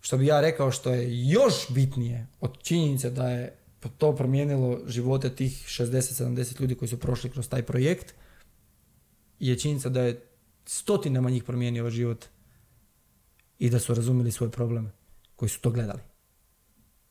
[0.00, 3.56] što bi ja rekao što je još bitnije od činjenice da je
[3.98, 8.14] to promijenilo živote tih 60-70 ljudi koji su prošli kroz taj projekt,
[9.38, 10.26] je činjenica da je
[10.66, 12.24] stotinama njih promijenio život
[13.62, 14.92] i da su razumjeli svoj problem
[15.36, 16.00] koji su to gledali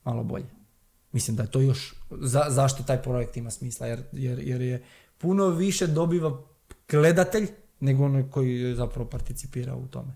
[0.04, 0.46] malo bolje.
[1.12, 4.84] Mislim da je to još, za, zašto taj projekt ima smisla, jer, jer, jer je
[5.18, 6.42] puno više dobiva
[6.90, 7.48] gledatelj
[7.80, 10.14] nego onaj koji je zapravo participira u tome.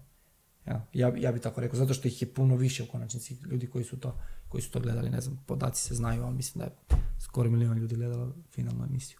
[0.67, 3.67] Ja, ja, ja bi tako rekao, zato što ih je puno više u konačnici ljudi
[3.67, 4.15] koji su to,
[4.49, 7.78] koji su to gledali, ne znam, podaci se znaju, ali mislim da je skoro milijun
[7.78, 9.17] ljudi gledalo finalnu emisiju.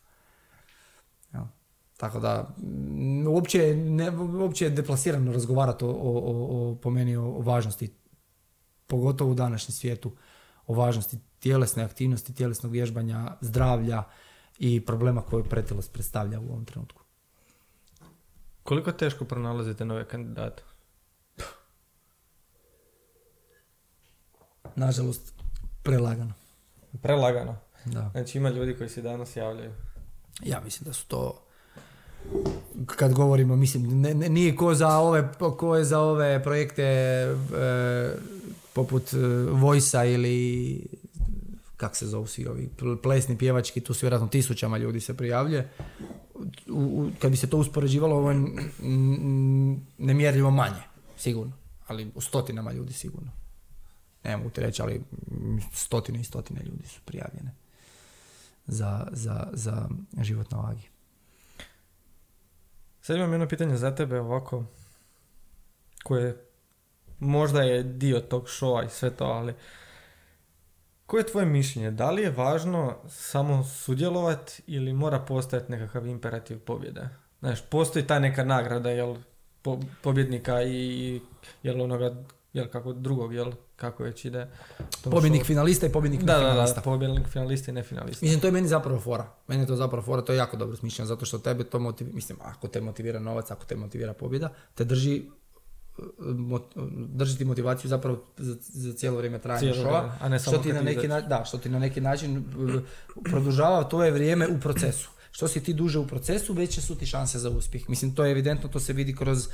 [1.98, 2.56] Tako da,
[3.30, 7.94] uopće, ne, uopće je deplasirano razgovarati o, o, o, o- po meni o, o važnosti
[8.88, 10.12] pogotovo u današnjem svijetu,
[10.68, 14.04] o važnosti tjelesne aktivnosti, tjelesnog vježbanja, zdravlja
[14.60, 17.02] i problema koje pretilost predstavlja u ovom trenutku.
[18.64, 20.64] Koliko teško pronalazite nove kandidate?
[24.76, 25.34] Nažalost,
[25.84, 26.34] prelagano.
[27.02, 27.58] Prelagano.
[27.86, 28.10] Da.
[28.12, 29.74] Znači ima ljudi koji se danas javljaju.
[30.44, 31.45] Ja mislim da su to
[32.86, 37.36] kad govorimo, mislim, ne, ne- nije ko za ove, ko je za ove projekte e,
[38.74, 39.18] poput e,
[39.52, 40.82] Voice-a ili
[41.78, 45.70] kak se zovu svi ovi pl- plesni, pjevački, tu su vjerojatno tisućama ljudi se prijavljuje.
[46.36, 48.38] U, u, kad bi se to uspoređivalo, ovo je
[49.98, 50.82] nemjerljivo manje,
[51.18, 51.54] sigurno.
[51.88, 53.32] Ali u stotinama ljudi sigurno.
[54.24, 55.02] Ne mogu ti reći, ali
[55.74, 57.52] stotine i stotine ljudi su prijavljene
[58.68, 59.90] za, za, za
[60.22, 60.88] život na vagi.
[63.06, 64.64] Sad imam jedno pitanje za tebe ovako,
[66.04, 66.46] koje
[67.20, 69.54] možda je dio tog showa i sve to, ali
[71.06, 71.92] koje je tvoje mišljenje?
[71.92, 77.10] Da li je važno samo sudjelovati ili mora postojati nekakav imperativ pobjede?
[77.40, 79.16] Znaš, postoji ta neka nagrada, jel,
[79.62, 81.22] po, pobjednika i
[81.64, 82.16] jel onoga,
[82.54, 84.48] jel kako drugog, jel, kako već ide.
[85.04, 85.48] Pobjednik showu.
[85.48, 86.82] finalista i pobjednik Da, da, da, finalista.
[86.82, 88.26] pobjednik finalista i ne finalista.
[88.26, 89.28] Mislim, to je meni zapravo fora.
[89.48, 92.16] Meni je to zapravo fora, to je jako dobro smišljeno, zato što tebe to motivira,
[92.16, 95.24] mislim, ako te motivira novac, ako te motivira pobjeda, te drži
[96.20, 96.74] mot-
[97.16, 100.74] drži ti motivaciju zapravo za, za cijelo vrijeme trajanja šova, a ne samo što ti
[100.74, 102.82] na neki način, da, što ti na neki način uh,
[103.24, 105.10] produžava tvoje vrijeme u procesu.
[105.32, 107.90] Što si ti duže u procesu, veće su ti šanse za uspjeh.
[107.90, 109.48] Mislim, to je evidentno, to se vidi kroz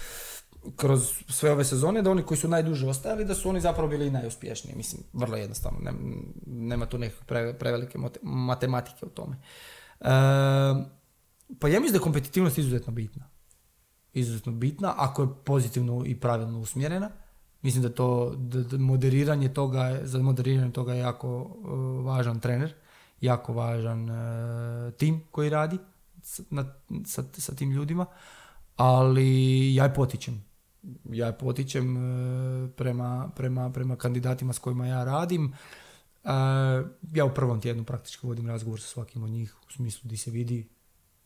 [0.75, 4.07] kroz sve ove sezone, da oni koji su najduže ostajali, da su oni zapravo bili
[4.07, 4.75] i najuspješniji.
[4.75, 9.35] Mislim, vrlo jednostavno, nem- nema tu nekakve pre, prevelike matematike u tome.
[9.99, 10.05] E,
[11.59, 13.29] pa ja mislim da je kompetitivnost izuzetno bitna.
[14.13, 17.09] Izuzetno bitna, ako je pozitivno i pravilno usmjerena.
[17.61, 21.67] Mislim da to, da, moderiranje toga, za moderiranje toga je jako e,
[22.03, 22.73] važan trener,
[23.21, 25.77] jako važan e, tim koji radi
[26.23, 26.73] s- na,
[27.05, 28.05] sa, sa tim ljudima,
[28.75, 29.25] ali
[29.75, 30.50] ja je potičem.
[31.11, 35.53] Ja potičem e, prema, prema, prema kandidatima s kojima ja radim.
[36.23, 36.29] E,
[37.13, 40.31] ja u prvom tjednu praktički vodim razgovor sa svakim od njih u smislu di se
[40.31, 40.69] vidi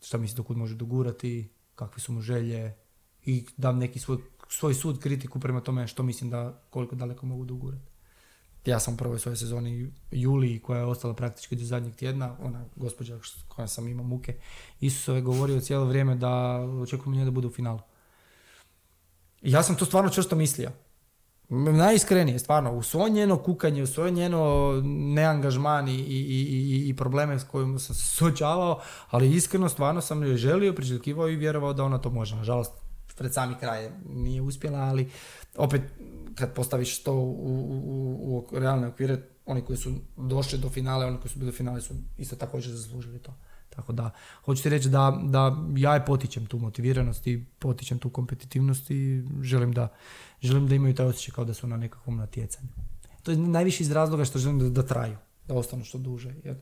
[0.02, 2.74] šta misli do kud može dogurati, kakve su mu želje
[3.24, 4.18] i dam neki svoj,
[4.48, 7.90] svoj sud, kritiku prema tome što mislim da koliko daleko mogu dogurati.
[8.66, 12.64] Ja sam u prvoj svojoj sezoni Juli koja je ostala praktički do zadnjeg tjedna, ona
[12.76, 14.34] gospođa s kojom sam imao muke,
[14.80, 17.80] Isusove govorio cijelo vrijeme da očekujem nje da bude u finalu.
[19.46, 20.70] Ja sam to stvarno čvrsto mislio.
[21.48, 24.72] Najiskrenije, stvarno, u svo njeno kukanje, u svo njeno
[25.14, 30.22] neangažman i, i, i, i- probleme s kojima sam se suočavao, ali iskreno, stvarno sam
[30.22, 32.36] joj želio, priželjkivao i vjerovao da ona to može.
[32.36, 32.72] Nažalost,
[33.16, 35.10] pred sami kraj nije uspjela, ali
[35.56, 35.82] opet
[36.34, 37.52] kad postaviš to u, u,
[38.20, 41.54] u, u realne okvire, oni koji su došli do finale, oni koji su bili u
[41.54, 43.34] finale su isto također zaslužili to.
[43.76, 44.10] Tako da,
[44.44, 49.72] hoću reći da, da ja je potičem tu motiviranost i potičem tu kompetitivnost i želim
[49.72, 49.88] da,
[50.42, 52.68] želim da imaju taj osjećaj kao da su na nekakvom natjecanju.
[53.22, 55.16] To je najviše iz razloga što želim da, da traju,
[55.48, 56.34] da ostanu što duže.
[56.44, 56.56] Jer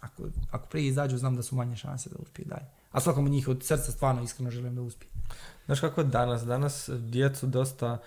[0.00, 2.66] ako, ako prije izađu, znam da su manje šanse da uspije dalje.
[2.90, 5.10] A svakom njih od srca stvarno iskreno želim da uspije.
[5.66, 6.42] Znaš kako je danas?
[6.42, 7.98] Danas djecu dosta...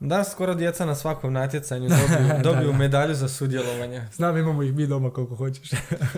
[0.00, 2.78] Danas skoro djeca na svakom natjecanju dobiju, Da, dobiju da.
[2.78, 4.08] medalju za sudjelovanje.
[4.12, 5.70] Znam, imamo ih mi doma koliko hoćeš.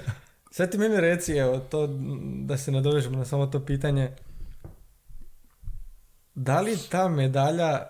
[0.51, 1.89] Sad ti meni reci, evo, to,
[2.43, 4.11] da se nadovežemo na samo to pitanje.
[6.35, 7.87] Da li ta medalja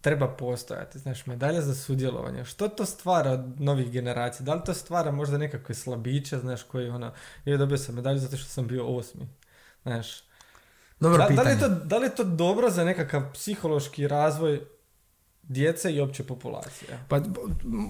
[0.00, 0.98] treba postojati?
[0.98, 2.44] Znaš, medalja za sudjelovanje.
[2.44, 4.44] Što to stvara od novih generacija?
[4.44, 7.12] Da li to stvara možda nekakve slabiće, znaš, koji ono,
[7.44, 9.28] je dobio sam medalju zato što sam bio osmi.
[9.82, 10.22] Znaš,
[11.00, 11.48] Dobro da, da, pitanje.
[11.48, 14.60] li je to, da li je to dobro za nekakav psihološki razvoj
[15.48, 16.98] djece i opće populacije?
[17.08, 17.20] Pa,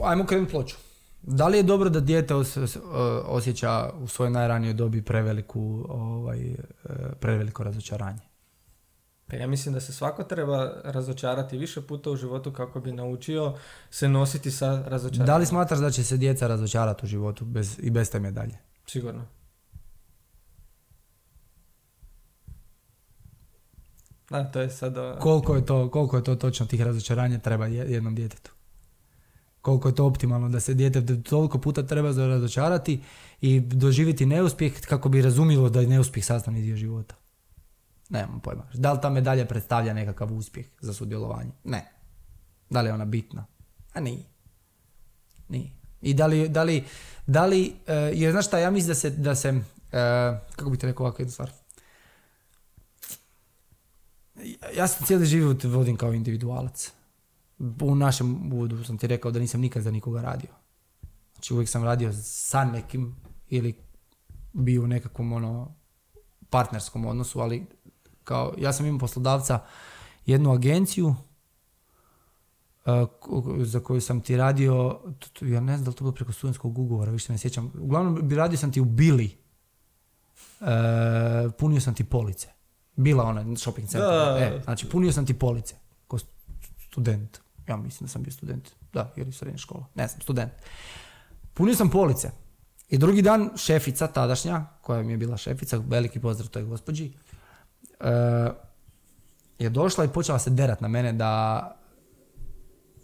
[0.05, 0.77] ajmo krenuti ploču.
[1.23, 2.79] Da li je dobro da dijete os- os-
[3.27, 6.57] osjeća u svojoj najranijoj dobi preveliku, ovaj, e,
[7.21, 8.21] preveliko razočaranje?
[9.27, 13.55] Pa ja mislim da se svako treba razočarati više puta u životu kako bi naučio
[13.91, 15.27] se nositi sa razočaranjem.
[15.27, 18.59] Da li smatraš da će se djeca razočarati u životu bez, i bez te medalje?
[18.87, 19.25] Sigurno.
[24.31, 24.99] Da, to je sad...
[24.99, 28.51] o, Koliko je to, koliko je to točno tih razočaranja treba je- jednom djetetu?
[29.63, 33.01] Koliko je to optimalno da se dijete toliko puta treba razočarati
[33.41, 37.15] i doživjeti neuspjeh kako bi razumilo da je neuspjeh sastavni dio života?
[38.09, 38.63] Nemam pojma.
[38.75, 41.51] Da li ta medalja predstavlja nekakav uspjeh za sudjelovanje?
[41.65, 41.93] Ne.
[42.71, 43.47] Da li je ona bitna?
[43.93, 44.23] A nije.
[45.49, 45.71] Nije.
[46.03, 46.85] I da li, da li,
[47.27, 49.61] da li e, jer znaš šta, ja mislim da se, da se e,
[50.57, 51.51] kako bi ti rekao ovako jednu stvar.
[54.77, 56.93] Ja sam cijeli život vodim kao individualac.
[57.83, 60.51] U našem uvodu sam ti rekao da nisam nikad za nikoga radio.
[61.35, 63.17] Znači uvijek sam radio sa nekim
[63.49, 63.75] ili
[64.53, 65.75] bio u nekakvom ono
[66.51, 67.67] partnerskom odnosu, ali
[68.25, 69.65] kao ja sam imao poslodavca
[70.27, 71.15] jednu agenciju uh,
[73.65, 75.01] za koju sam ti radio,
[75.41, 77.73] ja ne znam da li to bilo preko studentskog ugovora, više ne sjećam.
[77.79, 79.37] Uglavnom radio sam ti u Bili.
[80.61, 80.67] Uh,
[81.59, 82.49] punio sam ti police.
[82.97, 84.11] Bila ona shopping centar.
[84.11, 84.39] Da.
[84.39, 85.75] E, znači punio sam ti police
[86.11, 86.27] st-
[86.91, 87.39] student.
[87.69, 88.69] Ja mislim da sam bio student.
[88.93, 89.85] Da, ili srednja škola.
[89.95, 90.53] Ne znam, student.
[91.55, 92.31] Punio sam police.
[92.89, 97.13] I drugi dan šefica tadašnja, koja mi je bila šefica, veliki pozdrav toj gospođi,
[98.01, 98.11] e,
[99.59, 101.73] je došla i počela se derat na mene da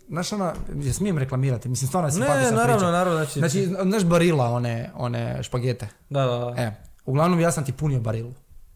[0.08, 2.90] Znaš ona, je smijem reklamirati, mislim stvarno je Ne, simpatična naravno, priča.
[2.90, 3.38] naravno, znači...
[3.38, 5.88] Znači, znaš barila, one, one špagete.
[6.10, 6.62] Da, da, da.
[6.62, 6.72] E,
[7.04, 8.34] uglavnom ja sam ti punio barilu.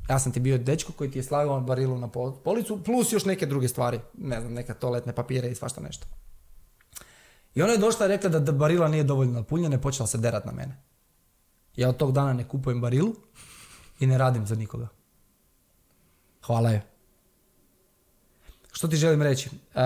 [0.09, 3.25] Ja sam ti bio dečko koji ti je slagao barilu na pol- policu, plus još
[3.25, 4.01] neke druge stvari.
[4.15, 6.07] Ne znam, neka toaletne papire i svašta nešto.
[7.55, 10.45] I ona je došla i rekla da, barila nije dovoljno napunjena i počela se derat
[10.45, 10.83] na mene.
[11.77, 13.15] Ja od tog dana ne kupujem barilu
[14.01, 14.89] i ne radim za nikoga.
[16.47, 16.83] Hvala je.
[18.73, 19.51] Što ti želim reći?
[19.75, 19.81] E,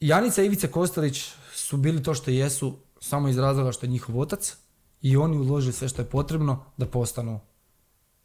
[0.00, 4.20] Janica i Ivica Kostelić su bili to što jesu samo iz razloga što je njihov
[4.20, 4.56] otac
[5.02, 7.40] i oni uložili sve što je potrebno da postanu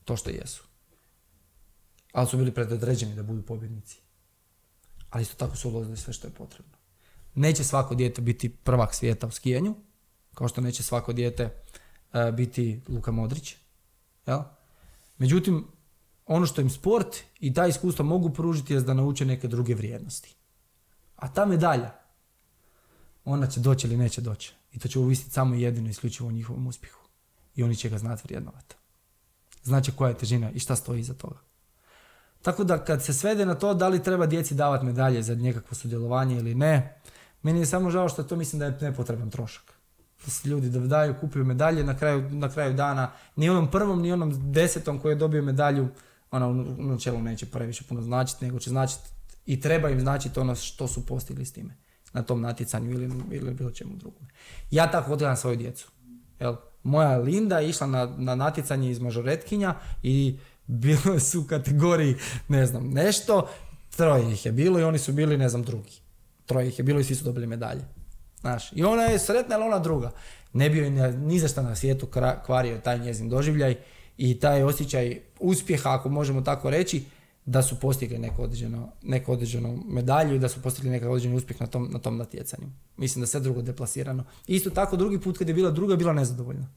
[0.06, 0.64] to što jesu.
[2.12, 4.02] Ali su bili predodređeni da budu pobjednici.
[5.10, 6.78] Ali isto tako su uložili sve što je potrebno.
[7.36, 9.76] Neće svako dijete biti prvak svijeta u skijanju,
[10.34, 11.50] kao što neće svako dijete
[12.14, 13.56] e, biti Luka Modrić.
[14.26, 14.40] Jel?
[15.18, 15.68] Međutim,
[16.26, 20.36] ono što im sport i ta iskustva mogu pružiti je da nauče neke druge vrijednosti.
[21.16, 21.92] A ta medalja,
[23.26, 24.54] ona će doći ili neće doći.
[24.72, 27.02] I to će uvisiti samo jedino isključivo u njihovom uspjehu.
[27.56, 28.76] I oni će ga znati vrijednovati.
[29.64, 31.40] Znači koja je težina i šta stoji iza toga.
[32.42, 35.76] Tako da kad se svede na to da li treba djeci davati medalje za nekakvo
[35.76, 37.02] sudjelovanje ili ne,
[37.44, 39.74] meni je samo žao što to mislim da je nepotreban trošak.
[40.26, 44.02] Da se ljudi da daju, kupuju medalje na kraju, na kraju dana, ni onom prvom,
[44.02, 45.88] ni onom desetom koji je dobio medalju,
[46.32, 49.04] ona u načelu neće previše puno značiti, nego će značiti
[49.46, 51.78] i treba im značiti ono što su postigli s time
[52.14, 54.28] na tom natjecanju ili, ili bilo čemu drugome.
[54.72, 55.92] Ja tako odgledam svoju djecu.
[56.40, 56.56] Jel?
[56.84, 60.38] Moja Linda je išla na, na natjecanje iz mažoretkinja i
[60.68, 62.16] bilo su u kategoriji,
[62.48, 63.48] ne znam, nešto,
[63.90, 65.92] troje ih je bilo i oni su bili, ne znam, drugi.
[66.46, 67.82] Troje ih je bilo i svi su dobili medalje.
[68.40, 70.12] Znaš, i ona je sretna, ali ona druga.
[70.54, 72.08] Ne bi joj ni- za šta na svijetu
[72.46, 73.76] kvario taj njezin doživljaj
[74.18, 77.04] i taj osjećaj uspjeha, ako možemo tako reći,
[77.46, 81.62] da su postigli neku određeno, neku određenu medalju i da su postigli neki određeni uspjeh
[81.62, 82.68] na tom, na tom natjecanju.
[82.98, 84.24] Mislim da sve drugo deplasirano.
[84.48, 86.68] Isto tako drugi put kad je bila druga, bila nezadovoljna.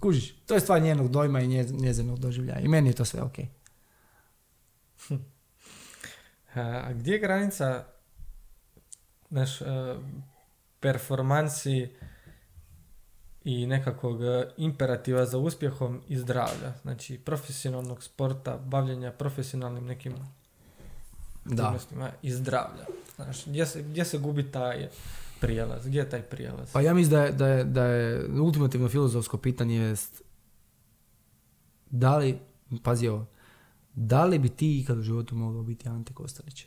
[0.00, 2.60] Kužiš, to je stvar njenog dojma i nje- njezinog doživljaja.
[2.60, 3.38] I meni je to sve ok.
[6.54, 7.84] A gdje je granica
[9.30, 9.64] naš, e,
[10.80, 11.88] performansi
[13.48, 16.74] i nekakvog e, imperativa za uspjehom i zdravlja?
[16.82, 20.14] Znači, profesionalnog sporta, bavljenja profesionalnim nekim
[21.44, 21.78] Da.
[22.22, 22.84] i zdravlja.
[23.16, 24.88] Znaš, gdje se, gdje se gubi taj
[25.40, 25.86] prijelaz?
[25.86, 26.72] Gdje je taj prijelaz?
[26.72, 30.22] Pa ja mislim da je, da je, da je ultimativno filozofsko pitanje jest
[31.90, 32.38] da li,
[32.82, 33.26] pazi ovo,
[33.94, 36.66] da li bi ti ikad u životu mogao biti Ante Kostelić?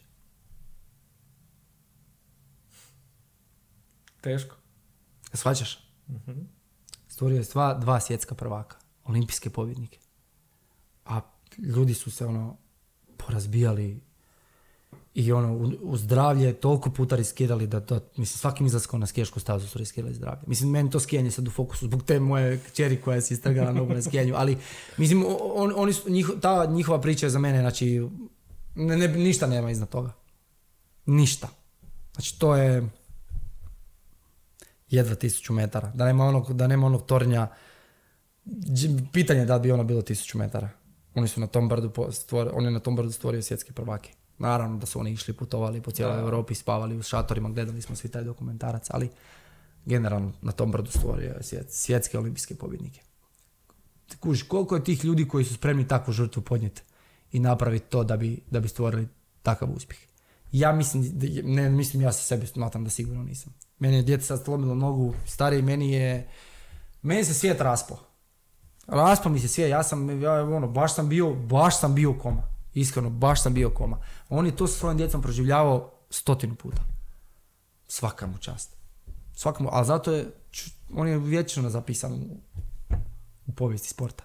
[4.22, 4.56] Teško.
[5.34, 5.88] Shvaćaš?
[6.10, 6.61] Mhm.
[7.22, 8.76] Stvorio je dva, dva svjetska prvaka,
[9.06, 9.98] olimpijske pobjednike.
[11.06, 11.22] A
[11.58, 12.58] ljudi su se ono
[13.18, 14.02] porazbijali
[15.14, 19.68] i ono u, zdravlje toliko puta riskirali da, da mislim svakim izlaskom na skijašku stazu
[19.68, 20.42] su riskirali zdravlje.
[20.48, 23.94] Mislim meni to skijanje sad u fokusu zbog te moje kćeri koja se istrgala nogu
[23.94, 24.58] na skijanju, ali
[24.98, 28.10] mislim on, oni su, njiho- ta njihova priča je za mene znači
[28.76, 30.14] ne, ne- ništa nema iznad toga.
[31.06, 31.48] Ništa.
[32.14, 32.90] Znači to je
[34.92, 35.92] jedva tisuću metara.
[35.96, 37.48] Da nema onog, da nema onog tornja,
[39.14, 40.70] pitanje je da bi ono bilo tisuću metara.
[41.16, 44.14] Oni su na tom brdu, stvor, on je na tom brdu stvorio svjetske prvake.
[44.38, 46.20] Naravno da su oni išli, putovali po cijeloj.
[46.20, 49.10] Europi, spavali u šatorima, gledali smo svi taj dokumentarac, ali
[49.86, 53.02] generalno na tom brdu stvorio je svjet, svjetske olimpijske pobjednike.
[54.20, 56.82] Kužiš, koliko je tih ljudi koji su spremni takvu žrtvu podnijeti
[57.32, 59.08] i napraviti to da bi, da bi stvorili
[59.42, 60.00] takav uspjeh.
[60.52, 61.12] Ja mislim,
[61.44, 63.54] ne mislim ja sa sebi smatram da sigurno nisam.
[63.82, 66.28] Meni je djeca sad slomilo nogu, stariji meni je,
[67.02, 67.98] meni se svijet raspao.
[68.88, 72.42] Raspao mi se svijet, ja sam, ja, ono, baš sam bio, baš sam bio koma.
[72.74, 73.98] Iskreno, baš sam bio koma.
[74.30, 76.82] On je to sa svojom djecom proživljavao stotinu puta.
[77.88, 78.76] Svaka mu čast.
[79.34, 80.32] Svaka mu, ali zato je,
[80.96, 82.38] on je vječno zapisan u,
[83.48, 84.24] u povijesti sporta.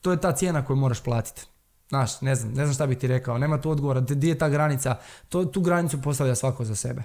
[0.00, 1.42] To je ta cijena koju moraš platiti.
[1.88, 4.48] Znaš, ne znam, ne znam šta bi ti rekao, nema tu odgovora, gdje je ta
[4.48, 4.98] granica,
[5.28, 7.02] to, tu granicu postavlja svako za sebe.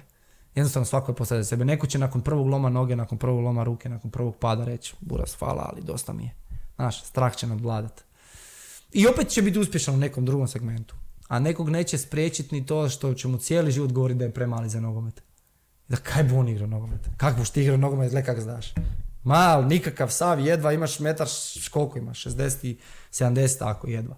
[0.55, 1.65] Jednostavno svako je postavlja za sebe.
[1.65, 5.35] Neko će nakon prvog loma noge, nakon prvog loma ruke, nakon prvog pada reći, buras,
[5.39, 6.35] hvala, ali dosta mi je.
[6.75, 8.03] Znaš, strah će nadvladat.
[8.91, 10.95] I opet će biti uspješan u nekom drugom segmentu.
[11.27, 14.69] A nekog neće spriječiti ni to što će mu cijeli život govoriti da je premali
[14.69, 15.23] za nogomet.
[15.87, 17.09] Da kaj bu on igrao nogomet?
[17.17, 18.73] Kako ti igrao nogomet, gle kak znaš.
[19.23, 21.27] Mal, nikakav sav, jedva imaš metar,
[21.71, 22.79] koliko imaš, 60 i
[23.11, 24.17] 70 ako jedva.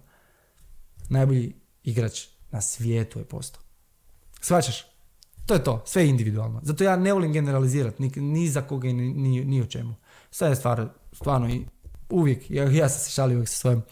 [1.08, 3.62] Najbolji igrač na svijetu je postao.
[4.40, 4.91] Shvaćaš?
[5.46, 6.60] To je to, sve je individualno.
[6.62, 9.94] Zato ja ne volim generalizirati ni, ni za koga i ni, ni, ni o čemu.
[10.30, 11.64] Sve je stvar, stvarno i
[12.10, 13.82] uvijek, ja, ja sam se šalio uvijek sa svojom,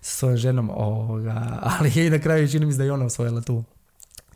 [0.00, 3.04] sa svojom ženom, ovoga, ali je i na kraju čini mi se da je ona
[3.04, 3.64] osvojila tu,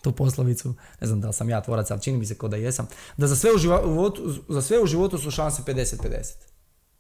[0.03, 2.57] tu poslovicu, ne znam da li sam ja tvorac, ali čini mi se kao da
[2.57, 6.33] jesam, da za sve u, životu, za sve u životu su šanse 50-50.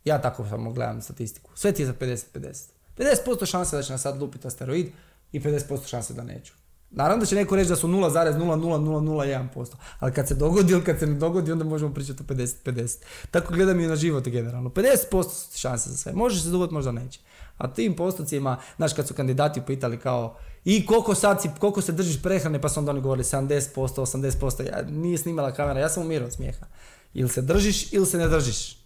[0.04, 1.50] Ja tako samo gledam statistiku.
[1.54, 2.68] Sve ti je za 50-50.
[2.98, 4.86] 50% šanse da će nas sad lupiti asteroid
[5.32, 6.52] i 50% šanse da neću.
[6.90, 11.06] Naravno da će neko reći da su 0,00001%, ali kad se dogodi ili kad se
[11.06, 12.96] ne dogodi, onda možemo pričati o 50-50.
[13.30, 14.70] Tako gledam i na život generalno.
[14.70, 16.12] 50% šanse za sve.
[16.12, 17.20] Može se dogoditi, možda neće.
[17.58, 21.92] A tim postocima, znaš, kad su kandidati pitali kao i koliko sad si, koliko se
[21.92, 26.02] držiš prehrane, pa su onda oni govorili 70%, 80%, ja, nije snimala kamera, ja sam
[26.02, 26.66] umirao od smijeha.
[27.14, 28.78] Ili se držiš ili se ne držiš.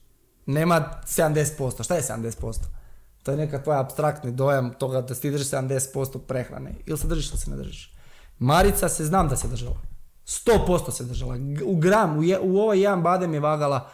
[0.46, 1.84] Nema 70%.
[1.84, 2.81] Šta je 70%?
[3.22, 6.74] To je neka tvoja abstraktni dojam toga da ti držiš 70% prehrane.
[6.86, 7.94] Ili se držiš ili se ne držiš.
[8.38, 9.80] Marica se znam da se držala.
[10.26, 11.36] 100% se držala.
[11.64, 13.90] U gram, u, je, u ovaj jedan badem je vagala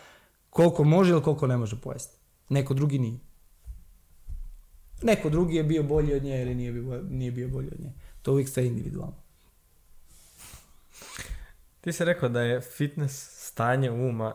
[0.51, 2.17] koliko može ili koliko ne može pojesti.
[2.49, 3.19] Neko drugi nije.
[5.03, 7.93] Neko drugi je bio bolji od nje ili nije bio, nije bio bolji od nje.
[8.23, 9.17] To uvijek sve individualno.
[11.81, 14.35] Ti si rekao da je fitness stanje uma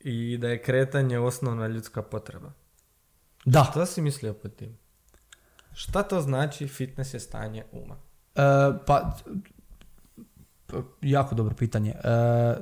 [0.00, 2.52] i da je kretanje osnovna ljudska potreba.
[3.44, 3.64] Da.
[3.64, 4.78] Što si mislio pod tim?
[5.74, 7.96] Šta to znači fitness je stanje uma?
[8.34, 8.40] E,
[8.86, 9.16] pa,
[11.02, 11.90] jako dobro pitanje.
[11.90, 12.54] E,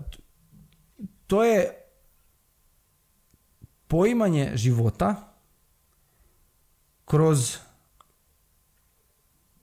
[1.26, 1.78] to je
[3.88, 5.34] poimanje života
[7.04, 7.56] kroz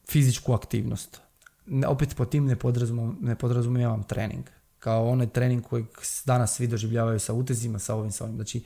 [0.06, 1.22] fizičku aktivnost.
[1.66, 4.46] Ne- Opet po tim ne, podrazum, ne podrazumijevam trening.
[4.80, 8.36] Kao onaj trening kojeg s- danas svi doživljavaju sa utezima, sa ovim, sa ovim.
[8.36, 8.64] Znači,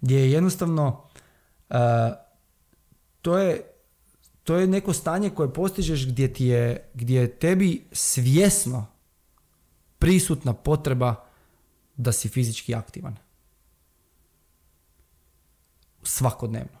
[0.00, 1.02] gdje je jednostavno
[3.22, 3.74] to je
[4.44, 8.86] to je neko stanje koje postižeš gdje ti je, gdje je tebi svjesno
[9.98, 11.24] prisutna potreba
[11.96, 13.16] da si fizički aktivan.
[16.02, 16.78] Svakodnevno.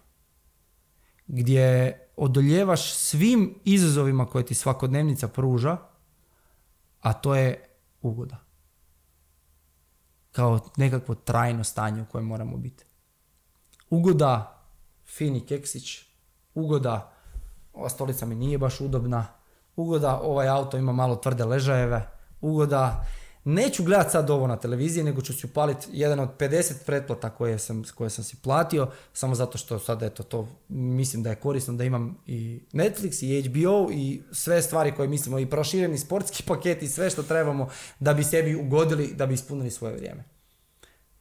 [1.26, 5.76] Gdje odoljevaš svim izazovima koje ti svakodnevnica pruža,
[7.00, 7.64] a to je
[8.02, 8.36] ugoda.
[10.32, 12.84] Kao nekakvo trajno stanje u kojem moramo biti.
[13.90, 14.63] Ugoda,
[15.16, 16.04] fini keksić,
[16.54, 17.12] ugoda,
[17.72, 19.26] ova stolica mi nije baš udobna,
[19.76, 22.08] ugoda, ovaj auto ima malo tvrde ležajeve,
[22.40, 23.06] ugoda,
[23.44, 27.58] neću gledat sad ovo na televiziji, nego ću si upaliti jedan od 50 pretplata koje
[27.58, 31.74] sam, koje sam si platio, samo zato što sad eto to mislim da je korisno
[31.74, 36.82] da imam i Netflix i HBO i sve stvari koje mislimo i prošireni sportski paket
[36.82, 37.68] i sve što trebamo
[38.00, 40.24] da bi sebi ugodili, da bi ispunili svoje vrijeme.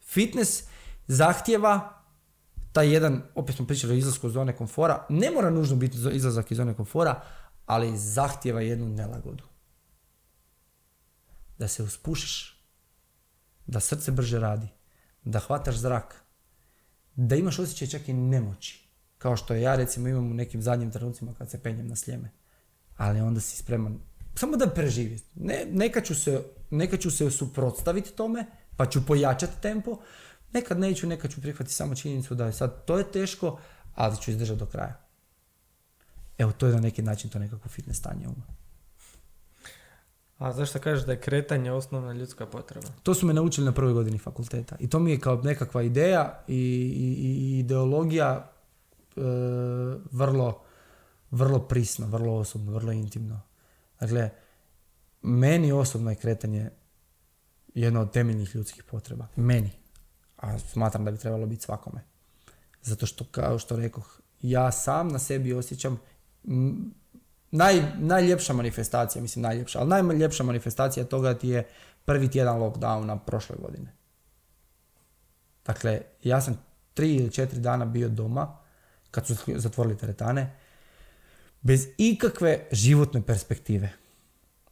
[0.02, 0.64] Fitness
[1.08, 2.03] zahtjeva
[2.74, 6.52] taj jedan, opet smo pričali o izlasku iz zone komfora, ne mora nužno biti izlazak
[6.52, 7.22] iz zone komfora,
[7.66, 9.44] ali zahtjeva jednu nelagodu.
[11.58, 12.64] Da se uspušiš,
[13.66, 14.68] da srce brže radi,
[15.24, 16.24] da hvataš zrak,
[17.16, 21.34] da imaš osjećaj čak i nemoći, kao što ja recimo imam u nekim zadnjim trenucima
[21.34, 22.32] kad se penjem na sljeme.
[22.98, 24.00] Ali onda si spreman
[24.36, 25.20] samo da preživi.
[25.36, 28.46] Ne, neka, ću se, neka ću se suprotstaviti tome,
[28.78, 30.00] pa ću pojačati tempo,
[30.54, 33.60] nekad neću, nekad ću prihvatiti samo činjenicu da je sad to je teško,
[33.96, 35.00] ali ću izdržati do kraja.
[36.38, 38.46] Evo, to je na neki način to nekako fitness stanje uma.
[40.38, 42.88] A zašto kažeš da je kretanje osnovna ljudska potreba?
[43.04, 44.76] To su me naučili na prvoj godini fakulteta.
[44.80, 46.56] I to mi je kao nekakva ideja i,
[46.98, 48.52] i, i ideologija
[49.16, 49.22] e,
[50.12, 50.62] vrlo,
[51.32, 53.42] vrlo prisno, vrlo osobno, vrlo intimno.
[54.00, 54.30] Dakle,
[55.22, 56.70] meni osobno je kretanje
[57.74, 59.28] jedno od temeljnih ljudskih potreba.
[59.36, 59.83] Meni.
[60.44, 62.02] A smatram da bi trebalo biti svakome.
[62.82, 66.00] Zato što, kao što rekoh, ja sam na sebi osjećam
[67.52, 71.68] naj, najljepša manifestacija, mislim najljepša, ali najljepša manifestacija toga ti je
[72.06, 73.94] prvi tjedan lockdowna prošle godine.
[75.66, 76.60] Dakle, ja sam
[76.94, 78.58] tri ili četiri dana bio doma,
[79.12, 80.56] kad su zatvorili teretane,
[81.62, 83.90] bez ikakve životne perspektive.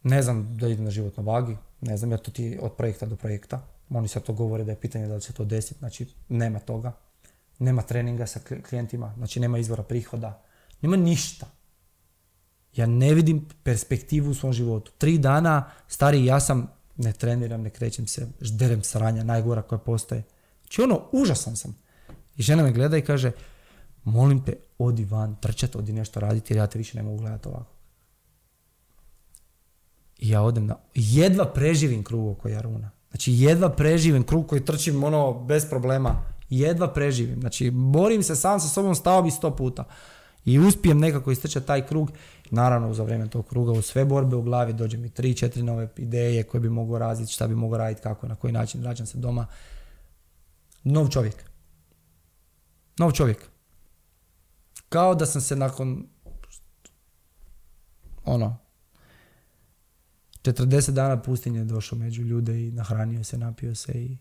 [0.03, 3.15] Ne znam da idem na životno vagi, ne znam, ja to ti od projekta do
[3.15, 3.67] projekta.
[3.93, 6.91] Oni sad to govore da je pitanje da li će to desiti, znači nema toga.
[7.59, 10.43] Nema treninga sa kli- klijentima, znači nema izvora prihoda,
[10.81, 11.47] nema ništa.
[12.75, 14.91] Ja ne vidim perspektivu u svom životu.
[14.97, 20.23] Tri dana, stari, ja sam, ne treniram, ne krećem se, žderem sranja, najgora koja postoje.
[20.61, 21.77] Znači ono, užasan sam.
[22.37, 23.31] I žena me gleda i kaže,
[24.03, 27.47] molim te, odi van, trčat, odi nešto raditi jer ja te više ne mogu gledati
[27.47, 27.73] ovako.
[30.19, 32.91] I ja odem na, jedva preživim krug oko Jaruna.
[33.11, 36.23] Znači jedva preživim krug koji trčim ono bez problema.
[36.49, 37.39] Jedva preživim.
[37.39, 39.83] Znači borim se sam sa sobom, stao bi sto puta.
[40.45, 42.11] I uspijem nekako istrčati taj krug,
[42.51, 45.89] naravno za vrijeme tog kruga u sve borbe u glavi dođe mi tri, četiri nove
[45.97, 49.17] ideje koje bi mogao razviti, šta bi mogao raditi, kako, na koji način, vraćam se
[49.17, 49.47] doma.
[50.83, 51.43] Nov čovjek.
[52.97, 53.49] Nov čovjek.
[54.89, 56.07] Kao da sam se nakon
[58.25, 58.57] ono
[60.43, 64.17] 40 dana pustinje došao među ljude i nahranio se, napio se i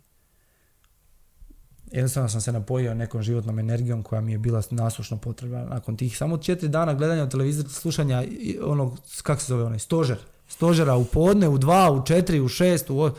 [1.92, 6.16] jednostavno sam se napojio nekom životnom energijom koja mi je bila nasušno potrebna nakon tih
[6.16, 8.24] samo četiri dana gledanja televizije, slušanja
[8.62, 10.18] onog, kako se zove onaj, stožer.
[10.48, 13.10] Stožera u podne, u dva, u četiri, u šest, u...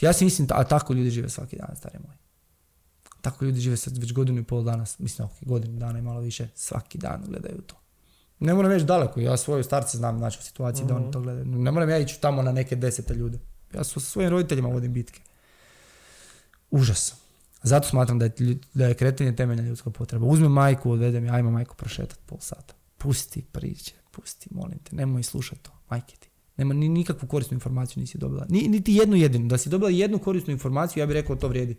[0.00, 2.16] Ja si mislim, a tako ljudi žive svaki dan, stari moj.
[3.20, 6.20] Tako ljudi žive sad već godinu i pol dana, mislim, ok, godinu dana i malo
[6.20, 7.83] više, svaki dan gledaju to.
[8.40, 11.46] Ne moram reći daleko, ja svoju starce znam znači u situaciji da oni to gledaju.
[11.46, 13.38] Ne moram ja ići tamo na neke desete ljude.
[13.74, 15.20] Ja sa svojim roditeljima vodim bitke.
[16.70, 17.14] Užas.
[17.62, 18.32] Zato smatram da je,
[18.74, 20.26] da je kretanje temeljna ljudska potreba.
[20.26, 22.74] Uzmi majku, odvede mi, ajmo majku prošetati pol sata.
[22.98, 26.28] Pusti priče, pusti, molim te, nemoj slušati to, majke ti.
[26.56, 28.46] Nema ni nikakvu korisnu informaciju nisi dobila.
[28.48, 29.48] Ni, niti jednu jedinu.
[29.48, 31.76] Da si dobila jednu korisnu informaciju, ja bih rekao to vrijedi.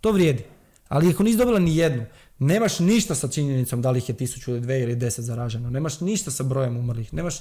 [0.00, 0.44] To vrijedi.
[0.88, 2.04] Ali ako nisi dobila ni jednu,
[2.42, 5.70] nemaš ništa sa činjenicom da li ih je tisuću ili dve ili deset zaraženo.
[5.70, 7.14] Nemaš ništa sa brojem umrlih.
[7.14, 7.40] Nemaš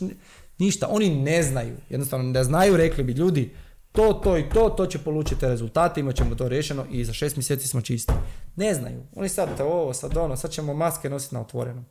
[0.57, 0.87] ništa.
[0.89, 1.75] Oni ne znaju.
[1.89, 3.51] Jednostavno ne znaju, rekli bi ljudi,
[3.91, 7.35] to, to i to, to će polučiti rezultate, imat ćemo to riješeno i za šest
[7.35, 8.13] mjeseci smo čisti.
[8.55, 9.03] Ne znaju.
[9.15, 11.85] Oni sad te ovo, sad ono, sad ćemo maske nositi na otvorenom.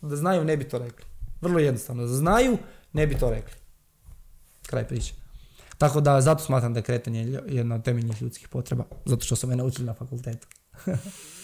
[0.00, 1.04] Da znaju, ne bi to rekli.
[1.40, 2.02] Vrlo jednostavno.
[2.02, 2.58] Da znaju,
[2.92, 3.54] ne bi to rekli.
[4.66, 5.14] Kraj priče.
[5.78, 9.46] Tako da zato smatram da je kretanje jedna od temeljnih ljudskih potreba, zato što su
[9.46, 10.48] me naučili na fakultetu.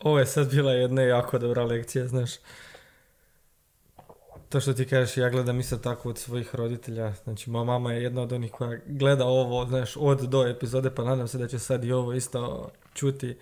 [0.00, 2.30] Ovo je sad bila jedna jako dobra lekcija, znaš.
[4.48, 7.14] To što ti kažeš, ja gledam isto tako od svojih roditelja.
[7.24, 11.04] Znači, moja mama je jedna od onih koja gleda ovo, znaš, od do epizode, pa
[11.04, 13.36] nadam se da će sad i ovo isto čuti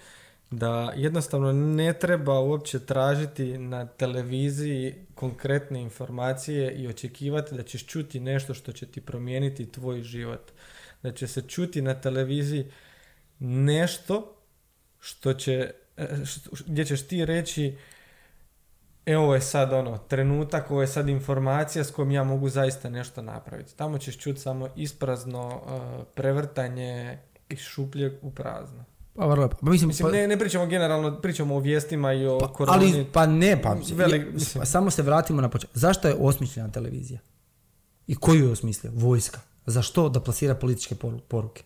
[0.50, 8.20] da jednostavno ne treba uopće tražiti na televiziji konkretne informacije i očekivati da ćeš čuti
[8.20, 10.52] nešto što će ti promijeniti tvoj život.
[11.02, 12.70] Da će se čuti na televiziji
[13.38, 14.36] nešto
[15.00, 15.70] što će,
[16.66, 17.76] gdje ćeš ti reći
[19.06, 22.90] e ovo je sad ono, trenutak, ovo je sad informacija s kojom ja mogu zaista
[22.90, 23.76] nešto napraviti.
[23.76, 27.18] Tamo ćeš čuti samo isprazno uh, prevrtanje
[27.48, 28.84] iz šupljeg u prazno.
[29.14, 32.38] Pa vrlo pa, mislim, mislim pa- ne, ne pričamo generalno, pričamo o vijestima i o
[32.38, 32.92] pa, koroni.
[32.92, 33.76] Ali, pa ne, pa,
[34.58, 35.76] pa samo se vratimo na početak.
[35.76, 37.20] Zašto je osmišljena televizija?
[38.06, 38.92] I koju je osmislio?
[38.94, 39.40] Vojska.
[39.66, 40.94] Zašto da plasira političke
[41.28, 41.62] poruke?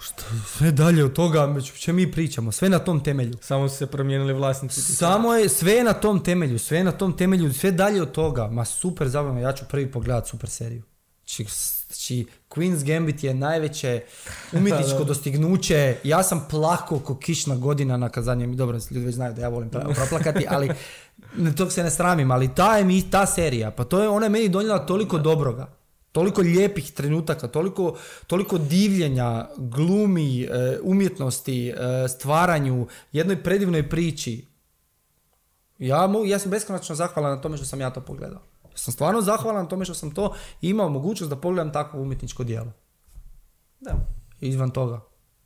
[0.00, 3.34] Što, sve dalje od toga, če mi pričamo, sve na tom temelju.
[3.40, 4.80] Samo su se promijenili vlasnici.
[4.80, 8.48] Samo je sve na tom temelju, sve na tom temelju, sve dalje od toga.
[8.52, 10.82] Ma super zabavno, ja ću prvi pogledat super seriju.
[11.26, 11.46] Znači,
[11.86, 14.02] znači Queen's Gambit je najveće
[14.56, 15.96] umjetničko dostignuće.
[16.04, 18.54] Ja sam plako ko kišna godina na kazanju.
[18.54, 20.70] Dobro, ljudi već znaju da ja volim proplakati, ali
[21.58, 22.30] tog se ne sramim.
[22.30, 25.77] Ali ta, je, ta serija, pa to je, ona je meni donijela toliko dobroga.
[26.18, 27.96] Toliko lijepih trenutaka, toliko,
[28.26, 34.46] toliko divljenja, glumi, e, umjetnosti, e, stvaranju, jednoj predivnoj priči.
[35.78, 38.42] Ja, ja sam beskonačno zahvalan na tome što sam ja to pogledao
[38.78, 42.72] sam stvarno zahvalan na tome što sam to imao mogućnost da pogledam takvo umjetničko djelo.
[43.80, 43.94] Da.
[44.40, 45.00] Izvan toga.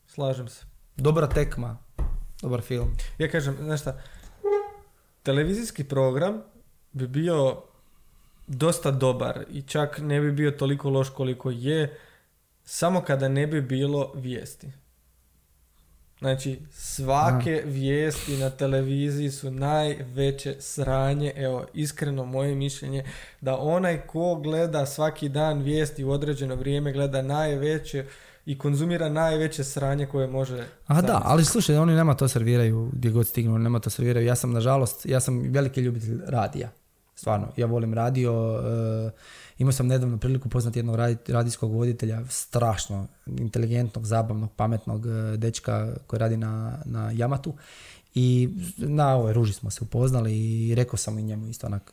[0.07, 0.65] Slažem se.
[0.97, 1.79] Dobra tekma.
[2.43, 2.89] Dobar film.
[3.19, 4.01] Ja kažem, znaš šta,
[5.23, 6.43] televizijski program
[6.93, 7.63] bi bio
[8.53, 11.99] dosta dobar i čak ne bi bio toliko loš koliko je
[12.65, 14.73] samo kada ne bi bilo vijesti.
[16.19, 23.05] Znači, svake vijesti na televiziji su najveće sranje, evo, iskreno moje mišljenje,
[23.41, 28.05] da onaj ko gleda svaki dan vijesti u određeno vrijeme, gleda najveće
[28.47, 30.67] i konzumira najveće sranje koje može...
[30.87, 34.27] A da, ali slušaj, oni nema to serviraju gdje god stignu, nema to serviraju.
[34.27, 36.71] Ja sam, nažalost, ja sam veliki ljubitelj radija.
[37.23, 39.13] Stvarno, ja volim radio, uh,
[39.63, 40.97] Imao sam nedavno priliku poznati jednog
[41.29, 47.55] radijskog voditelja, strašno inteligentnog, zabavnog, pametnog e, dečka koji radi na, na Jamatu.
[48.15, 51.93] I na ovoj ruži smo se upoznali i rekao sam i njemu isto onak,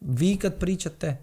[0.00, 1.16] vi kad pričate,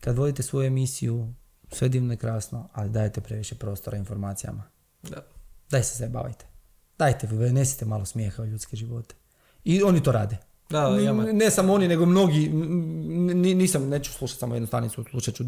[0.00, 1.34] kad vodite svoju emisiju,
[1.72, 4.62] sve divno i krasno, ali dajete previše prostora informacijama.
[5.02, 5.22] Da.
[5.70, 6.44] Daj se zabavajte.
[6.98, 9.14] Dajte, nesite malo smijeha u ljudske živote.
[9.64, 10.51] I oni to rade.
[10.72, 12.48] Da, ne, ne samo oni, nego mnogi,
[13.54, 15.44] nisam, neću slušati samo jednu stanicu, slušat ću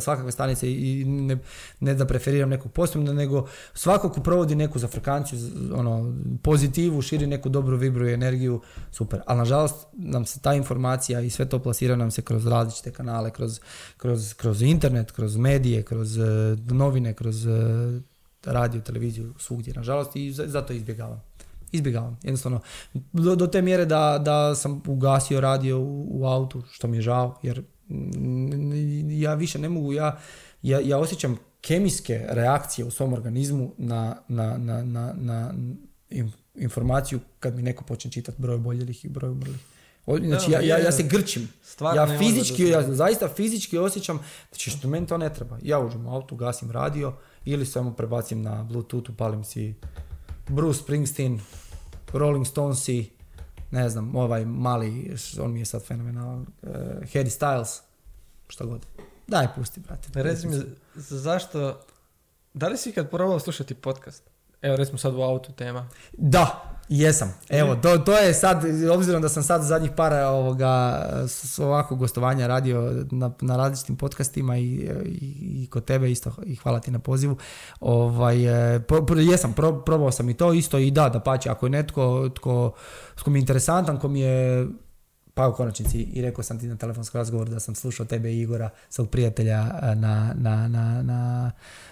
[0.00, 1.38] svakakve stanice i ne,
[1.80, 5.38] ne da preferiram nekog posebno, nego svako ko provodi neku za frekanciju,
[5.74, 8.60] ono, pozitivu, širi neku dobru vibru i energiju,
[8.90, 9.20] super.
[9.26, 13.30] Ali nažalost nam se ta informacija i sve to plasira nam se kroz različite kanale,
[13.30, 13.60] kroz,
[13.96, 16.24] kroz, kroz internet, kroz medije, kroz uh,
[16.66, 17.52] novine, kroz uh,
[18.44, 21.33] radio, televiziju, svugdje, nažalost, i zato izbjegavam.
[21.74, 22.60] Izbjegavam, jednostavno.
[23.12, 27.02] Do, do te mjere da, da sam ugasio radio u, u autu, što mi je
[27.02, 27.62] žao, jer
[29.08, 30.18] ja više ne mogu, ja,
[30.62, 35.54] ja, ja osjećam kemijske reakcije u svom organizmu na, na, na, na, na
[36.10, 39.60] in- informaciju kad mi neko počne čitati broj oboljelih i broj umrlih.
[40.06, 41.48] Znači, ja, ja, ja se grčim.
[41.62, 44.18] Stvarno ja fizički, ja zaista fizički osjećam,
[44.50, 45.58] znači što meni to ne treba.
[45.62, 47.12] Ja uđem u auto, gasim radio
[47.44, 49.74] ili samo prebacim na Bluetooth, upalim si
[50.48, 51.40] Bruce Springsteen,
[52.14, 53.10] Rolling Stonesi,
[53.70, 56.68] ne znam, ovaj mali, on mi je sad fenomenalan, uh,
[57.04, 57.80] Harry Styles,
[58.48, 58.86] šta god.
[59.26, 60.08] Daj, pusti, brate.
[60.14, 60.66] Reci mi, za-
[61.18, 61.80] zašto,
[62.54, 64.22] da li si ikad probao slušati podcast?
[64.62, 65.88] Evo, recimo sad u autu tema.
[66.12, 67.34] Da, jesam.
[67.48, 72.46] Evo, to, to je sad, obzirom da sam sad zadnjih para ovoga, s, ovako gostovanja
[72.46, 76.98] radio na, na različitim podcastima i, i, i kod tebe isto i hvala ti na
[76.98, 77.36] pozivu.
[77.80, 81.50] Ovaj, e, pro- pro- jesam, pro- probao sam i to isto i da, da pače,
[81.50, 82.72] ako je netko tko,
[83.14, 84.66] tko mi je interesantan, ko mi je
[85.34, 88.40] pa u konačnici i rekao sam ti na telefonskom razgovoru da sam slušao tebe i
[88.40, 91.50] Igora, svog prijatelja e, na, na, na, na,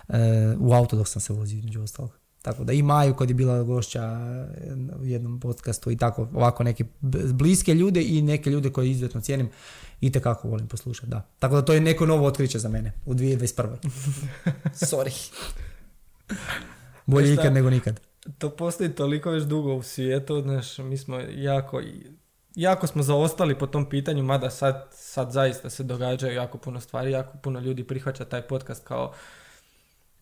[0.09, 0.19] e,
[0.60, 2.22] u auto dok sam se vozio između ostalog.
[2.43, 6.64] Tako da i Maju kad je bila gošća e, u jednom podcastu i tako ovako
[6.64, 6.85] neke
[7.32, 9.48] bliske ljude i neke ljude koje izuzetno cijenim
[10.01, 11.27] i tekako volim poslušati, da.
[11.39, 13.77] Tako da to je neko novo otkriće za mene u 2021.
[14.90, 15.32] Sorry.
[17.06, 18.01] Bolje ikad nego nikad.
[18.39, 21.82] To postoji toliko već dugo u svijetu, znaš, mi smo jako,
[22.55, 27.10] jako smo zaostali po tom pitanju, mada sad, sad zaista se događaju jako puno stvari,
[27.10, 29.12] jako puno ljudi prihvaća taj podcast kao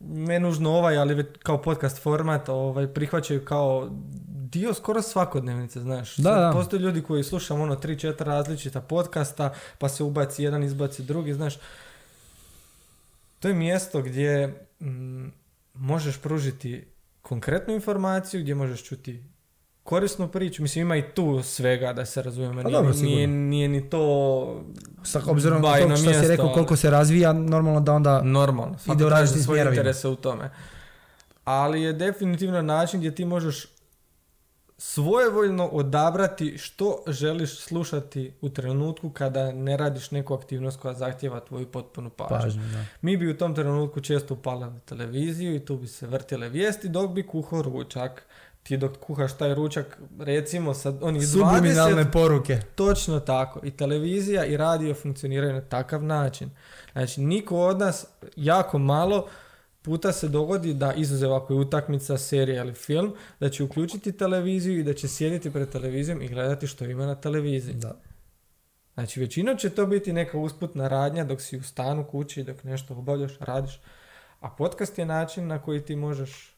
[0.01, 3.91] ne nužno ovaj, ali kao podcast format, ovaj, prihvaćaju kao
[4.29, 6.17] dio skoro svakodnevnice, znaš.
[6.17, 6.51] Da, da.
[6.53, 11.55] Postoje ljudi koji slušaju ono 3-4 različita podcasta, pa se ubaci jedan, izbaci drugi, znaš.
[13.39, 14.47] To je mjesto gdje
[14.81, 15.27] mm,
[15.75, 16.87] možeš pružiti
[17.23, 19.23] konkretnu informaciju, gdje možeš čuti
[19.83, 20.63] korisnu priču.
[20.63, 22.63] Mislim, ima i tu svega, da se razumijemo.
[22.63, 24.65] Pa Nije, nije, nije ni to
[25.03, 28.23] Sa obzirom na to što si rekao ali- koliko se razvija, normalno da onda...
[28.23, 28.77] normalno.
[28.95, 30.51] Ide u različitim svoje interese u tome.
[31.45, 33.67] Ali je definitivno način gdje ti možeš
[34.83, 41.67] svojevoljno odabrati što želiš slušati u trenutku kada ne radiš neku aktivnost koja zahtjeva tvoju
[41.67, 42.37] potpunu pažnju.
[42.41, 42.85] Pažnju, da.
[43.03, 46.89] Mi bi u tom trenutku često upali na televiziju i tu bi se vrtile vijesti
[46.89, 48.23] dok bi kuhao ručak.
[48.63, 52.61] Ti dok kuhaš taj ručak, recimo sad onih 20 Subliminalne poruke.
[52.75, 53.61] Točno tako.
[53.63, 56.51] I televizija i radio funkcioniraju na takav način.
[56.93, 58.07] Znači, niko od nas
[58.37, 59.27] jako malo
[59.83, 64.79] puta se dogodi da izuzev ako je utakmica, serija ili film, da će uključiti televiziju
[64.79, 67.75] i da će sjediti pred televizijom i gledati što ima na televiziji.
[67.75, 67.97] Da.
[68.95, 72.95] Znači, većinom će to biti neka usputna radnja dok si u stanu, kući, dok nešto
[72.95, 73.81] obavljaš, radiš.
[74.41, 76.57] A podcast je način na koji ti možeš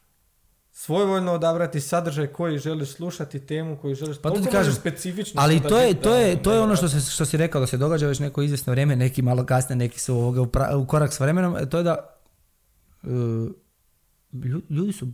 [0.75, 4.17] svojvoljno odabrati sadržaj koji želiš slušati, temu koju želiš.
[4.17, 7.11] Pa to ti kažem, specifično Ali to je, to je, to je ono što, se,
[7.11, 10.15] što si rekao da se događa već neko izvjesno vrijeme, neki malo kasnije, neki su
[10.15, 12.17] ovoga u, pra- u korak s vremenom, to je da
[13.03, 13.07] e,
[14.33, 15.07] lju- ljudi su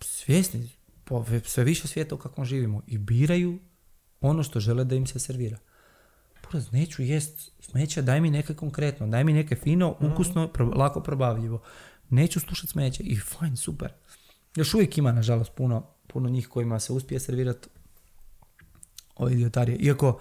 [0.00, 0.68] svjesni
[1.04, 3.58] po sve više svijeta u kakvom živimo i biraju
[4.20, 5.58] ono što žele da im se servira.
[6.44, 11.00] Buraz, neću jest smeće, daj mi neke konkretno, daj mi neke fino, ukusno, pro- lako
[11.00, 11.60] probavljivo.
[12.10, 13.92] Neću slušati smeće i fajn, super.
[14.56, 17.68] Još uvijek ima, nažalost, puno, puno njih kojima se uspije servirati
[19.16, 19.78] ove idiotarije.
[19.78, 20.20] Iako,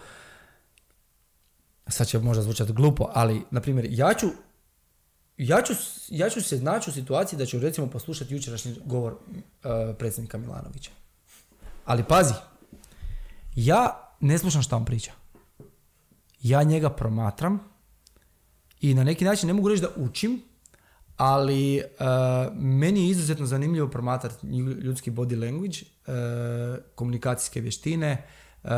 [1.87, 4.27] sad će možda zvučati glupo, ali, na primjer, ja ću,
[5.37, 5.73] ja ću,
[6.09, 10.91] ja ću se naći u situaciji da ću recimo poslušati jučerašnji govor e, predsjednika Milanovića.
[11.85, 12.33] Ali pazi,
[13.55, 15.11] ja ne slušam šta on priča.
[16.41, 17.59] Ja njega promatram
[18.81, 20.41] i na neki način ne mogu reći da učim,
[21.17, 21.83] ali e,
[22.53, 25.77] meni je izuzetno zanimljivo promatrati lju- ljudski body language,
[26.07, 28.27] e, komunikacijske vještine,
[28.63, 28.69] e,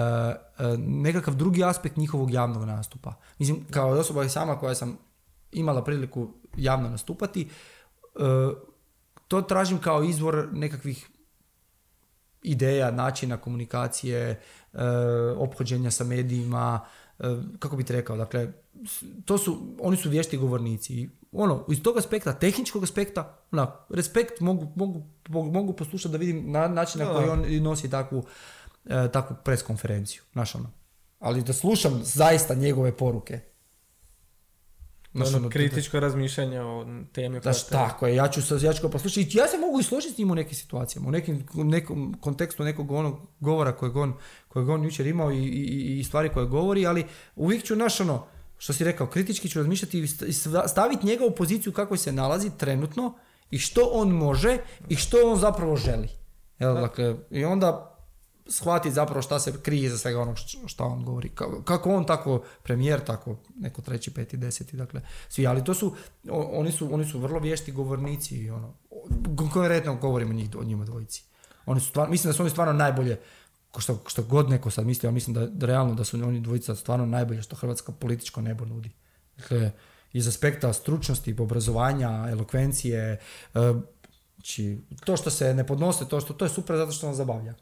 [0.77, 3.13] nekakav drugi aspekt njihovog javnog nastupa.
[3.39, 4.97] Mislim, kao osoba i sama koja sam
[5.51, 7.49] imala priliku javno nastupati,
[9.27, 11.09] to tražim kao izvor nekakvih
[12.43, 14.41] ideja, načina komunikacije,
[15.37, 16.85] ophođenja sa medijima,
[17.59, 18.51] kako bi ti rekao, dakle,
[19.25, 20.93] to su, oni su vješti govornici.
[20.93, 26.51] I ono, iz tog aspekta, tehničkog aspekta, onak, respekt mogu, mogu, mogu, poslušati da vidim
[26.51, 28.23] na, način na koji on nosi takvu,
[28.85, 30.71] e, takvu pres konferenciju, znaš ono.
[31.19, 33.39] Ali da slušam zaista njegove poruke.
[35.15, 37.39] Znaš, ono, kritičko razmišljanje o temi.
[37.41, 39.29] Znaš, te- tako je, ja ću, sa- ja ću poslušati.
[39.31, 42.91] Ja se mogu i složiti s njim u nekim situacijama, u nekim, nekom kontekstu nekog
[42.91, 44.13] onog govora kojeg on,
[44.47, 47.05] kojeg on jučer imao i, i, i stvari koje govori, ali
[47.35, 48.25] uvijek ću, naš ono,
[48.57, 51.97] što si rekao, kritički ću razmišljati i st- i sta- staviti njega u poziciju kako
[51.97, 53.13] se nalazi trenutno
[53.51, 54.57] i što on može
[54.89, 56.07] i što on zapravo želi.
[56.59, 57.94] Jel, dakle, i onda
[58.49, 60.35] shvatiti zapravo šta se krije za svega onog
[60.65, 61.29] što on govori.
[61.65, 65.95] Kako on, tako premijer, tako neko treći, peti, deseti, dakle, svi, ali to su,
[66.29, 68.73] oni su, oni su vrlo vješti govornici i ono,
[69.37, 71.23] konkretno govorimo njih, o njima dvojici.
[71.65, 73.19] Oni su stvarno, mislim da su oni stvarno najbolje,
[73.77, 76.75] što, što god neko sad misli, ja mislim da, da realno da su oni dvojica
[76.75, 78.91] stvarno najbolje što Hrvatska političko nebo nudi.
[79.37, 79.71] Dakle,
[80.13, 83.19] iz aspekta stručnosti, obrazovanja, elokvencije, e,
[84.35, 87.53] znači, to što se ne podnose, to što to je super zato što nas zabavlja,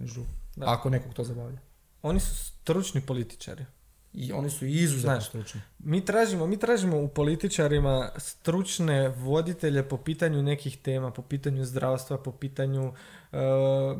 [0.55, 1.57] među, ako nekog to zabavlja.
[2.01, 3.65] Oni su stručni političari.
[4.13, 5.61] I oni su izuzetno stručni.
[5.80, 12.17] Mi tražimo, mi tražimo u političarima stručne voditelje po pitanju nekih tema, po pitanju zdravstva,
[12.17, 12.93] po pitanju
[13.31, 13.38] e,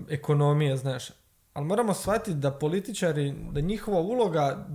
[0.10, 1.10] ekonomije, znaš.
[1.54, 4.68] Ali moramo shvatiti da političari, da njihova uloga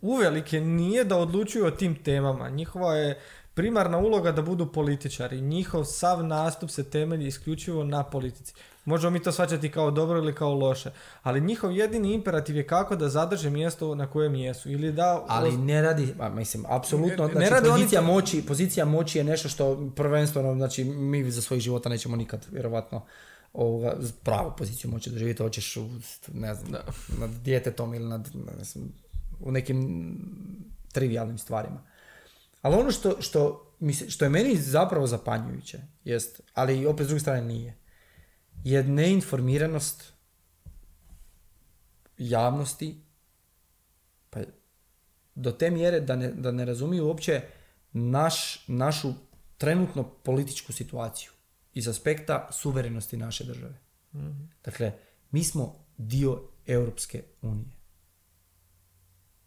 [0.00, 2.48] uvelike nije da odlučuju o tim temama.
[2.48, 3.20] Njihova je
[3.54, 5.40] primarna uloga da budu političari.
[5.40, 8.54] Njihov sav nastup se temelji isključivo na politici.
[8.84, 10.90] Možemo mi to shvaćati kao dobro ili kao loše,
[11.22, 15.56] ali njihov jedini imperativ je kako da zadrže mjesto na kojem jesu ili da Ali
[15.56, 20.54] ne radi, a mislim apsolutno, znači radi pozicija moći, pozicija moći je nešto što prvenstveno
[20.54, 23.04] znači mi za svojih života nećemo nikad vjerovatno
[23.52, 25.76] ovoga, pravu poziciju moći doživjeti, hoćeš
[26.32, 26.72] ne znam,
[27.18, 28.92] nad djetetom ili nad, ne znam,
[29.40, 30.18] u nekim
[30.92, 31.82] trivialnim stvarima.
[32.62, 33.72] Ali ono što, što,
[34.08, 37.74] što je meni zapravo zapanjujuće, jest, ali opet s druge strane nije,
[38.64, 40.12] je neinformiranost
[42.18, 43.00] javnosti
[44.30, 44.40] pa
[45.34, 47.42] do te mjere da ne, da ne razumiju uopće
[47.92, 49.12] naš, našu
[49.58, 51.30] trenutno političku situaciju
[51.72, 53.78] iz aspekta suverenosti naše države.
[54.12, 54.92] mm Dakle,
[55.30, 57.76] mi smo dio Europske unije.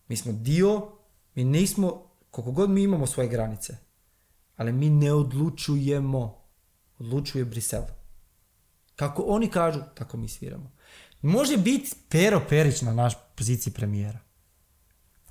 [0.08, 0.92] Mi smo dio,
[1.36, 3.78] mi nismo, koliko god mi imamo svoje granice,
[4.56, 6.44] ali mi ne odlučujemo.
[7.00, 7.84] Odlučuje Brisel.
[8.98, 10.72] Kako oni kažu, tako mi sviramo.
[11.22, 14.20] Može biti Pero Perić na naš poziciji premijera.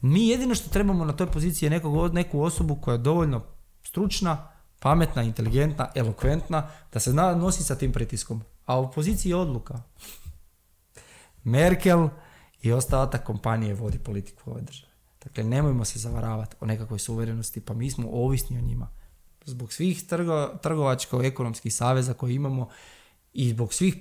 [0.00, 3.42] Mi jedino što trebamo na toj poziciji je nekog, neku osobu koja je dovoljno
[3.82, 4.48] stručna,
[4.78, 8.42] pametna, inteligentna, elokventna, da se nosi sa tim pritiskom.
[8.66, 9.82] A u poziciji je odluka.
[11.44, 12.08] Merkel
[12.62, 14.92] i ostatak kompanije vodi politiku ove države.
[15.24, 18.88] Dakle, nemojmo se zavaravati o nekakvoj suverenosti, pa mi smo ovisni o njima.
[19.44, 22.68] Zbog svih trgo, trgovačko-ekonomskih saveza koje imamo
[23.36, 23.96] i zbog svih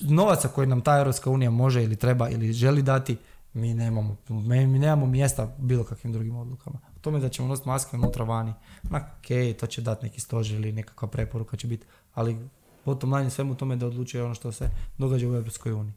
[0.00, 3.16] novaca koje nam ta Europska unija može ili treba ili želi dati,
[3.52, 6.78] mi nemamo, mi nemamo mjesta bilo kakvim drugim odlukama.
[6.96, 8.52] O tome da ćemo nositi maske unutra vani,
[8.84, 12.48] ok, to će dati neki stožer ili nekakva preporuka će biti, ali
[12.84, 14.68] potom manje svemu tome da odlučuje ono što se
[14.98, 15.94] događa u Europskoj uniji.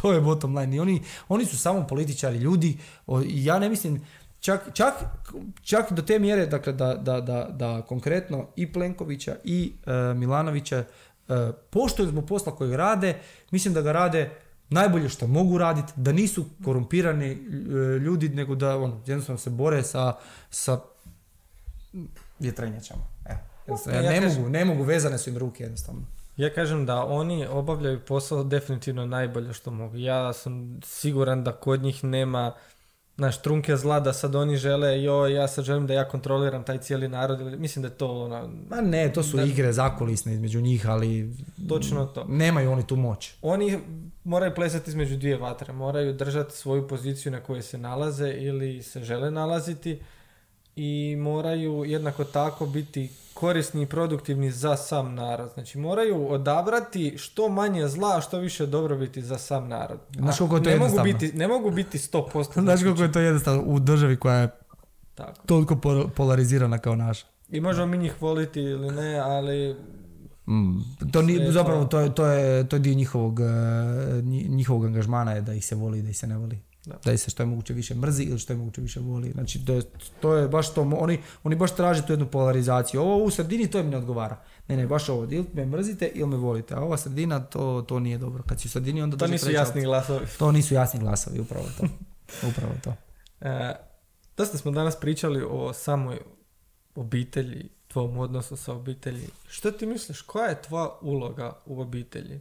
[0.00, 0.76] To je bottom line.
[0.76, 2.78] I oni, oni su samo političari, ljudi.
[3.26, 4.00] ja ne mislim,
[4.40, 4.94] čak, čak,
[5.62, 10.84] čak do te mjere dakle, da, da, da, da konkretno i Plenkovića i uh, Milanovića
[11.70, 13.18] poštuju zbog posla koji rade,
[13.50, 14.30] mislim da ga rade
[14.70, 19.82] najbolje što mogu raditi, da nisu korumpirani uh, ljudi, nego da on, jednostavno se bore
[19.82, 20.12] sa,
[20.50, 20.80] sa
[22.38, 23.02] vjetrenjačama.
[23.26, 23.78] Evo.
[23.86, 26.00] ne, mogu, ne mogu, vezane su im ruke jednostavno.
[26.36, 29.96] Ja kažem da oni obavljaju posao definitivno najbolje što mogu.
[29.96, 32.54] Ja sam siguran da kod njih nema
[33.18, 36.78] naš trunke zla da sad oni žele, jo, ja sad želim da ja kontroliram taj
[36.78, 37.60] cijeli narod.
[37.60, 38.50] Mislim da je to ono...
[38.70, 41.36] Ma ne, to su da, igre zakulisne između njih, ali...
[41.68, 42.24] Točno to.
[42.28, 43.34] Nemaju oni tu moć.
[43.42, 43.78] Oni
[44.24, 45.72] moraju plesati između dvije vatre.
[45.72, 50.00] Moraju držati svoju poziciju na kojoj se nalaze ili se žele nalaziti
[50.78, 55.50] i moraju jednako tako biti korisni i produktivni za sam narod.
[55.54, 59.98] Znači moraju odabrati što manje zla, a što više dobrobiti za sam narod.
[60.16, 62.60] Znaš koliko je to ne mogu biti, ne mogu biti 100%.
[62.66, 64.48] Znaš koliko je to jednostavno u državi koja je
[65.14, 65.46] tako.
[65.46, 65.76] toliko
[66.16, 67.26] polarizirana kao naša.
[67.48, 69.76] I možemo mi njih voliti ili ne, ali...
[70.46, 70.80] Mm,
[71.12, 75.40] to nije, zapravo to je, to, je, to je dio njihovog, eh, njihovog angažmana je
[75.40, 76.58] da ih se voli i da ih se ne voli.
[76.88, 77.10] Da.
[77.10, 79.30] da se što je moguće više mrzi ili što je moguće više voli.
[79.30, 79.82] Znači, to je,
[80.20, 83.00] to je baš to, oni, oni baš traže tu jednu polarizaciju.
[83.00, 84.42] Ovo u sredini to im ne odgovara.
[84.68, 86.74] Ne, ne, baš ovo, ili me mrzite ili me volite.
[86.74, 88.42] A ova sredina, to, to nije dobro.
[88.42, 89.16] Kad si u sredini, onda...
[89.16, 90.26] To nisu jasni glasovi.
[90.38, 91.86] To nisu jasni glasovi, upravo to.
[92.50, 92.94] upravo to.
[93.40, 93.74] E,
[94.36, 96.18] dosta smo danas pričali o samoj
[96.94, 99.28] obitelji, tvom odnosu sa obitelji.
[99.48, 102.40] Što ti misliš, koja je tvoja uloga u obitelji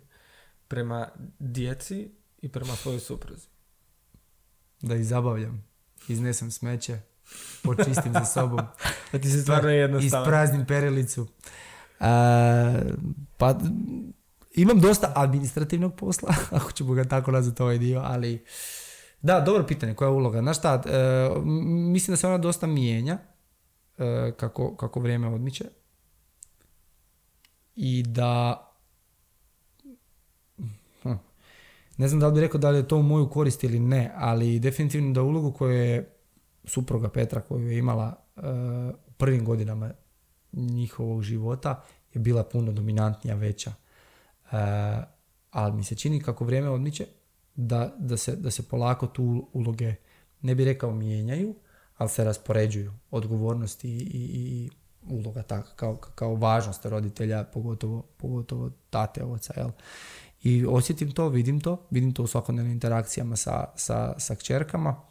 [0.68, 1.08] prema
[1.40, 2.12] djeci
[2.42, 3.48] i prema svojoj supruzi?
[4.82, 5.68] Da ih zabavljam.
[6.08, 7.00] Iznesem smeće,
[7.64, 8.60] počistim za sobom.
[9.12, 10.24] da ti se stvarno jednostavno.
[10.24, 11.28] Ispraznim perilicu.
[13.38, 13.60] pa
[14.54, 18.46] imam dosta administrativnog posla, ako ćemo ga tako nazvati ovaj dio, ali
[19.22, 20.40] da, dobro pitanje, koja je uloga?
[20.40, 21.30] Znaš šta, e,
[21.92, 23.18] mislim da se ona dosta mijenja
[23.98, 25.66] e, kako, kako vrijeme odmiče
[27.76, 28.64] i da
[31.04, 31.14] hm,
[31.98, 34.12] Ne znam da li bi rekao da li je to u moju korist ili ne,
[34.16, 36.18] ali definitivno da ulogu koju je
[36.64, 38.44] supruga Petra koju je imala uh,
[39.08, 39.92] u prvim godinama
[40.54, 41.84] njihovog života
[42.14, 43.74] je bila puno dominantnija, veća.
[44.52, 44.58] Uh,
[45.52, 47.06] ali mi se čini kako vrijeme odmiče
[47.56, 49.96] da, da, se, da se polako tu uloge,
[50.42, 51.56] ne bi rekao mijenjaju,
[51.98, 54.70] ali se raspoređuju odgovornosti i, i, i
[55.10, 59.70] uloga tako, kao, kao važnost roditelja, pogotovo, pogotovo tate, oca, jel?
[60.44, 65.02] I osjetim to, vidim to, vidim to u svakodnevnim interakcijama sa, sa, sa kćerkama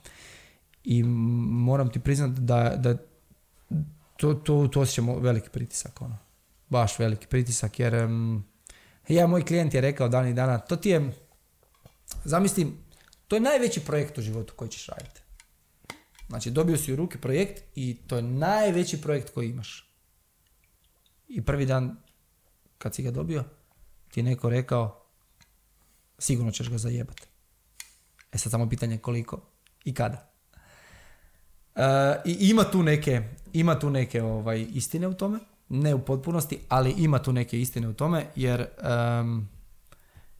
[0.84, 2.96] i moram ti priznati da, da
[4.16, 6.18] to, to, to osjećamo veliki pritisak, ono.
[6.68, 8.44] Baš veliki pritisak, jer um,
[9.08, 11.12] ja, moj klijent je rekao dan i dana, to ti je,
[12.24, 12.78] zamislim,
[13.28, 15.20] to je najveći projekt u životu koji ćeš raditi.
[16.28, 19.90] Znači, dobio si u ruke projekt i to je najveći projekt koji imaš.
[21.28, 21.96] I prvi dan
[22.78, 23.44] kad si ga dobio,
[24.10, 25.05] ti je neko rekao,
[26.18, 27.26] sigurno ćeš ga zajebati.
[28.32, 29.40] E sad samo pitanje koliko
[29.84, 30.32] i kada.
[31.74, 31.82] E,
[32.24, 33.22] I ima tu neke,
[33.52, 35.38] ima tu neke ovaj, istine u tome,
[35.68, 38.66] ne u potpunosti, ali ima tu neke istine u tome, jer,
[39.20, 39.48] um,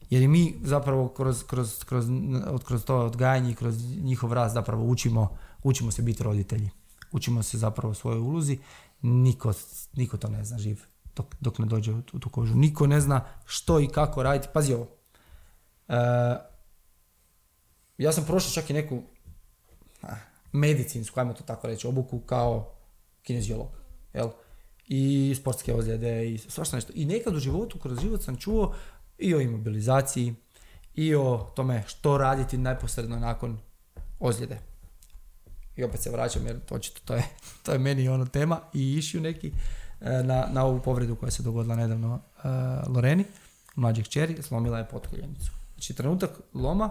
[0.09, 2.05] jer mi zapravo kroz, kroz, kroz,
[2.65, 6.69] kroz to odgajanje i kroz njihov rast zapravo učimo, učimo se biti roditelji.
[7.11, 8.59] Učimo se zapravo svojoj ulozi.
[9.01, 9.53] Niko,
[9.93, 10.81] niko to ne zna živ
[11.15, 12.55] dok, dok ne dođe u tu, kožu.
[12.55, 14.47] Niko ne zna što i kako raditi.
[14.53, 14.96] Pazi ovo, Uh,
[17.97, 19.01] ja sam prošao čak i neku
[20.51, 22.73] medicinsku, ajmo to tako reći, obuku kao
[23.23, 23.69] kineziolog.
[24.13, 24.29] Jel?
[24.87, 26.93] I sportske ozljede i svašta nešto.
[26.95, 28.75] I nekad u životu, kroz život sam čuo
[29.17, 30.35] i o imobilizaciji,
[30.97, 33.57] i o tome što raditi neposredno nakon
[34.19, 34.59] ozljede.
[35.75, 37.23] I opet se vraćam jer očito to je,
[37.63, 39.51] to je meni ono tema i išiju neki
[40.01, 43.25] e, na, na ovu povredu koja se dogodila nedavno uh, Loreni,
[43.75, 45.51] mlađih čeri, slomila je potkoljenicu.
[45.77, 46.89] Znači trenutak loma,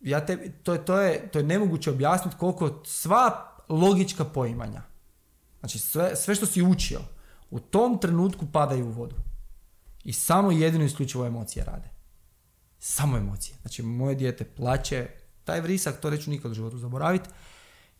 [0.00, 4.82] ja te, to, to, je, to je nemoguće objasniti koliko sva logička poimanja,
[5.60, 7.00] znači sve, sve što si učio,
[7.50, 9.16] u tom trenutku padaju u vodu.
[10.04, 11.90] I samo jedino isključivo emocije rade.
[12.78, 13.56] Samo emocije.
[13.62, 15.08] Znači moje dijete plaće,
[15.44, 17.28] taj vrisak, to neću nikad u životu zaboraviti.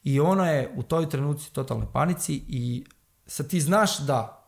[0.03, 2.87] I ono je u toj trenutci totalnoj panici i
[3.27, 4.46] sad ti znaš da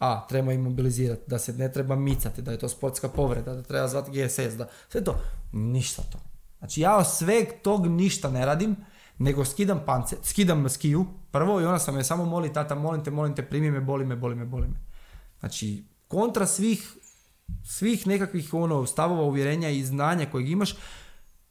[0.00, 3.88] a, treba imobilizirati, da se ne treba micati, da je to sportska povreda, da treba
[3.88, 5.20] zvati GSS, da sve to,
[5.52, 6.18] ništa to.
[6.58, 8.76] Znači ja sve tog ništa ne radim,
[9.18, 13.10] nego skidam pance, skidam skiju prvo i ona sam je samo moli tata, molim te,
[13.10, 14.80] molim te, primi me, boli me, boli me, boli me.
[15.40, 16.92] Znači, kontra svih,
[17.64, 20.74] svih nekakvih ono, stavova, uvjerenja i znanja kojeg imaš,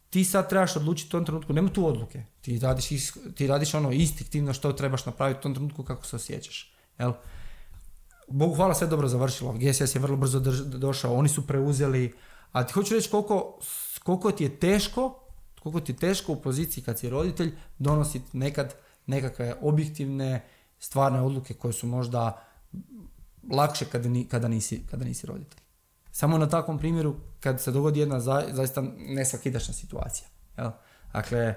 [0.10, 2.24] ti sad trebaš odlučiti u tom trenutku, nema tu odluke.
[2.42, 2.88] Ti radiš,
[3.36, 6.74] ti radiš ono instiktivno što trebaš napraviti u tom trenutku kako se osjećaš.
[7.00, 7.14] Jel?
[8.30, 9.54] Bogu hvala sve dobro završilo.
[9.54, 12.14] GSS je vrlo brzo došao, oni su preuzeli,
[12.52, 13.60] a ti hoću reći koliko,
[14.04, 15.20] koliko ti je teško,
[15.64, 18.74] koliko ti je teško u poziciji kad si roditelj donositi nekad
[19.10, 20.46] nekakve objektivne
[20.80, 22.46] stvarne odluke koje su možda
[23.52, 25.62] lakše kada, ni, kada, nisi, kada nisi roditelj.
[26.12, 30.28] Samo na takvom primjeru kad se dogodi jedna za, zaista nesvakidačna situacija.
[30.58, 30.72] Jel?
[31.14, 31.56] Dakle,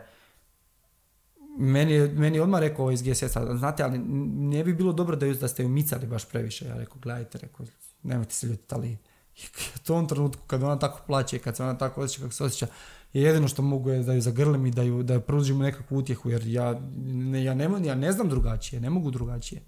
[1.58, 5.62] meni, meni odmah rekao iz GSS-a, znate, ali ne bi bilo dobro da, da ste
[5.62, 6.66] ju micali baš previše.
[6.66, 7.66] Ja rekao, gledajte, rekao,
[8.02, 8.98] nemojte se ljutiti, ali
[9.76, 12.66] u tom trenutku kad ona tako plaće, kad se ona tako osjeća kako se osjeća,
[13.12, 16.30] je jedino što mogu je da ju zagrlim i da ju da pružim nekakvu utjehu,
[16.30, 19.62] jer ja ne, ja, ne, ja ne znam drugačije, ne mogu drugačije.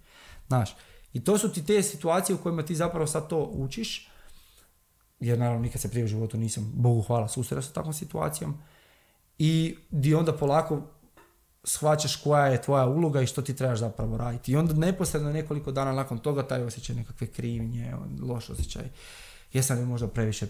[0.47, 0.77] Znaš,
[1.13, 4.11] i to su ti te situacije u kojima ti zapravo sad to učiš,
[5.21, 8.55] jer naravno nikad se prije u životu nisam, Bogu hvala, susreo sa takvom situacijom,
[9.39, 10.83] i di onda polako
[11.65, 14.53] shvaćaš koja je tvoja uloga i što ti trebaš zapravo raditi.
[14.53, 18.85] I onda neposredno nekoliko dana nakon toga taj osjećaj nekakve krivnje, loš osjećaj.
[19.53, 20.47] Jesam li možda previše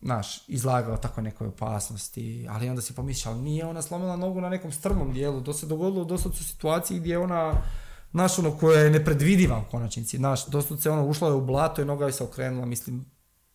[0.00, 4.48] naš, izlagao tako nekoj opasnosti, ali onda si pomislio, ali nije ona slomila nogu na
[4.48, 7.52] nekom strmom dijelu, to se dogodilo u doslovcu situaciji gdje ona,
[8.12, 11.84] naš ono koja je nepredvidiva u konačnici, naš, doslovce ono ušla je u blato i
[11.84, 13.04] noga je se okrenula, mislim,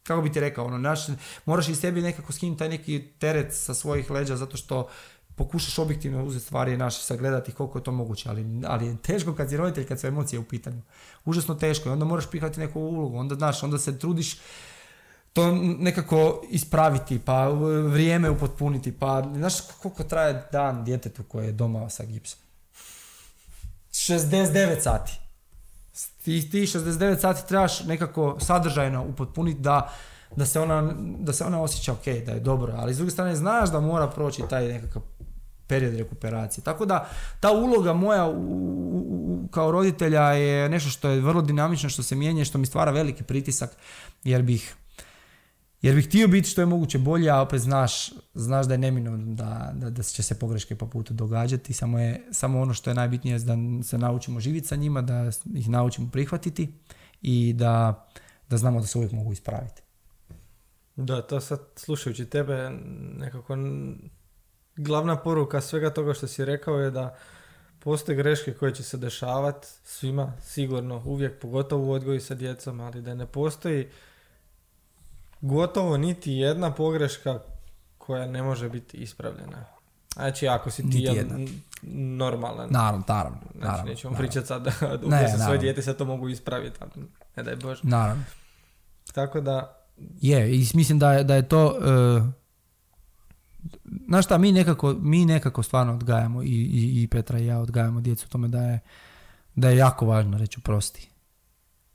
[0.04, 1.00] kako bi ti rekao, ono, naš,
[1.46, 4.88] moraš i sebi nekako skinuti taj neki teret sa svojih leđa zato što
[5.36, 9.50] pokušaš objektivno uzeti stvari naše sagledati koliko je to moguće, ali, ali je teško kad
[9.50, 10.82] si roditelj, kad su emocije u pitanju.
[11.26, 14.38] Užasno teško i onda moraš prihvatiti neku ulogu, onda znaš, onda se trudiš
[15.34, 17.48] to nekako ispraviti, pa
[17.90, 22.40] vrijeme upotpuniti, pa znaš koliko traje dan djetetu koje je doma sa gipsom?
[23.92, 25.12] 69 sati.
[26.24, 29.94] Ti, ti 69 sati trebaš nekako sadržajno upotpuniti da
[30.36, 33.36] da se ona, da se ona osjeća ok, da je dobro, ali s druge strane
[33.36, 35.02] znaš da mora proći taj nekakav
[35.74, 36.64] period rekuperacije.
[36.64, 37.10] Tako da
[37.40, 42.16] ta uloga moja u, u, kao roditelja je nešto što je vrlo dinamično, što se
[42.16, 43.78] mijenja, što mi stvara veliki pritisak,
[44.24, 44.76] jer bih
[45.84, 49.36] jer bih htio biti što je moguće bolje, a opet znaš, znaš da je neminovno
[49.36, 51.74] da, da, da će se pogreške po putu događati.
[51.74, 55.30] Samo, je, samo ono što je najbitnije je da se naučimo živjeti sa njima, da
[55.56, 56.74] ih naučimo prihvatiti
[57.22, 58.06] i da,
[58.50, 59.82] da znamo da se uvijek mogu ispraviti.
[60.96, 62.72] Da, to sad slušajući tebe
[63.18, 63.56] nekako
[64.76, 67.16] glavna poruka svega toga što si rekao je da
[67.80, 73.02] postoje greške koje će se dešavati svima, sigurno, uvijek, pogotovo u odgoju sa djecom, ali
[73.02, 73.88] da ne postoji
[75.42, 77.40] gotovo niti jedna pogreška
[77.98, 79.66] koja ne može biti ispravljena.
[80.14, 81.48] Znači, ako si ti jedan
[81.84, 82.70] normalan.
[82.72, 83.40] Naravno, naravno.
[83.60, 84.72] Znači, nećemo pričati sad da
[85.18, 86.80] ne, svoje dijete se to mogu ispraviti,
[87.36, 87.82] ne daj Bože.
[87.84, 88.24] Naravno.
[89.14, 89.86] Tako da...
[90.22, 91.66] Je, i mislim da je, da je to...
[91.68, 92.43] Uh,
[94.08, 98.02] znaš šta, mi nekako, mi nekako stvarno odgajamo i, i, i Petra i ja odgajamo
[98.02, 98.80] djecu u tome da je,
[99.56, 101.10] da je jako važno reći prosti.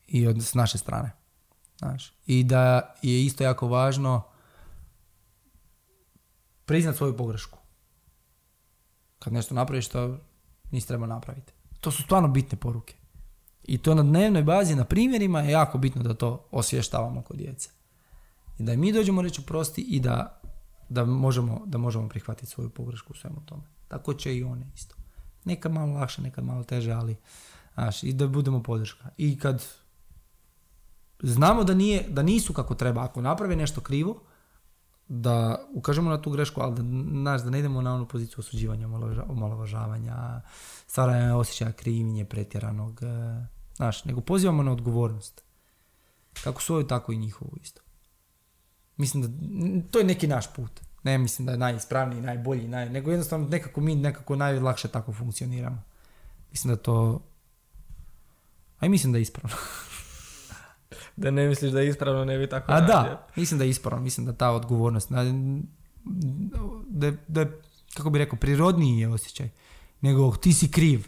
[0.06, 1.10] I od, s naše strane.
[1.78, 2.12] Znaš.
[2.26, 4.22] I da je isto jako važno
[6.64, 7.58] priznat svoju pogrešku.
[9.18, 10.18] Kad nešto napraviš što
[10.70, 11.52] nisi treba napraviti.
[11.80, 12.94] To su stvarno bitne poruke.
[13.62, 17.70] I to na dnevnoj bazi, na primjerima je jako bitno da to osvještavamo kod djece.
[18.58, 20.37] I da mi dođemo reći prosti i da,
[20.88, 23.62] da, možemo, da možemo prihvatiti svoju pogrešku u svemu tome.
[23.88, 24.96] Tako će i one isto.
[25.44, 27.16] Nekad malo lakše, nekad malo teže, ali
[27.74, 29.08] znaš, i da budemo podrška.
[29.16, 29.64] I kad
[31.22, 33.04] znamo da, nije, da nisu kako treba.
[33.04, 34.20] Ako naprave nešto krivo,
[35.08, 36.82] da ukažemo na tu grešku, ali da,
[37.20, 38.88] znaš, da ne idemo na onu poziciju osuđivanja,
[39.28, 40.40] omalovažavanja,
[40.86, 43.46] stvaranja osjećaja krivnje, pretjeranog, e,
[43.76, 45.44] znaš, nego pozivamo na odgovornost.
[46.44, 47.80] Kako svoju, tako i njihovu isto.
[48.98, 49.28] Mislim da
[49.90, 50.80] to je neki naš put.
[51.02, 55.82] Ne mislim da je najispravniji, najbolji, naj, nego jednostavno nekako mi nekako najlakše tako funkcioniramo.
[56.50, 57.22] Mislim da to...
[58.78, 59.56] A i mislim da je ispravno.
[61.16, 64.04] da ne misliš da je ispravno, ne bi tako A da, mislim da je ispravno,
[64.04, 65.10] mislim da ta odgovornost,
[66.88, 67.46] da, da,
[67.94, 69.48] kako bi rekao, prirodniji je osjećaj,
[70.00, 71.06] nego ti si kriv,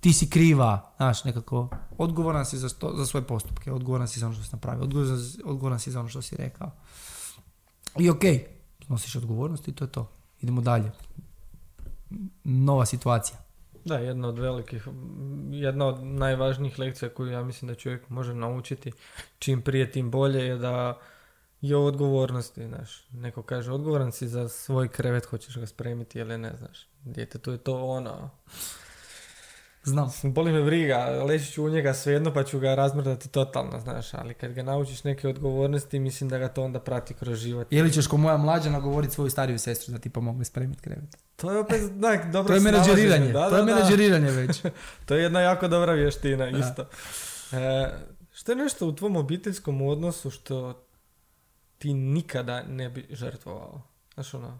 [0.00, 4.34] ti si kriva, znaš, nekako, odgovoran si za, za svoje postupke, odgovoran si za ono
[4.34, 4.84] što si napravio,
[5.44, 6.70] odgovoran, si za ono što si rekao.
[7.98, 8.22] I ok,
[8.88, 10.10] nosiš odgovornost i to je to.
[10.40, 10.90] Idemo dalje.
[12.44, 13.38] Nova situacija.
[13.84, 14.88] Da, jedna od velikih,
[15.50, 18.92] jedna od najvažnijih lekcija koju ja mislim da čovjek može naučiti
[19.38, 20.98] čim prije tim bolje je da
[21.60, 23.08] je o odgovornosti, znaš.
[23.10, 26.88] Neko kaže, odgovoran si za svoj krevet, hoćeš ga spremiti ili ne, znaš.
[27.42, 28.30] tu je to ono,
[29.84, 30.12] Znam.
[30.22, 34.34] Boli me briga, leći ću u njega svejedno pa ću ga razmrdati totalno, znaš, ali
[34.34, 37.66] kad ga naučiš neke odgovornosti, mislim da ga to onda prati kroz život.
[37.70, 41.16] Ili ćeš ko moja mlađa nagovoriti svoju stariju sestru da ti pomogne spremiti krevet.
[41.36, 44.62] To je opet, da, dobro To je menadžeriranje, to je menadžeriranje već.
[45.06, 46.86] to je jedna jako dobra vještina, isto.
[47.52, 47.90] E,
[48.32, 50.86] što je nešto u tvom obiteljskom odnosu što
[51.78, 53.82] ti nikada ne bi žrtvovao?
[54.14, 54.58] Znaš ono,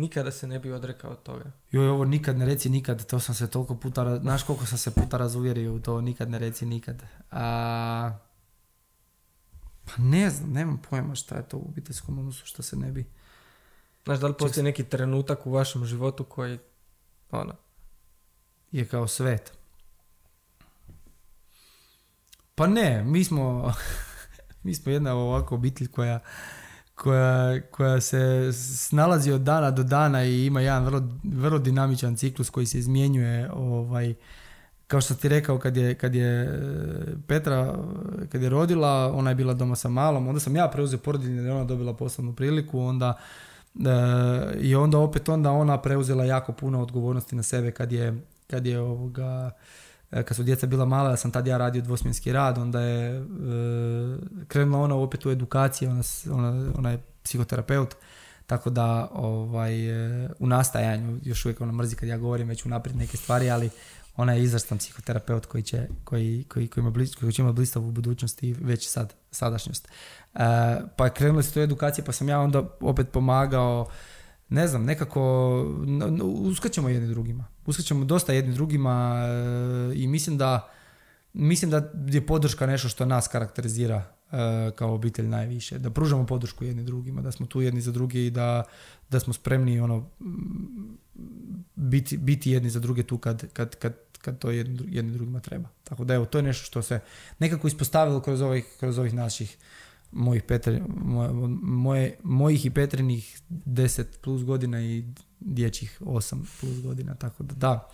[0.00, 1.52] Nikada se ne bi odrekao od toga.
[1.70, 4.90] Joj, ovo nikad ne reci nikad, to sam se toliko puta, znaš koliko sam se
[4.94, 7.02] puta razuvjerio u to, nikad ne reci nikad.
[7.30, 8.18] A,
[9.84, 13.10] pa ne znam, nemam pojma šta je to u obiteljskom odnosu, što se ne bi...
[14.04, 16.58] Znaš, da li postoji neki trenutak u vašem životu koji,
[17.30, 17.54] ono...
[18.72, 19.52] Je kao svet.
[22.54, 23.74] Pa ne, mi smo,
[24.64, 26.20] mi smo jedna ovako obitelj koja
[27.02, 32.50] koja, koja se snalazi od dana do dana i ima jedan vrlo, vrlo dinamičan ciklus
[32.50, 34.14] koji se izmjenjuje ovaj,
[34.86, 36.48] kao što ti rekao kad je, kad je e,
[37.26, 37.74] Petra
[38.28, 41.54] kad je rodila ona je bila doma sa malom onda sam ja preuzeo porodiljni da
[41.54, 43.14] ona dobila poslovnu priliku onda
[43.74, 48.66] e, i onda opet onda ona preuzela jako puno odgovornosti na sebe kad je kad
[48.66, 49.50] je ovoga
[50.10, 53.24] kad su djeca bila mala, ja sam tad ja radio dvosmjenski rad, onda je e,
[54.48, 57.94] krenula ona opet u edukaciji, ona, ona, ona je psihoterapeut,
[58.46, 59.88] tako da ovaj,
[60.24, 63.70] e, u nastajanju, još uvijek ona mrzi kad ja govorim već unaprijed neke stvari, ali
[64.16, 68.42] ona je izvrstan psihoterapeut koji će, koji, koji, koji, ima koji će imati blistavu budućnost
[68.42, 69.88] i već sad, sadašnjost.
[70.34, 70.38] E,
[70.96, 73.86] pa je krenula se to edukacije, pa sam ja onda opet pomagao
[74.50, 75.20] ne znam, nekako
[76.20, 77.46] uskačemo jedni drugima.
[77.70, 80.70] Uskačemo dosta jedni drugima e, i mislim da
[81.32, 84.02] mislim da je podrška nešto što nas karakterizira
[84.32, 85.78] e, kao obitelj najviše.
[85.78, 88.64] Da pružamo podršku jedni drugima, da smo tu jedni za druge i da,
[89.10, 90.10] da smo spremni ono,
[91.74, 95.68] biti, biti jedni za druge tu kad, kad, kad, kad to jedni, jedni drugima treba.
[95.84, 97.00] Tako da evo, to je nešto što se
[97.38, 99.56] nekako ispostavilo kroz ovih, kroz ovih naših
[100.12, 100.82] mojih, Petri,
[101.62, 105.04] moje, mojih i Petrinih 10 plus godina i
[105.40, 107.90] dječjih 8 plus godina, tako da da,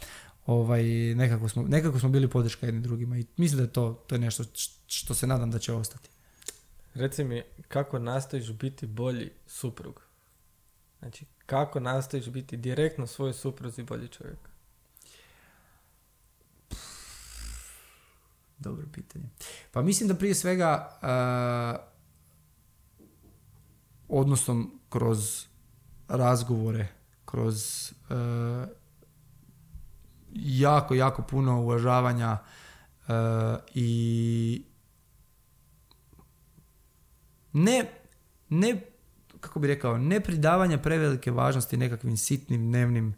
[0.46, 4.14] ovaj, nekako, smo, nekako smo bili podrška jednim drugima i mislim da je to, to
[4.14, 4.44] je nešto
[4.86, 6.08] što se nadam da će ostati.
[6.94, 10.02] Reci mi, kako nastojiš biti bolji suprug?
[10.98, 14.38] Znači, kako nastojiš biti direktno svoj supruzi bolji čovjek?
[18.58, 19.24] Dobro pitanje.
[19.72, 21.96] Pa mislim da prije svega uh,
[24.08, 25.46] odnosom kroz
[26.08, 26.88] razgovore,
[27.26, 28.68] kroz uh,
[30.32, 32.38] jako, jako puno uvažavanja
[33.08, 33.14] uh,
[33.74, 34.64] i
[37.52, 37.90] ne,
[38.48, 38.80] ne,
[39.40, 43.14] kako bi rekao, ne pridavanja prevelike važnosti nekakvim sitnim dnevnim,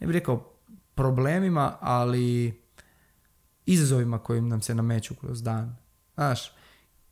[0.00, 0.52] ne bi rekao
[0.94, 2.60] problemima, ali
[3.66, 5.76] izazovima kojim nam se nameću kroz dan.
[6.14, 6.52] Znaš,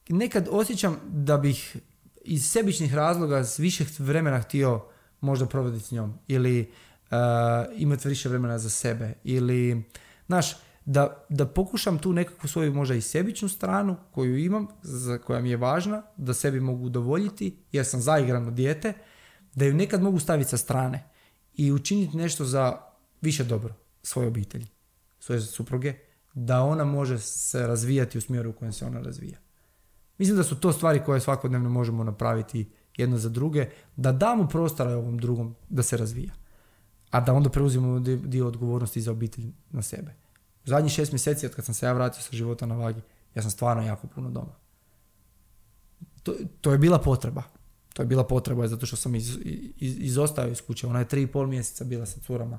[0.09, 1.77] nekad osjećam da bih
[2.25, 4.85] iz sebičnih razloga s više vremena htio
[5.21, 6.71] možda provoditi s njom ili
[7.11, 7.17] uh,
[7.77, 9.85] imati više vremena za sebe ili,
[10.27, 15.41] znaš, da, da pokušam tu nekakvu svoju možda i sebičnu stranu koju imam, za, koja
[15.41, 18.93] mi je važna, da sebi mogu udovoljiti jer sam zaigrano dijete,
[19.55, 21.11] da ju nekad mogu staviti sa strane
[21.55, 22.79] i učiniti nešto za
[23.21, 24.67] više dobro svoje obitelji,
[25.19, 25.95] svoje supruge,
[26.35, 29.39] da ona može se razvijati u smjeru u kojem se ona razvija.
[30.19, 33.67] Mislim da su to stvari koje svakodnevno možemo napraviti jedno za druge,
[33.97, 36.33] da damo prostora ovom drugom da se razvija,
[37.11, 40.15] a da onda preuzimamo dio odgovornosti za obitelj na sebe.
[40.65, 43.01] U zadnjih šest mjeseci od kad sam se ja vratio sa života na vagi,
[43.35, 44.55] ja sam stvarno jako puno doma.
[46.23, 47.43] To, to je bila potreba.
[47.95, 49.39] To je bila potreba zato što sam iz,
[49.77, 50.87] iz, izostao iz kuće.
[50.87, 52.59] Ona je tri i pol mjeseca bila sa curama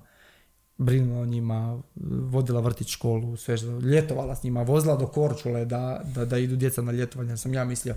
[0.79, 1.81] brinula o njima,
[2.29, 6.81] vodila vrtić školu, sve ljetovala s njima, vozila do Korčule da, da, da idu djeca
[6.81, 7.37] na ljetovanje.
[7.37, 7.95] Sam ja mislio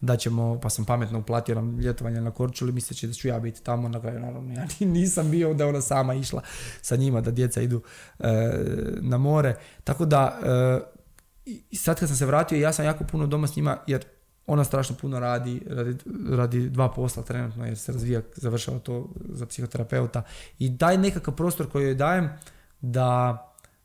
[0.00, 3.62] da ćemo, pa sam pametno uplatio nam ljetovanje na Korčuli, misleći da ću ja biti
[3.62, 6.42] tamo, na kraju naravno ja nisam bio da ona sama išla
[6.82, 7.82] sa njima, da djeca idu
[8.18, 8.26] e,
[9.00, 9.54] na more.
[9.84, 10.38] Tako da,
[11.46, 14.04] e, sad kad sam se vratio, ja sam jako puno doma s njima, jer
[14.46, 15.96] ona strašno puno radi, radi,
[16.30, 20.22] radi dva posla trenutno jer se razvija, završava to za psihoterapeuta
[20.58, 22.30] i daj nekakav prostor koji joj dajem
[22.80, 23.38] da,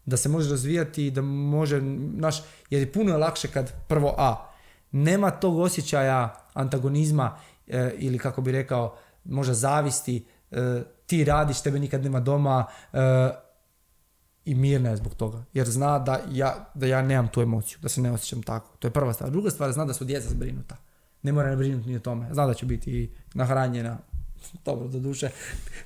[0.05, 4.54] da se može razvijati, da može, naš, jer je puno lakše kad prvo A,
[4.95, 8.95] nema tog osjećaja antagonizma e, ili kako bi rekao,
[9.25, 12.99] možda zavisti, e, ti radiš, tebe nikad nema doma, e,
[14.45, 15.43] i mirna je zbog toga.
[15.53, 18.77] Jer zna da ja, da ja nemam tu emociju, da se ne osjećam tako.
[18.79, 19.31] To je prva stvar.
[19.31, 20.75] Druga stvar, zna da su djeca zbrinuta.
[21.23, 22.27] Ne mora ne brinuti ni o tome.
[22.33, 23.97] Zna da će biti nahranjena.
[24.65, 25.29] Dobro, do duše.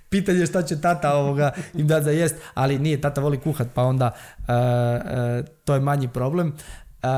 [0.10, 3.68] Pitanje je šta će tata ovoga im dati za jest, ali nije, tata voli kuhat,
[3.74, 6.54] pa onda uh, uh, to je manji problem.
[7.04, 7.10] Uh,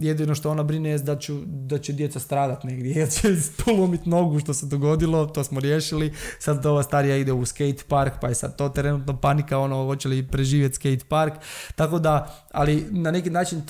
[0.00, 3.28] jedino što ona brine je da, ću, da će djeca stradat negdje, jer će
[3.64, 6.12] polomit nogu što se dogodilo, to smo riješili.
[6.38, 10.08] Sad ova starija ide u skate park, pa je sad to trenutno panika, ono, hoće
[10.08, 11.34] li preživjeti skate park.
[11.74, 13.62] Tako da, ali na neki način,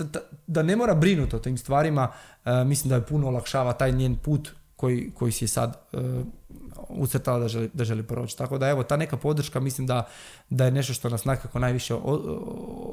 [0.46, 2.08] da ne mora brinuti o tim stvarima,
[2.44, 6.00] uh, mislim da je puno olakšava taj njen put koji, koji si je sad uh,
[6.88, 8.38] ucrtala da želi, da želi proći.
[8.38, 10.08] Tako da evo, ta neka podrška mislim da,
[10.50, 11.94] da je nešto što nas nekako najviše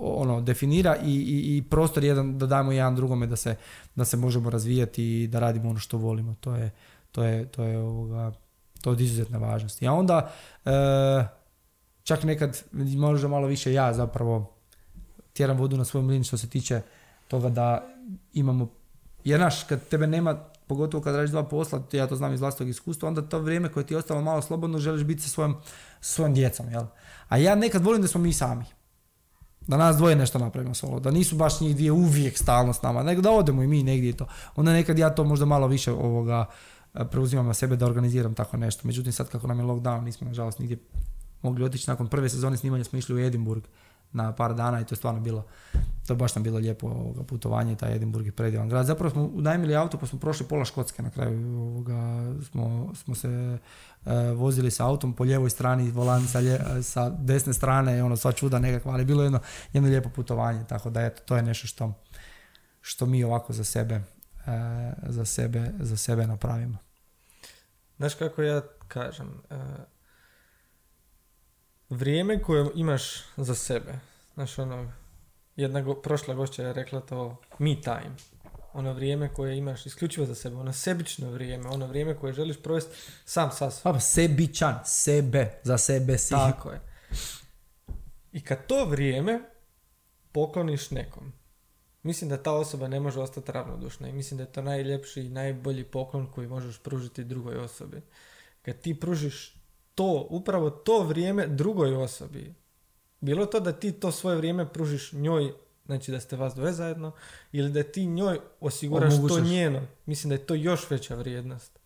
[0.01, 3.55] ono, definira i, i, i prostor jedan da dajemo jedan drugome da se,
[3.95, 6.35] da se možemo razvijati i da radimo ono što volimo.
[6.39, 6.71] To je,
[7.11, 8.31] to je, to je ovoga,
[8.81, 9.87] to od izuzetne važnosti.
[9.87, 10.31] A onda
[10.65, 10.71] uh,
[12.03, 12.63] čak nekad
[12.97, 14.53] možda malo više ja zapravo
[15.33, 16.81] tjeram vodu na svoj mlin što se tiče
[17.27, 17.87] toga da
[18.33, 18.69] imamo
[19.23, 22.69] jer naš, kad tebe nema pogotovo kad radiš dva posla, ja to znam iz vlastnog
[22.69, 25.55] iskustva, onda to vrijeme koje ti je ostalo malo slobodno želiš biti sa svojom,
[26.01, 26.85] svojom djecom, jel?
[27.27, 28.65] A ja nekad volim da smo mi sami.
[29.67, 33.03] Da nas dvoje nešto napravimo solo, da nisu baš njih dvije uvijek stalno s nama,
[33.03, 34.27] nego da odemo i mi negdje to.
[34.55, 36.45] Onda nekad ja to možda malo više ovoga
[37.11, 38.87] preuzimam na sebe da organiziram tako nešto.
[38.87, 40.77] Međutim, sad kako nam je lockdown, nismo nažalost nigdje
[41.41, 43.67] mogli otići nakon prve sezone snimanja, smo išli u Edinburgh
[44.13, 45.45] na par dana i to je stvarno bilo,
[46.07, 48.85] to je baš nam bilo lijepo ovoga, putovanje, taj Edinburgh je predivan grad.
[48.85, 53.57] Zapravo smo unajmili auto pa smo prošli pola Škotske na kraju, ovoga, smo, smo se
[54.05, 56.39] uh, vozili sa autom po lijevoj strani volan sa,
[56.81, 59.39] sa desne strane, ono sva čuda nekakva, ali bilo jedno,
[59.73, 61.93] jedno lijepo putovanje, tako da eto, to je nešto što,
[62.81, 64.53] što mi ovako za sebe, uh,
[65.07, 66.77] za sebe, za sebe napravimo.
[67.97, 69.57] Znaš kako ja kažem, uh
[71.89, 73.03] vrijeme koje imaš
[73.37, 73.99] za sebe.
[74.33, 74.91] Znaš, ono,
[75.55, 78.15] jedna go, prošla gošća je rekla to me time.
[78.73, 82.95] Ono vrijeme koje imaš isključivo za sebe, ono sebično vrijeme, ono vrijeme koje želiš provesti
[83.25, 84.01] sam sa sobom.
[84.01, 86.29] sebičan, sebe, za sebe si.
[86.29, 86.81] Tako je.
[88.31, 89.39] I kad to vrijeme
[90.31, 91.33] pokloniš nekom,
[92.03, 95.29] mislim da ta osoba ne može ostati ravnodušna i mislim da je to najljepši i
[95.29, 98.01] najbolji poklon koji možeš pružiti drugoj osobi.
[98.61, 99.62] Kad ti pružiš
[99.95, 102.53] to, upravo to vrijeme drugoj osobi.
[103.21, 105.53] Bilo to da ti to svoje vrijeme pružiš njoj
[105.85, 107.11] znači da ste vas dvoje zajedno,
[107.51, 109.47] ili da ti njoj osiguraš to Omogućaš.
[109.47, 109.81] njeno.
[110.05, 111.79] Mislim da je to još veća vrijednost.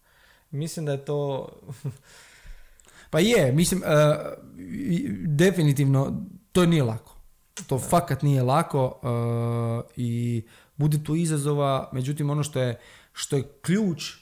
[0.51, 1.49] Mislim da je to...
[3.09, 4.17] Pa je, mislim, e,
[5.25, 7.15] definitivno to nije lako.
[7.67, 9.07] To fakat nije lako e,
[9.95, 10.43] i
[10.75, 12.79] bude tu izazova, međutim ono što je,
[13.13, 14.13] što je ključ,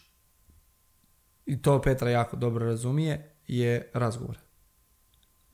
[1.45, 4.37] i to Petra jako dobro razumije, je razgovor.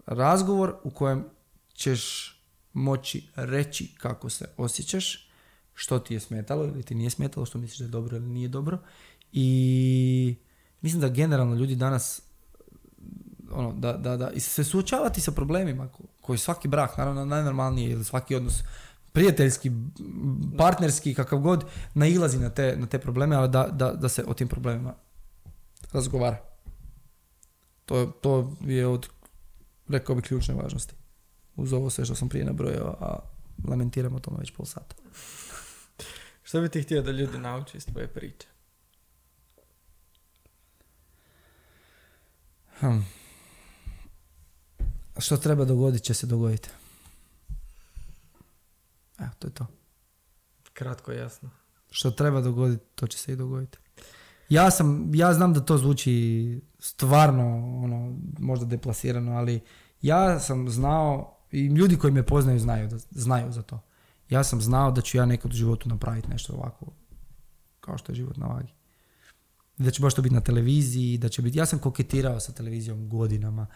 [0.05, 1.25] Razgovor u kojem
[1.73, 2.35] ćeš
[2.73, 5.27] moći reći kako se osjećaš,
[5.73, 8.47] što ti je smetalo ili ti nije smetalo, što misliš da je dobro ili nije
[8.47, 8.79] dobro.
[9.31, 10.35] I
[10.81, 12.21] mislim da generalno ljudi danas
[13.51, 18.03] ono, da, da, da, se suočavati sa problemima ko- koji svaki brak, naravno najnormalnije ili
[18.03, 18.63] svaki odnos
[19.11, 19.71] prijateljski,
[20.57, 24.33] partnerski, kakav god, nailazi na te, na te probleme, ali da, da, da se o
[24.33, 24.93] tim problemima
[25.91, 26.50] razgovara.
[27.91, 29.09] To, to je od,
[29.87, 30.93] rekao bi, ključne važnosti.
[31.55, 33.19] Uz ovo sve što sam prije nabrojao, a
[33.67, 34.95] lamentiram o tome već pol sata.
[36.47, 38.47] Što bi ti htio da ljudi nauče iz tvoje priče?
[42.79, 42.99] Hm.
[45.17, 46.69] Što treba dogoditi će se dogoditi.
[49.19, 49.67] Evo, to je to.
[50.73, 51.49] Kratko jasno.
[51.89, 53.77] Što treba dogoditi, to će se i dogoditi.
[54.51, 57.43] Ja sam, ja znam da to zvuči stvarno,
[57.83, 59.59] ono, možda deplasirano, ali
[60.01, 63.79] ja sam znao, i ljudi koji me poznaju znaju, da, znaju za to.
[64.29, 66.85] Ja sam znao da ću ja nekad u životu napraviti nešto ovako,
[67.79, 68.73] kao što je život na vagi.
[69.77, 73.09] Da će baš to biti na televiziji, da će biti, ja sam koketirao sa televizijom
[73.09, 73.67] godinama,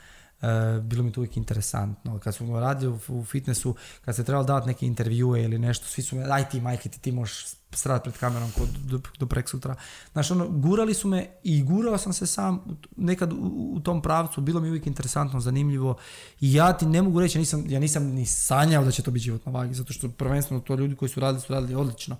[0.82, 2.20] bilo mi to uvijek interesantno.
[2.20, 3.76] Kad smo radili u, fitnessu,
[4.06, 7.00] kad se trebalo davati neke intervjue ili nešto, svi su me, aj ti majke, ti,
[7.00, 9.76] ti možeš strat pred kamerom kod, do, do prek sutra.
[10.12, 14.42] Znaš, ono, gurali su me i gurao sam se sam nekad u, u tom pravcu,
[14.42, 15.98] bilo mi uvijek interesantno, zanimljivo
[16.42, 19.12] i ja ti ne mogu reći, ja nisam, ja nisam ni sanjao da će to
[19.12, 22.18] biti život na vagi, zato što prvenstveno to ljudi koji su radili su radili odlično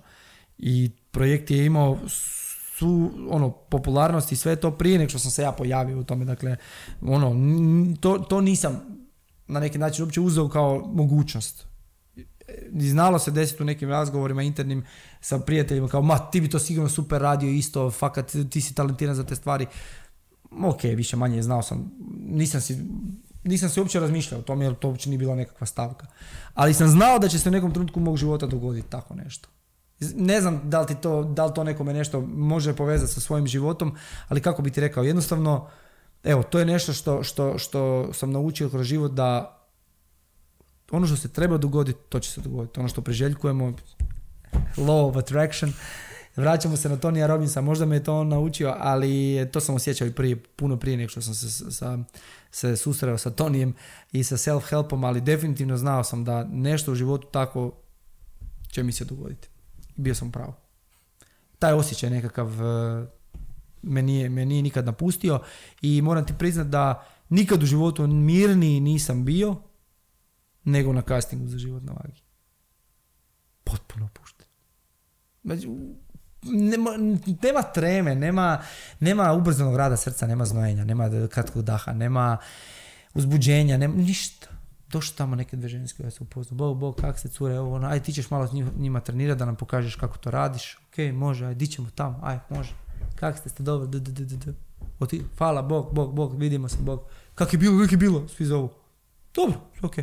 [0.58, 1.98] i projekt je imao
[2.78, 6.24] su ono popularnost i sve to prije nego što sam se ja pojavio u tome
[6.24, 6.56] dakle
[7.02, 7.34] ono
[8.00, 8.80] to, to nisam
[9.46, 11.66] na neki način uopće uzeo kao mogućnost.
[12.72, 14.84] I znalo se desiti u nekim razgovorima internim
[15.20, 19.14] sa prijateljima kao ma ti bi to sigurno super radio isto fakat ti si talentiran
[19.14, 19.66] za te stvari.
[20.64, 22.78] Ok više manje znao sam nisam si
[23.44, 26.06] nisam se uopće razmišljao o tome jer to uopće nije bila nekakva stavka.
[26.54, 29.48] Ali sam znao da će se u nekom trenutku mog života dogoditi tako nešto
[30.00, 33.46] ne znam da li, ti to, da li to nekome nešto može povezati sa svojim
[33.46, 33.96] životom,
[34.28, 35.68] ali kako bi ti rekao, jednostavno,
[36.24, 39.52] evo, to je nešto što, što, što sam naučio kroz život da
[40.90, 42.80] ono što se treba dogoditi, to će se dogoditi.
[42.80, 43.72] Ono što priželjkujemo,
[44.76, 45.72] law of attraction,
[46.36, 50.06] vraćamo se na Tonija Robinsa, možda me je to on naučio, ali to sam osjećao
[50.06, 51.98] i prije, puno prije nego što sam se, sa,
[52.50, 53.74] se susreo sa Tonijem
[54.12, 57.72] i sa self-helpom, ali definitivno znao sam da nešto u životu tako
[58.70, 59.48] će mi se dogoditi.
[59.96, 60.56] Bio sam pravo.
[61.58, 63.06] Taj osjećaj nekakav e,
[63.82, 65.40] me nije, me nije nikad napustio
[65.82, 69.56] i moram ti priznat da nikad u životu mirniji nisam bio
[70.64, 72.22] nego na castingu za život na vagi.
[73.64, 74.46] Potpuno opušten.
[75.44, 75.68] Znači,
[76.42, 76.90] Nema,
[77.42, 78.62] nema treme, nema,
[79.00, 82.36] nema ubrzanog rada srca, nema znojenja, nema kratkog daha, nema
[83.14, 84.55] uzbuđenja, nema ništa.
[84.96, 87.88] Došli tamo neke dve ženske, ja se upoznao, bog, bog, kak ste cure, ovo, ono,
[87.88, 91.46] aj ti ćeš malo s njima trenirati da nam pokažeš kako to radiš, ok, može,
[91.46, 92.72] aj, di ćemo tamo, aj, može,
[93.14, 94.52] kak ste, ste dobro, d, d, d, d.
[94.98, 97.02] Oti, hvala, bog, bog, bog, vidimo se, bog,
[97.34, 98.70] kak je bilo, kak je bilo, svi zovu,
[99.34, 99.94] dobro, ok.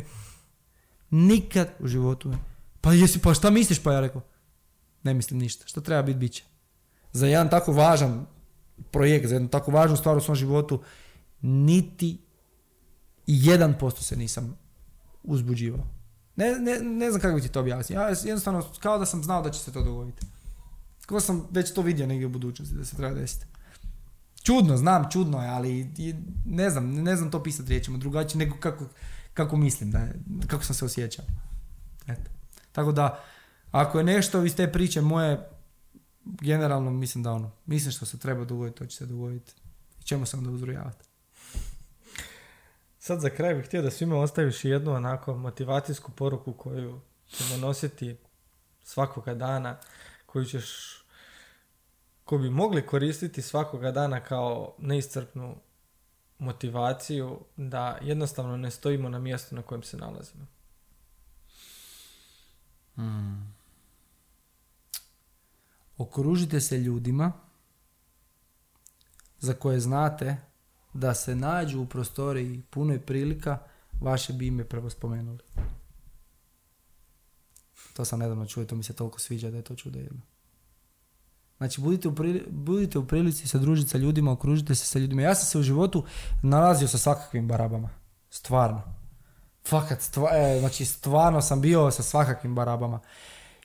[1.10, 2.38] Nikad u životu, me-
[2.80, 4.22] pa jesi, pa šta misliš, pa ja rekao,
[5.02, 6.44] ne mislim ništa, što treba biti, bit će.
[7.12, 8.26] Za jedan tako važan
[8.90, 10.82] projekt, za jednu tako važnu stvar u svom životu,
[11.42, 12.18] niti
[13.26, 14.63] jedan posto se nisam
[15.24, 15.86] uzbuđivao.
[16.36, 18.00] Ne, ne, ne znam kako bi ti to objasnio.
[18.00, 20.26] Ja jednostavno, kao da sam znao da će se to dogoditi.
[21.10, 23.46] Da sam već to vidio negdje u budućnosti da se treba desiti.
[24.42, 25.90] Čudno, znam, čudno je, ali
[26.44, 28.84] ne znam, ne znam to pisati riječima drugačije nego kako,
[29.34, 30.06] kako mislim, da
[30.46, 31.24] kako sam se osjećao.
[32.06, 32.30] Eto.
[32.72, 33.20] Tako da,
[33.70, 35.48] ako je nešto iz te priče moje,
[36.24, 39.52] generalno mislim da ono, mislim što se treba dogoditi, to će se dogoditi.
[40.04, 41.04] Čemu se onda uzrujavati?
[43.06, 48.16] Sad za kraj bih htio da svima ostaviš jednu onako motivacijsku poruku koju ćemo nositi
[48.84, 49.78] svakoga dana,
[50.26, 50.68] koju ćeš,
[52.24, 55.56] koju bi mogli koristiti svakoga dana kao neiscrpnu
[56.38, 60.46] motivaciju da jednostavno ne stojimo na mjestu na kojem se nalazimo.
[65.98, 67.32] Okružite se ljudima
[69.38, 70.53] za koje znate
[70.94, 73.58] da se nađu u prostoriji punoj prilika,
[74.00, 75.38] vaše bi ime prvo spomenuli.
[77.92, 80.20] To sam nedavno čuo i to mi se toliko sviđa da je to čudo jedno.
[81.56, 85.22] Znači, budite u, prili- budite u prilici se družiti sa ljudima, okružite se sa ljudima.
[85.22, 86.04] Ja sam se u životu
[86.42, 87.90] nalazio sa svakakvim barabama.
[88.30, 88.82] Stvarno.
[89.68, 93.00] Fakat, stva, e, znači stvarno sam bio sa svakakvim barabama.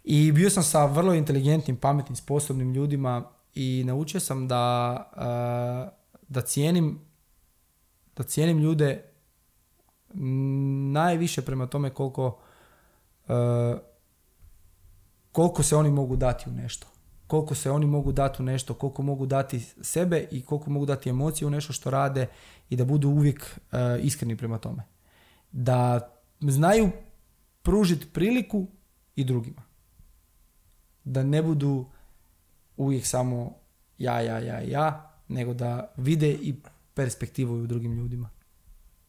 [0.04, 3.24] I bio sam sa vrlo inteligentnim, pametnim, sposobnim ljudima
[3.56, 5.98] i naučio sam da, e,
[6.28, 7.09] da cijenim
[8.20, 9.04] da cijenim ljude
[10.94, 12.40] najviše prema tome koliko
[13.28, 13.34] e,
[15.32, 16.88] koliko se oni mogu dati u nešto.
[17.28, 21.10] Koliko se oni mogu dati u nešto, koliko mogu dati sebe i koliko mogu dati
[21.10, 22.28] emocije u nešto što rade
[22.70, 24.84] i da budu uvijek e, iskreni prema tome.
[25.52, 26.10] Da
[26.40, 26.92] znaju
[27.62, 28.68] pružiti priliku
[29.16, 29.62] i drugima.
[31.04, 31.86] Da ne budu
[32.78, 33.56] uvijek samo
[33.98, 36.56] ja, ja, ja, ja, nego da vide i
[36.94, 38.30] perspektivu u drugim ljudima.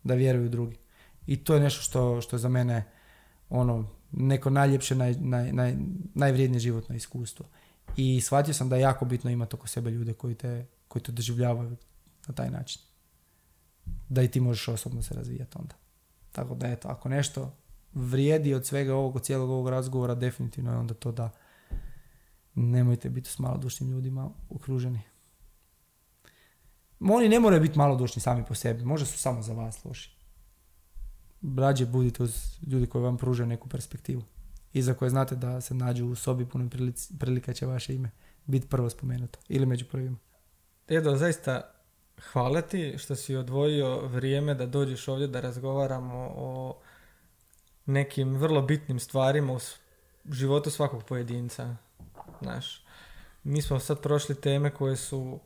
[0.02, 0.77] Da vjeruju drugi.
[1.27, 2.85] I to je nešto što, što je za mene
[3.48, 5.77] ono, neko najljepše, naj, naj, naj,
[6.15, 7.47] najvrijednije životno iskustvo.
[7.97, 11.12] I shvatio sam da je jako bitno imati oko sebe ljude koji te, koji te
[11.12, 11.77] doživljavaju
[12.27, 12.82] na taj način.
[14.09, 15.74] Da i ti možeš osobno se razvijati onda.
[16.32, 17.57] Tako da eto, ako nešto
[17.94, 21.31] vrijedi od svega ovog, od cijelog ovog razgovora, definitivno je onda to da
[22.55, 25.01] nemojte biti s malodušnim ljudima okruženi.
[27.01, 30.16] Oni ne moraju biti malodušni sami po sebi, možda su samo za vas loši.
[31.56, 34.22] Rađe budite uz ljudi koji vam pružaju neku perspektivu
[34.72, 38.10] i za koje znate da se nađu u sobi prilici- prilika će vaše ime
[38.47, 40.16] biti prvo spomenuto ili među prvima.
[40.89, 41.74] Edo, zaista
[42.32, 46.81] hvala ti što si odvojio vrijeme da dođeš ovdje da razgovaramo o
[47.86, 49.59] nekim vrlo bitnim stvarima u
[50.32, 51.77] životu svakog pojedinca.
[52.43, 52.85] Znaš,
[53.44, 55.40] mi smo sad prošli teme koje su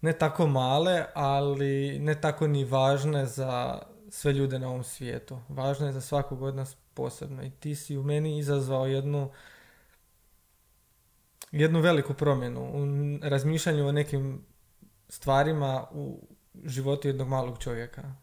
[0.00, 5.38] ne tako male, ali ne tako ni važne za sve ljude na ovom svijetu.
[5.48, 7.42] Važno je za svakog od nas posebno.
[7.42, 9.30] I ti si u meni izazvao jednu
[11.52, 12.86] jednu veliku promjenu u
[13.22, 14.44] razmišljanju o nekim
[15.08, 16.28] stvarima u
[16.64, 18.14] životu jednog malog čovjeka.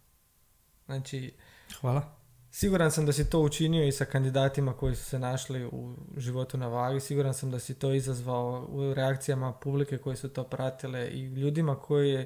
[0.85, 1.33] Znači,
[1.81, 2.24] Hvala.
[2.55, 6.57] Siguran sam da si to učinio i sa kandidatima koji su se našli u životu
[6.57, 6.99] na vagi.
[6.99, 11.75] Siguran sam da si to izazvao u reakcijama publike koje su to pratile i ljudima
[11.75, 12.25] koji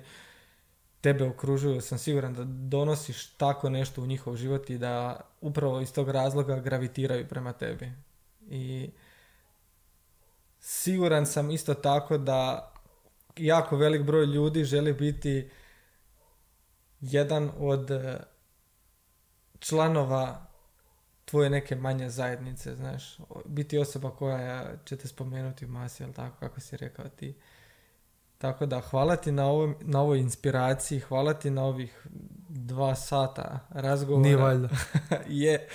[1.01, 1.81] tebe okružuju.
[1.81, 6.59] Sam siguran da donosiš tako nešto u njihov život i da upravo iz tog razloga
[6.59, 7.91] gravitiraju prema tebi.
[8.49, 8.89] I
[10.59, 12.71] siguran sam isto tako da
[13.37, 15.49] jako velik broj ljudi želi biti
[17.01, 17.91] jedan od
[19.59, 20.45] članova
[21.25, 26.35] tvoje neke manje zajednice, znaš, biti osoba koja će te spomenuti u masi, jel tako,
[26.39, 27.35] kako si rekao ti.
[28.37, 32.05] Tako da, hvala ti na, ovoj, na ovoj inspiraciji, hvala ti na ovih
[32.49, 34.23] dva sata razgovora.
[34.23, 34.69] Nije valjda.
[35.27, 35.67] je.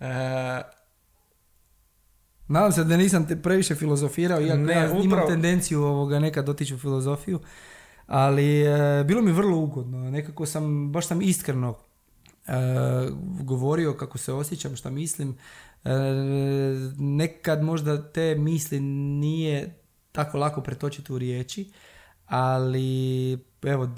[0.00, 0.62] E,
[2.48, 6.48] Nadam se da nisam te previše filozofirao, iako Ne, ja imam upravo- tendenciju ovoga nekad
[6.48, 7.40] otići u filozofiju,
[8.06, 10.10] ali e, bilo mi vrlo ugodno.
[10.10, 11.74] Nekako sam, baš sam iskreno
[12.46, 12.52] e,
[13.40, 15.36] govorio kako se osjećam, šta mislim.
[15.84, 15.90] E,
[16.98, 19.78] nekad možda te misli nije
[20.12, 21.72] tako lako pretočiti u riječi,
[22.26, 23.32] ali
[23.62, 23.90] evo,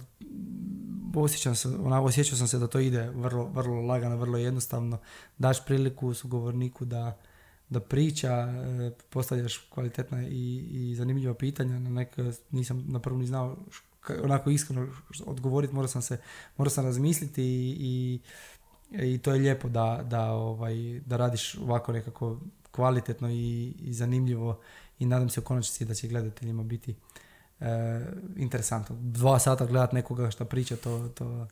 [1.14, 4.98] osjećam se, onako, osjećao sam se da to ide vrlo, vrlo lagano, vrlo jednostavno.
[5.38, 7.18] Daš priliku sugovorniku da,
[7.68, 13.26] da priča, e, postavljaš kvalitetna i, i zanimljiva pitanja, na neka nisam na prvu ni
[13.26, 13.56] znao
[14.22, 14.88] onako iskreno
[15.26, 16.18] odgovoriti, morao sam se,
[16.56, 18.20] morao sam razmisliti i,
[18.90, 22.40] i, i to je lijepo da, da, ovaj, da radiš ovako nekako
[22.70, 24.60] kvalitetno i, i zanimljivo
[24.98, 26.94] i nadam se u konačnici da će gledateljima biti
[27.60, 27.66] e,
[28.36, 28.96] interesantno.
[29.00, 31.46] Dva sata gledat nekoga što priča, to, to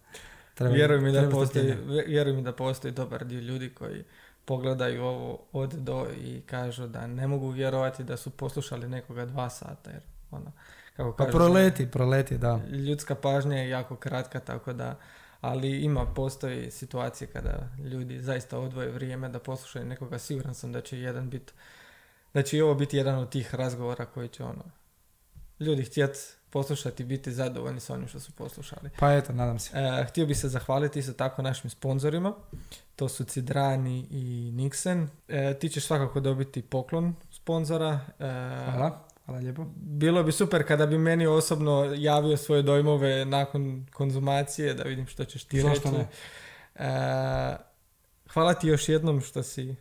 [0.54, 0.74] treba...
[0.74, 1.92] vjeruj mi da treba postoji, strpljenja.
[1.92, 4.04] vje- vjeruj mi da postoji dobar dio ljudi koji
[4.44, 9.50] pogledaju ovo od do i kažu da ne mogu vjerovati da su poslušali nekoga dva
[9.50, 10.52] sata, jer ono,
[10.96, 12.60] kako Pa kažeš, proleti, proleti, da.
[12.70, 14.96] ljudska pažnja je jako kratka, tako da
[15.42, 20.80] ali ima, postoji situacije kada ljudi zaista odvoje vrijeme da poslušaju nekoga, siguran sam da
[20.80, 21.52] će jedan bit,
[22.34, 24.64] da će i ovo biti jedan od tih razgovora koji će ono,
[25.60, 26.18] ljudi htjeti
[26.50, 28.90] poslušati i biti zadovoljni sa onim što su poslušali.
[28.98, 29.78] Pa eto, nadam se.
[29.78, 32.34] E, htio bih se zahvaliti isto tako našim sponzorima.
[32.96, 35.06] To su Cidrani i Nixon.
[35.28, 38.00] E, ti ćeš svakako dobiti poklon sponzora.
[38.18, 38.24] E,
[38.64, 39.66] Hvala, hvala lijepo.
[39.76, 45.24] Bilo bi super kada bi meni osobno javio svoje dojmove nakon konzumacije, da vidim što
[45.24, 45.88] ćeš ti reći.
[45.88, 46.08] ne?
[46.74, 47.56] E,
[48.32, 49.74] hvala ti još jednom što si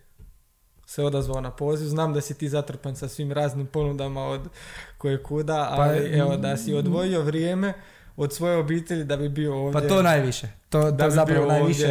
[0.85, 1.87] se odazvao na poziv.
[1.87, 4.41] Znam da si ti zatrpan sa svim raznim ponudama od
[4.97, 7.73] koje kuda, Pa, ali evo da si odvojio vrijeme
[8.15, 9.81] od svoje obitelji da bi bio ovdje.
[9.81, 10.47] Pa to najviše.
[10.69, 11.87] To, Da to bi zapravo najviše.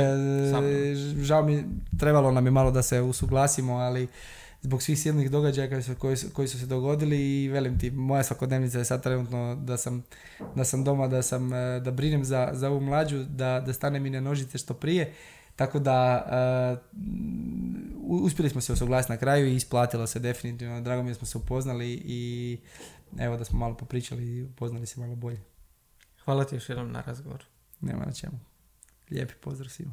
[1.23, 1.65] Žao mi,
[1.99, 4.09] trebalo nam je malo da se usuglasimo, ali
[4.63, 7.91] zbog svih silnih događaja koji su, koji, su, koji su se dogodili i velim ti,
[7.91, 10.05] moja svakodnevnica je sad trenutno da sam,
[10.55, 14.01] da sam doma, da, sam, e, da brinem za, za ovu mlađu, da, da stane
[14.01, 15.15] mi na nožice što prije.
[15.57, 16.79] Tako da
[18.07, 20.81] uh, uspjeli smo se usuglasiti na kraju i isplatilo se definitivno.
[20.81, 22.59] Drago mi je da smo se upoznali i
[23.19, 25.41] evo da smo malo popričali i upoznali se malo bolje.
[26.25, 27.45] Hvala ti još jednom na razgovor.
[27.81, 28.39] Nema na čemu.
[29.11, 29.93] Lijepi pozdrav svima.